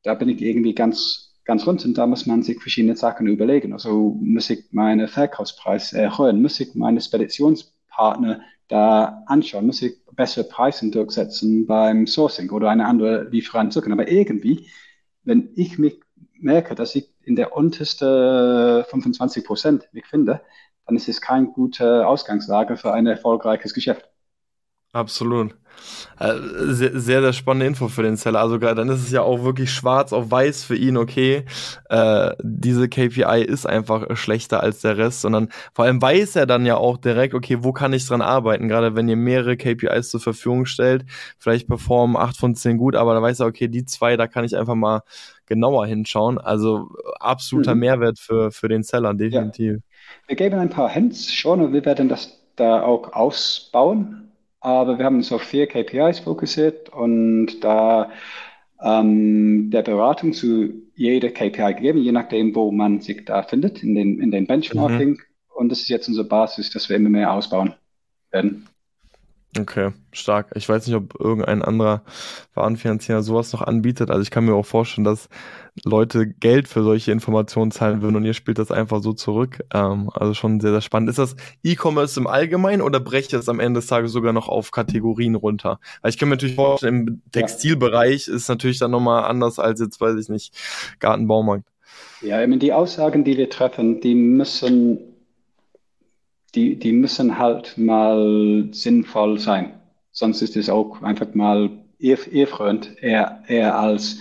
da 0.03 0.15
bin 0.15 0.29
ich 0.29 0.41
irgendwie 0.41 0.75
ganz 0.75 1.27
ganz 1.47 1.67
rund 1.67 1.81
sind, 1.81 1.97
da 1.97 2.07
muss 2.07 2.27
man 2.27 2.43
sich 2.43 2.61
verschiedene 2.61 2.97
Sachen 2.97 3.27
überlegen. 3.29 3.73
Also 3.73 4.19
muss 4.21 4.51
ich 4.51 4.67
meinen 4.73 5.09
Verkaufspreis 5.09 5.93
erhöhen, 5.93 6.43
muss 6.43 6.61
ich 6.61 6.75
meine 6.75 7.01
Speditionspartner 7.01 8.43
da 8.69 9.23
anschauen, 9.27 9.67
muss 9.67 9.81
ich 9.81 9.97
bessere 10.13 10.45
Preise 10.45 10.91
durchsetzen 10.91 11.67
beim 11.67 12.07
Sourcing 12.07 12.51
oder 12.51 12.69
eine 12.69 12.87
andere 12.87 13.29
Lieferant 13.31 13.73
suchen. 13.73 13.93
Aber 13.93 14.11
irgendwie, 14.11 14.67
wenn 15.23 15.51
ich 15.55 15.79
mich 15.79 16.01
merke, 16.41 16.75
dass 16.75 16.95
ich 16.95 17.13
in 17.23 17.37
der 17.37 17.57
untersten 17.57 18.85
25 18.85 19.45
Prozent 19.45 19.89
mich 19.93 20.07
finde, 20.07 20.43
dann 20.87 20.97
ist 20.97 21.09
es 21.09 21.21
keine 21.21 21.49
gute 21.49 22.07
Ausgangslage 22.07 22.77
für 22.77 22.93
ein 22.93 23.07
erfolgreiches 23.07 23.75
Geschäft. 23.75 24.09
Absolut. 24.97 25.55
Äh, 26.19 26.33
sehr, 26.73 26.99
sehr, 26.99 27.33
spannende 27.35 27.67
Info 27.67 27.89
für 27.89 28.03
den 28.03 28.17
Seller. 28.17 28.41
Also 28.41 28.57
dann 28.57 28.89
ist 28.89 29.03
es 29.03 29.11
ja 29.11 29.21
auch 29.21 29.45
wirklich 29.45 29.71
schwarz 29.71 30.15
auf 30.15 30.31
weiß 30.31 30.65
für 30.65 30.75
ihn, 30.75 30.97
okay, 30.97 31.45
äh, 31.91 32.31
diese 32.43 32.89
KPI 32.89 33.45
ist 33.47 33.67
einfach 33.67 34.17
schlechter 34.17 34.63
als 34.63 34.81
der 34.81 34.97
Rest, 34.97 35.21
sondern 35.21 35.51
vor 35.75 35.85
allem 35.85 36.01
weiß 36.01 36.37
er 36.37 36.47
dann 36.47 36.65
ja 36.65 36.79
auch 36.79 36.97
direkt, 36.97 37.35
okay, 37.35 37.59
wo 37.61 37.73
kann 37.73 37.93
ich 37.93 38.07
dran 38.07 38.23
arbeiten? 38.23 38.69
Gerade 38.69 38.97
wenn 38.97 39.07
ihr 39.07 39.17
mehrere 39.17 39.59
KPIs 39.59 40.09
zur 40.09 40.21
Verfügung 40.21 40.65
stellt, 40.65 41.05
vielleicht 41.39 41.69
performen 41.69 42.17
acht 42.17 42.39
von 42.39 42.55
zehn 42.55 42.79
gut, 42.79 42.97
aber 42.97 43.13
da 43.13 43.21
weiß 43.21 43.41
er, 43.41 43.47
okay, 43.47 43.69
die 43.69 43.85
zwei, 43.85 44.17
da 44.17 44.27
kann 44.27 44.47
ich 44.47 44.57
einfach 44.57 44.75
mal 44.75 45.03
genauer 45.45 45.87
hinschauen. 45.87 46.39
Also 46.39 46.89
absoluter 47.21 47.75
mhm. 47.75 47.81
Mehrwert 47.81 48.19
für, 48.19 48.51
für 48.51 48.69
den 48.69 48.83
Seller, 48.83 49.13
definitiv. 49.13 49.75
Ja. 49.75 49.81
Wir 50.29 50.37
geben 50.37 50.59
ein 50.59 50.71
paar 50.71 50.89
Hints 50.89 51.35
schon 51.35 51.61
und 51.61 51.75
wir 51.75 51.85
werden 51.85 52.09
das 52.09 52.41
da 52.57 52.83
auch 52.83 53.13
ausbauen 53.13 54.26
aber 54.67 54.99
wir 54.99 55.05
haben 55.05 55.19
uns 55.19 55.31
auf 55.31 55.43
vier 55.43 55.69
KPIs 55.69 56.19
fokussiert 56.19 56.89
und 56.89 57.61
da 57.63 58.11
ähm, 58.83 59.71
der 59.71 59.83
Beratung 59.83 60.33
zu 60.33 60.73
jeder 60.97 61.31
KPI 61.31 61.75
gegeben, 61.75 62.01
je 62.01 62.11
nachdem, 62.11 62.53
wo 62.57 62.73
man 62.73 63.01
sich 63.01 63.25
da 63.25 63.45
findet, 63.45 63.85
in 63.85 63.95
den, 63.95 64.19
in 64.19 64.33
den 64.33 64.49
Benchmarking. 64.49 65.11
Mhm. 65.11 65.21
Und 65.55 65.69
das 65.69 65.83
ist 65.83 65.89
jetzt 65.89 66.09
unsere 66.09 66.27
Basis, 66.27 66.71
dass 66.71 66.89
wir 66.89 66.97
immer 66.97 67.11
mehr 67.11 67.33
ausbauen 67.33 67.75
werden. 68.33 68.67
Okay, 69.59 69.93
stark. 70.13 70.51
Ich 70.55 70.69
weiß 70.69 70.87
nicht, 70.87 70.97
ob 70.97 71.19
irgendein 71.19 71.63
anderer 71.63 72.03
Warenfinanzierer 72.55 73.23
sowas 73.23 73.53
noch 73.53 73.63
anbietet. 73.63 74.11
Also 74.11 74.23
ich 74.23 74.31
kann 74.31 74.45
mir 74.45 74.55
auch 74.55 74.67
vorstellen, 74.67 75.05
dass 75.05 75.29
Leute 75.85 76.27
Geld 76.27 76.69
für 76.69 76.83
solche 76.83 77.13
Informationen 77.13 77.71
zahlen 77.71 78.03
würden 78.03 78.17
und 78.17 78.25
ihr 78.25 78.35
spielt 78.35 78.59
das 78.59 78.71
einfach 78.71 79.03
so 79.03 79.13
zurück. 79.13 79.61
Ähm, 79.73 80.11
also 80.13 80.35
schon 80.35 80.61
sehr, 80.61 80.73
sehr 80.73 80.81
spannend. 80.81 81.11
Ist 81.11 81.19
das 81.19 81.37
E-Commerce 81.63 82.19
im 82.19 82.27
Allgemeinen 82.27 82.83
oder 82.83 83.01
brecht 83.01 83.33
es 83.33 83.49
am 83.49 83.61
Ende 83.61 83.81
des 83.81 83.87
Tages 83.87 84.13
sogar 84.13 84.33
noch 84.33 84.49
auf 84.49 84.73
Kategorien 84.73 85.37
runter? 85.37 85.81
Weil 86.03 86.11
ich 86.11 86.19
kann 86.19 86.29
mir 86.29 86.35
natürlich 86.35 86.57
vorstellen, 86.57 87.07
im 87.07 87.23
Textilbereich 87.33 88.29
ist 88.29 88.49
natürlich 88.49 88.79
dann 88.79 88.91
nochmal 88.91 89.25
anders 89.25 89.59
als 89.59 89.81
jetzt, 89.81 90.01
weiß 90.01 90.17
ich 90.21 90.29
nicht, 90.29 90.55
Gartenbaumarkt. 90.99 91.65
Ja, 92.21 92.43
ich 92.43 92.49
meine, 92.49 92.59
die 92.59 92.73
Aussagen, 92.73 93.25
die 93.25 93.37
wir 93.37 93.49
treffen, 93.49 94.01
die 94.01 94.15
müssen 94.15 95.16
die, 96.57 96.77
die 96.79 96.93
müssen 96.93 97.39
halt 97.39 97.77
mal 97.77 98.69
sinnvoll 98.73 99.39
sein. 99.39 99.75
Sonst 100.11 100.41
ist 100.41 100.57
es 100.57 100.71
auch 100.71 101.03
einfach 101.03 101.35
mal 101.35 101.71
irrfreund, 101.99 102.97
eher, 103.03 103.43
eher 103.47 103.79
als 103.79 104.19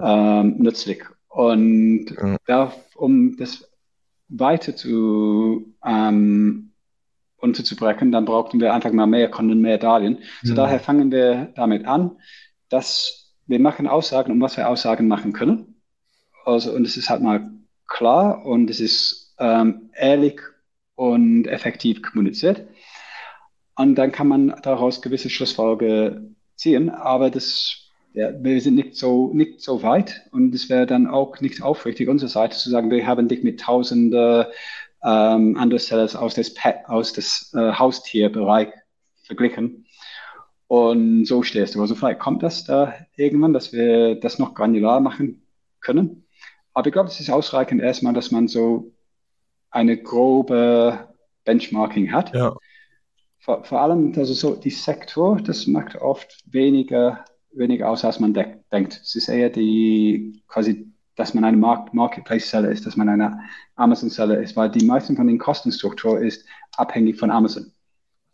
ähm, 0.00 0.56
nützlich. 0.58 1.04
Und 1.28 2.16
ja. 2.20 2.36
da, 2.46 2.72
um 2.96 3.36
das 3.36 3.70
weiter 4.28 4.74
zu 4.74 5.74
ähm, 5.84 6.72
unterzubrechen, 7.36 8.10
dann 8.10 8.24
brauchten 8.24 8.60
wir 8.60 8.74
einfach 8.74 8.92
mal 8.92 9.06
mehr 9.06 9.30
Kunden, 9.30 9.60
mehr 9.60 9.78
Darlehen. 9.78 10.18
So 10.42 10.52
mhm. 10.52 10.56
daher 10.56 10.80
fangen 10.80 11.12
wir 11.12 11.52
damit 11.54 11.86
an, 11.86 12.18
dass 12.68 13.36
wir 13.46 13.60
machen 13.60 13.86
Aussagen, 13.86 14.32
um 14.32 14.40
was 14.40 14.56
wir 14.56 14.68
Aussagen 14.68 15.06
machen 15.06 15.32
können. 15.32 15.80
Also, 16.44 16.72
und 16.72 16.84
es 16.84 16.96
ist 16.96 17.08
halt 17.08 17.22
mal 17.22 17.50
klar 17.86 18.44
und 18.44 18.68
es 18.68 18.80
ist 18.80 19.34
ähm, 19.38 19.90
ehrlich 19.94 20.40
und 20.98 21.46
effektiv 21.46 22.02
kommuniziert. 22.02 22.66
Und 23.76 23.94
dann 23.94 24.10
kann 24.10 24.26
man 24.26 24.52
daraus 24.62 25.00
gewisse 25.00 25.30
Schlussfolgerungen 25.30 26.34
ziehen, 26.56 26.90
aber 26.90 27.30
das, 27.30 27.92
ja, 28.14 28.32
wir 28.42 28.60
sind 28.60 28.74
nicht 28.74 28.96
so, 28.96 29.32
nicht 29.32 29.60
so 29.60 29.84
weit 29.84 30.22
und 30.32 30.52
es 30.52 30.68
wäre 30.68 30.86
dann 30.86 31.06
auch 31.06 31.40
nicht 31.40 31.62
aufrichtig 31.62 32.08
unserer 32.08 32.30
Seite 32.30 32.58
zu 32.58 32.68
sagen, 32.68 32.90
wir 32.90 33.06
haben 33.06 33.28
dich 33.28 33.44
mit 33.44 33.60
tausenden 33.60 34.46
ähm, 35.04 35.56
anderen 35.56 35.78
Sellers 35.78 36.16
aus 36.16 36.34
Pet, 36.34 36.78
aus 36.86 37.52
äh, 37.54 37.72
Haustierbereich 37.74 38.70
verglichen. 39.22 39.86
Und 40.66 41.26
so 41.26 41.44
stehst 41.44 41.76
du. 41.76 41.80
Also 41.80 41.94
vielleicht 41.94 42.18
kommt 42.18 42.42
das 42.42 42.64
da 42.64 42.92
irgendwann, 43.14 43.52
dass 43.52 43.72
wir 43.72 44.16
das 44.16 44.40
noch 44.40 44.54
granular 44.54 44.98
machen 44.98 45.46
können. 45.80 46.24
Aber 46.74 46.88
ich 46.88 46.92
glaube, 46.92 47.08
es 47.08 47.20
ist 47.20 47.30
ausreichend 47.30 47.80
erstmal, 47.80 48.14
dass 48.14 48.32
man 48.32 48.48
so 48.48 48.92
eine 49.70 49.96
grobe 49.96 51.08
Benchmarking 51.44 52.12
hat. 52.12 52.34
Ja. 52.34 52.54
Vor, 53.40 53.64
vor, 53.64 53.80
allem, 53.80 54.12
also 54.16 54.34
so 54.34 54.54
die 54.54 54.70
Sektor, 54.70 55.40
das 55.40 55.66
macht 55.66 55.96
oft 55.96 56.44
weniger, 56.46 57.24
weniger 57.52 57.88
aus, 57.88 58.04
als 58.04 58.20
man 58.20 58.34
de 58.34 58.46
denkt. 58.70 59.00
Es 59.02 59.14
ist 59.14 59.28
eher 59.28 59.50
die 59.50 60.42
quasi, 60.48 60.86
dass 61.16 61.34
man 61.34 61.44
eine 61.44 61.56
Mark 61.56 61.94
Marketplace-Seller 61.94 62.70
ist, 62.70 62.86
dass 62.86 62.96
man 62.96 63.08
eine 63.08 63.40
Amazon-Seller 63.76 64.38
ist, 64.38 64.56
weil 64.56 64.70
die 64.70 64.84
meisten 64.84 65.16
von 65.16 65.26
den 65.26 65.38
Kostenstruktur 65.38 66.20
ist 66.20 66.44
abhängig 66.76 67.18
von 67.18 67.30
Amazon. 67.30 67.72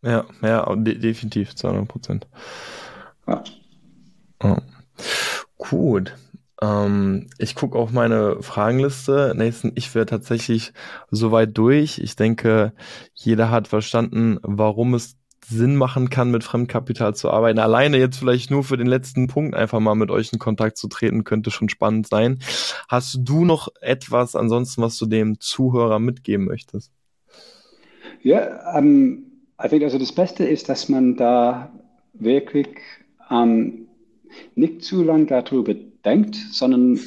Ja, 0.02 0.24
ja, 0.42 0.74
de 0.76 0.98
definitiv, 0.98 1.54
200 1.54 1.88
Prozent. 1.88 2.26
Ja. 3.26 3.42
Oh. 4.42 4.56
Gut. 5.56 6.14
Ähm, 6.62 7.28
ich 7.38 7.54
gucke 7.54 7.78
auf 7.78 7.90
meine 7.90 8.42
Fragenliste. 8.42 9.34
Nathan, 9.36 9.72
ich 9.74 9.94
wäre 9.94 10.06
tatsächlich 10.06 10.72
soweit 11.10 11.56
durch. 11.56 11.98
Ich 11.98 12.16
denke, 12.16 12.72
jeder 13.14 13.50
hat 13.50 13.68
verstanden, 13.68 14.38
warum 14.42 14.94
es 14.94 15.16
Sinn 15.46 15.76
machen 15.76 16.08
kann, 16.08 16.30
mit 16.30 16.42
Fremdkapital 16.42 17.14
zu 17.14 17.30
arbeiten. 17.30 17.58
Alleine 17.58 17.98
jetzt 17.98 18.16
vielleicht 18.16 18.50
nur 18.50 18.64
für 18.64 18.76
den 18.76 18.86
letzten 18.86 19.26
Punkt 19.26 19.54
einfach 19.54 19.80
mal 19.80 19.94
mit 19.94 20.10
euch 20.10 20.32
in 20.32 20.38
Kontakt 20.38 20.78
zu 20.78 20.88
treten, 20.88 21.24
könnte 21.24 21.50
schon 21.50 21.68
spannend 21.68 22.08
sein. 22.08 22.38
Hast 22.88 23.18
du 23.22 23.44
noch 23.44 23.68
etwas 23.80 24.36
ansonsten, 24.36 24.82
was 24.82 24.96
du 24.96 25.06
dem 25.06 25.40
Zuhörer 25.40 25.98
mitgeben 25.98 26.46
möchtest? 26.46 26.92
Ja, 28.22 28.78
ähm, 28.78 29.24
ich 29.62 29.70
denke, 29.70 29.84
also 29.84 29.98
das 29.98 30.12
Beste 30.12 30.44
ist, 30.44 30.68
dass 30.68 30.88
man 30.88 31.16
da 31.16 31.70
wirklich 32.14 32.68
ähm, 33.30 33.88
nicht 34.54 34.82
zu 34.82 35.02
lange 35.02 35.26
darüber 35.26 35.74
denkt, 36.04 36.36
sondern 36.52 36.98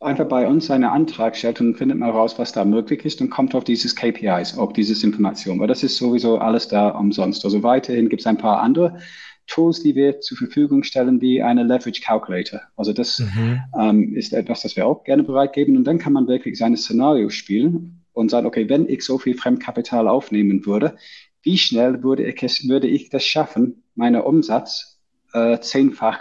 einfach 0.00 0.26
bei 0.26 0.46
uns 0.46 0.70
einen 0.70 0.84
Antrag 0.84 1.36
stellt 1.36 1.60
und 1.60 1.76
findet 1.76 1.98
mal 1.98 2.10
raus, 2.10 2.38
was 2.38 2.52
da 2.52 2.64
möglich 2.64 3.04
ist 3.04 3.20
und 3.20 3.30
kommt 3.30 3.54
auf 3.54 3.64
dieses 3.64 3.96
KPIs, 3.96 4.56
auf 4.56 4.72
dieses 4.72 5.02
Information, 5.02 5.58
weil 5.58 5.66
das 5.66 5.82
ist 5.82 5.96
sowieso 5.96 6.38
alles 6.38 6.68
da 6.68 6.90
umsonst. 6.90 7.44
Also 7.44 7.62
weiterhin 7.62 8.08
gibt 8.08 8.22
es 8.22 8.26
ein 8.26 8.38
paar 8.38 8.60
andere 8.60 8.98
Tools, 9.48 9.82
die 9.82 9.94
wir 9.94 10.20
zur 10.20 10.36
Verfügung 10.36 10.82
stellen, 10.84 11.20
wie 11.20 11.42
eine 11.42 11.62
Leverage 11.64 12.02
Calculator. 12.02 12.60
Also 12.76 12.92
das 12.92 13.18
mhm. 13.18 13.60
ähm, 13.78 14.14
ist 14.14 14.32
etwas, 14.32 14.62
das 14.62 14.76
wir 14.76 14.86
auch 14.86 15.04
gerne 15.04 15.24
bereitgeben 15.24 15.76
und 15.76 15.84
dann 15.84 15.98
kann 15.98 16.12
man 16.12 16.28
wirklich 16.28 16.58
seine 16.58 16.76
Szenario 16.76 17.30
spielen 17.30 18.04
und 18.12 18.30
sagen, 18.30 18.46
okay, 18.46 18.68
wenn 18.68 18.88
ich 18.88 19.02
so 19.02 19.18
viel 19.18 19.36
Fremdkapital 19.36 20.06
aufnehmen 20.06 20.64
würde, 20.66 20.96
wie 21.42 21.58
schnell 21.58 22.02
würde 22.02 22.24
ich, 22.24 22.68
würde 22.68 22.88
ich 22.88 23.10
das 23.10 23.24
schaffen, 23.24 23.84
meinen 23.94 24.20
Umsatz 24.20 25.00
äh, 25.32 25.58
zehnfach 25.60 26.18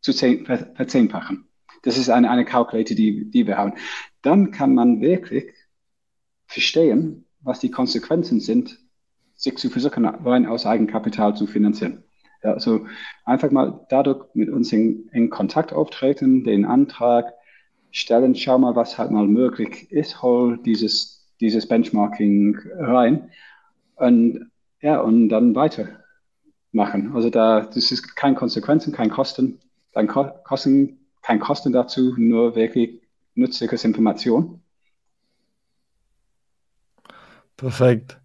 zu 0.00 0.12
verzehnfachen. 0.12 1.48
Das 1.82 1.96
ist 1.96 2.10
eine, 2.10 2.30
eine 2.30 2.44
Calculator, 2.44 2.96
die, 2.96 3.30
die 3.30 3.46
wir 3.46 3.56
haben. 3.56 3.74
Dann 4.22 4.50
kann 4.50 4.74
man 4.74 5.00
wirklich 5.00 5.52
verstehen, 6.46 7.26
was 7.40 7.60
die 7.60 7.70
Konsequenzen 7.70 8.40
sind, 8.40 8.78
sich 9.34 9.56
zu 9.56 9.70
versuchen, 9.70 10.04
rein 10.04 10.46
aus 10.46 10.66
Eigenkapital 10.66 11.34
zu 11.34 11.46
finanzieren. 11.46 12.04
Also 12.42 12.86
einfach 13.24 13.50
mal 13.50 13.86
dadurch 13.88 14.26
mit 14.34 14.48
uns 14.50 14.72
in, 14.72 15.08
in 15.12 15.30
Kontakt 15.30 15.72
auftreten, 15.72 16.44
den 16.44 16.64
Antrag 16.64 17.34
stellen, 17.90 18.34
schau 18.34 18.58
mal, 18.58 18.76
was 18.76 18.98
halt 18.98 19.10
mal 19.10 19.26
möglich 19.26 19.90
ist, 19.90 20.22
hol 20.22 20.58
dieses, 20.62 21.28
dieses 21.40 21.66
Benchmarking 21.66 22.58
rein 22.78 23.30
und 23.96 24.50
ja, 24.80 25.00
und 25.00 25.28
dann 25.28 25.54
weitermachen. 25.54 27.12
Also 27.14 27.28
da, 27.28 27.60
das 27.60 27.92
ist 27.92 28.16
kein 28.16 28.34
Konsequenzen, 28.34 28.92
kein 28.92 29.10
Kosten, 29.10 29.60
dann 29.92 30.06
kosten 30.06 31.00
kein 31.22 31.40
Kosten 31.40 31.72
dazu, 31.72 32.14
nur 32.16 32.54
wirklich 32.54 33.00
nützliches 33.34 33.84
Information. 33.84 34.60
Perfekt. 37.56 38.18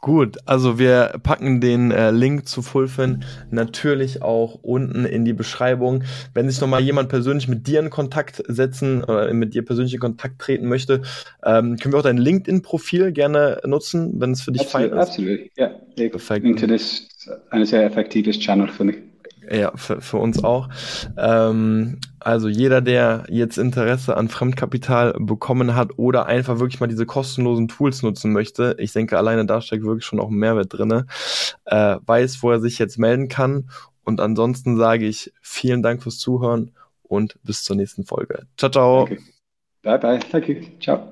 Gut, 0.00 0.38
also 0.46 0.78
wir 0.78 1.20
packen 1.22 1.60
den 1.60 1.90
äh, 1.90 2.10
Link 2.10 2.48
zu 2.48 2.62
Fulfin 2.62 3.24
natürlich 3.50 4.22
auch 4.22 4.54
unten 4.62 5.04
in 5.04 5.26
die 5.26 5.34
Beschreibung. 5.34 6.04
Wenn 6.32 6.48
sich 6.48 6.58
nochmal 6.60 6.80
jemand 6.80 7.10
persönlich 7.10 7.48
mit 7.48 7.66
dir 7.66 7.80
in 7.80 7.90
Kontakt 7.90 8.42
setzen 8.46 9.04
oder 9.04 9.30
mit 9.34 9.52
dir 9.52 9.62
persönlich 9.62 9.92
in 9.92 10.00
Kontakt 10.00 10.38
treten 10.38 10.68
möchte, 10.68 11.02
ähm, 11.44 11.76
können 11.76 11.92
wir 11.92 11.98
auch 11.98 12.04
dein 12.04 12.16
LinkedIn-Profil 12.16 13.12
gerne 13.12 13.60
nutzen, 13.66 14.18
wenn 14.20 14.30
es 14.30 14.40
für 14.40 14.52
dich 14.52 14.62
absolut, 14.62 14.90
fein 14.90 14.98
ist. 14.98 15.08
Absolut, 15.08 15.40
ja. 15.56 15.68
Perfekt. 15.96 16.44
LinkedIn 16.46 16.70
ist 16.70 17.28
ein 17.50 17.66
sehr 17.66 17.84
effektives 17.84 18.38
Channel 18.38 18.68
für 18.68 18.84
mich. 18.84 18.96
Ja, 19.50 19.72
für, 19.76 20.00
für 20.00 20.18
uns 20.18 20.44
auch. 20.44 20.68
Ähm, 21.16 21.98
Also 22.20 22.48
jeder, 22.48 22.80
der 22.82 23.24
jetzt 23.28 23.56
Interesse 23.58 24.16
an 24.16 24.28
Fremdkapital 24.28 25.14
bekommen 25.18 25.74
hat 25.74 25.98
oder 25.98 26.26
einfach 26.26 26.58
wirklich 26.58 26.80
mal 26.80 26.88
diese 26.88 27.06
kostenlosen 27.06 27.68
Tools 27.68 28.02
nutzen 28.02 28.32
möchte, 28.32 28.76
ich 28.78 28.92
denke, 28.92 29.16
alleine 29.16 29.46
da 29.46 29.60
steckt 29.62 29.84
wirklich 29.84 30.04
schon 30.04 30.20
auch 30.20 30.28
ein 30.28 30.34
Mehrwert 30.34 30.72
drin, 30.72 31.04
äh, 31.64 31.96
weiß, 32.04 32.42
wo 32.42 32.50
er 32.50 32.60
sich 32.60 32.78
jetzt 32.78 32.98
melden 32.98 33.28
kann. 33.28 33.70
Und 34.04 34.20
ansonsten 34.20 34.76
sage 34.76 35.06
ich 35.06 35.32
vielen 35.40 35.82
Dank 35.82 36.02
fürs 36.02 36.18
Zuhören 36.18 36.72
und 37.02 37.38
bis 37.42 37.62
zur 37.64 37.76
nächsten 37.76 38.04
Folge. 38.04 38.46
Ciao, 38.56 38.70
ciao. 38.70 39.02
Okay. 39.02 39.18
Bye, 39.82 39.98
bye. 39.98 40.20
You. 40.46 40.62
Ciao. 40.80 41.08